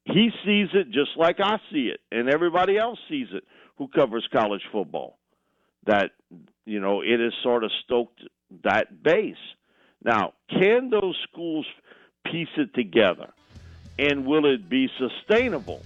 He 0.06 0.32
sees 0.44 0.70
it 0.74 0.88
just 0.88 1.12
like 1.16 1.40
I 1.40 1.58
see 1.72 1.92
it, 1.94 2.00
and 2.12 2.28
everybody 2.28 2.78
else 2.78 3.00
sees 3.08 3.28
it 3.32 3.44
who 3.78 3.88
covers 3.88 4.28
college 4.34 4.64
football. 4.72 5.20
That 5.86 6.12
you 6.66 6.80
know 6.80 7.02
it 7.02 7.20
has 7.20 7.34
sort 7.44 7.64
of 7.64 7.72
stoked 7.86 8.22
that 8.64 9.04
base. 9.04 9.36
Now, 10.04 10.34
can 10.50 10.90
those 10.90 11.18
schools 11.32 11.66
piece 12.26 12.50
it 12.58 12.74
together, 12.74 13.32
and 14.00 14.26
will 14.26 14.52
it 14.52 14.70
be 14.70 14.90
sustainable? 14.98 15.84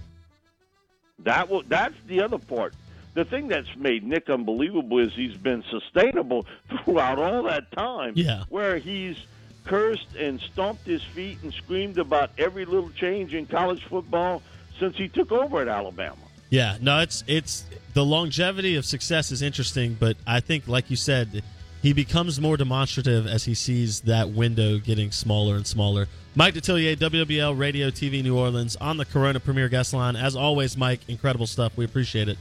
That 1.20 1.48
will. 1.48 1.62
That's 1.62 1.94
the 2.06 2.22
other 2.22 2.38
part. 2.38 2.74
The 3.18 3.24
thing 3.24 3.48
that's 3.48 3.74
made 3.74 4.04
Nick 4.04 4.30
unbelievable 4.30 5.00
is 5.00 5.12
he's 5.12 5.36
been 5.36 5.64
sustainable 5.72 6.46
throughout 6.84 7.18
all 7.18 7.42
that 7.42 7.72
time. 7.72 8.12
Yeah. 8.14 8.44
Where 8.48 8.78
he's 8.78 9.16
cursed 9.64 10.14
and 10.16 10.40
stomped 10.40 10.86
his 10.86 11.02
feet 11.02 11.38
and 11.42 11.52
screamed 11.52 11.98
about 11.98 12.30
every 12.38 12.64
little 12.64 12.90
change 12.90 13.34
in 13.34 13.46
college 13.46 13.82
football 13.86 14.40
since 14.78 14.96
he 14.96 15.08
took 15.08 15.32
over 15.32 15.60
at 15.60 15.66
Alabama. 15.66 16.14
Yeah, 16.50 16.78
no, 16.80 17.00
it's 17.00 17.24
it's 17.26 17.64
the 17.92 18.04
longevity 18.04 18.76
of 18.76 18.84
success 18.84 19.32
is 19.32 19.42
interesting, 19.42 19.96
but 19.98 20.16
I 20.24 20.38
think, 20.38 20.68
like 20.68 20.88
you 20.88 20.94
said, 20.96 21.42
he 21.82 21.92
becomes 21.92 22.40
more 22.40 22.56
demonstrative 22.56 23.26
as 23.26 23.42
he 23.42 23.54
sees 23.54 24.02
that 24.02 24.30
window 24.30 24.78
getting 24.78 25.10
smaller 25.10 25.56
and 25.56 25.66
smaller. 25.66 26.06
Mike 26.36 26.54
Detillier, 26.54 26.94
WWL 26.94 27.58
Radio 27.58 27.90
TV 27.90 28.22
New 28.22 28.38
Orleans, 28.38 28.76
on 28.76 28.96
the 28.96 29.04
Corona 29.04 29.40
Premier 29.40 29.68
Guest 29.68 29.92
Line. 29.92 30.14
As 30.14 30.36
always, 30.36 30.76
Mike, 30.76 31.00
incredible 31.08 31.48
stuff. 31.48 31.76
We 31.76 31.84
appreciate 31.84 32.28
it. 32.28 32.38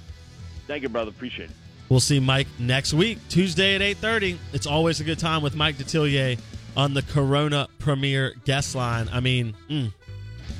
Thank 0.67 0.83
you, 0.83 0.89
brother. 0.89 1.09
Appreciate 1.09 1.49
it. 1.49 1.55
We'll 1.89 2.01
see 2.01 2.19
Mike 2.19 2.47
next 2.59 2.93
week, 2.93 3.17
Tuesday 3.29 3.75
at 3.75 3.81
8.30. 3.81 4.37
It's 4.51 4.67
always 4.67 4.99
a 4.99 5.05
good 5.05 5.19
time 5.19 5.41
with 5.41 5.55
Mike 5.55 5.77
Detillier 5.77 6.37
on 6.75 6.93
the 6.93 7.01
Corona 7.01 7.67
Premier 7.79 8.35
Guest 8.43 8.75
Line. 8.75 9.07
I 9.11 9.21
mean, 9.21 9.55
mm, 9.69 9.93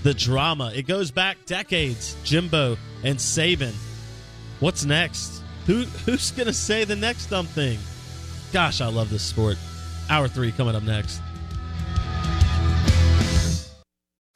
the 0.04 0.14
drama. 0.14 0.72
It 0.74 0.88
goes 0.88 1.12
back 1.12 1.38
decades. 1.46 2.16
Jimbo 2.24 2.78
and 3.04 3.18
Saban. 3.18 3.74
What's 4.62 4.86
next? 4.86 5.44
Who 5.66 5.84
Who's 6.06 6.32
going 6.32 6.48
to 6.48 6.54
say 6.54 6.86
the 6.86 6.96
next 6.96 7.28
dumb 7.28 7.46
thing? 7.46 7.78
Gosh, 8.54 8.80
I 8.80 8.88
love 8.88 9.10
this 9.10 9.24
sport. 9.24 9.58
Hour 10.10 10.30
three 10.30 10.54
coming 10.54 10.76
up 10.76 10.84
next. 10.84 11.22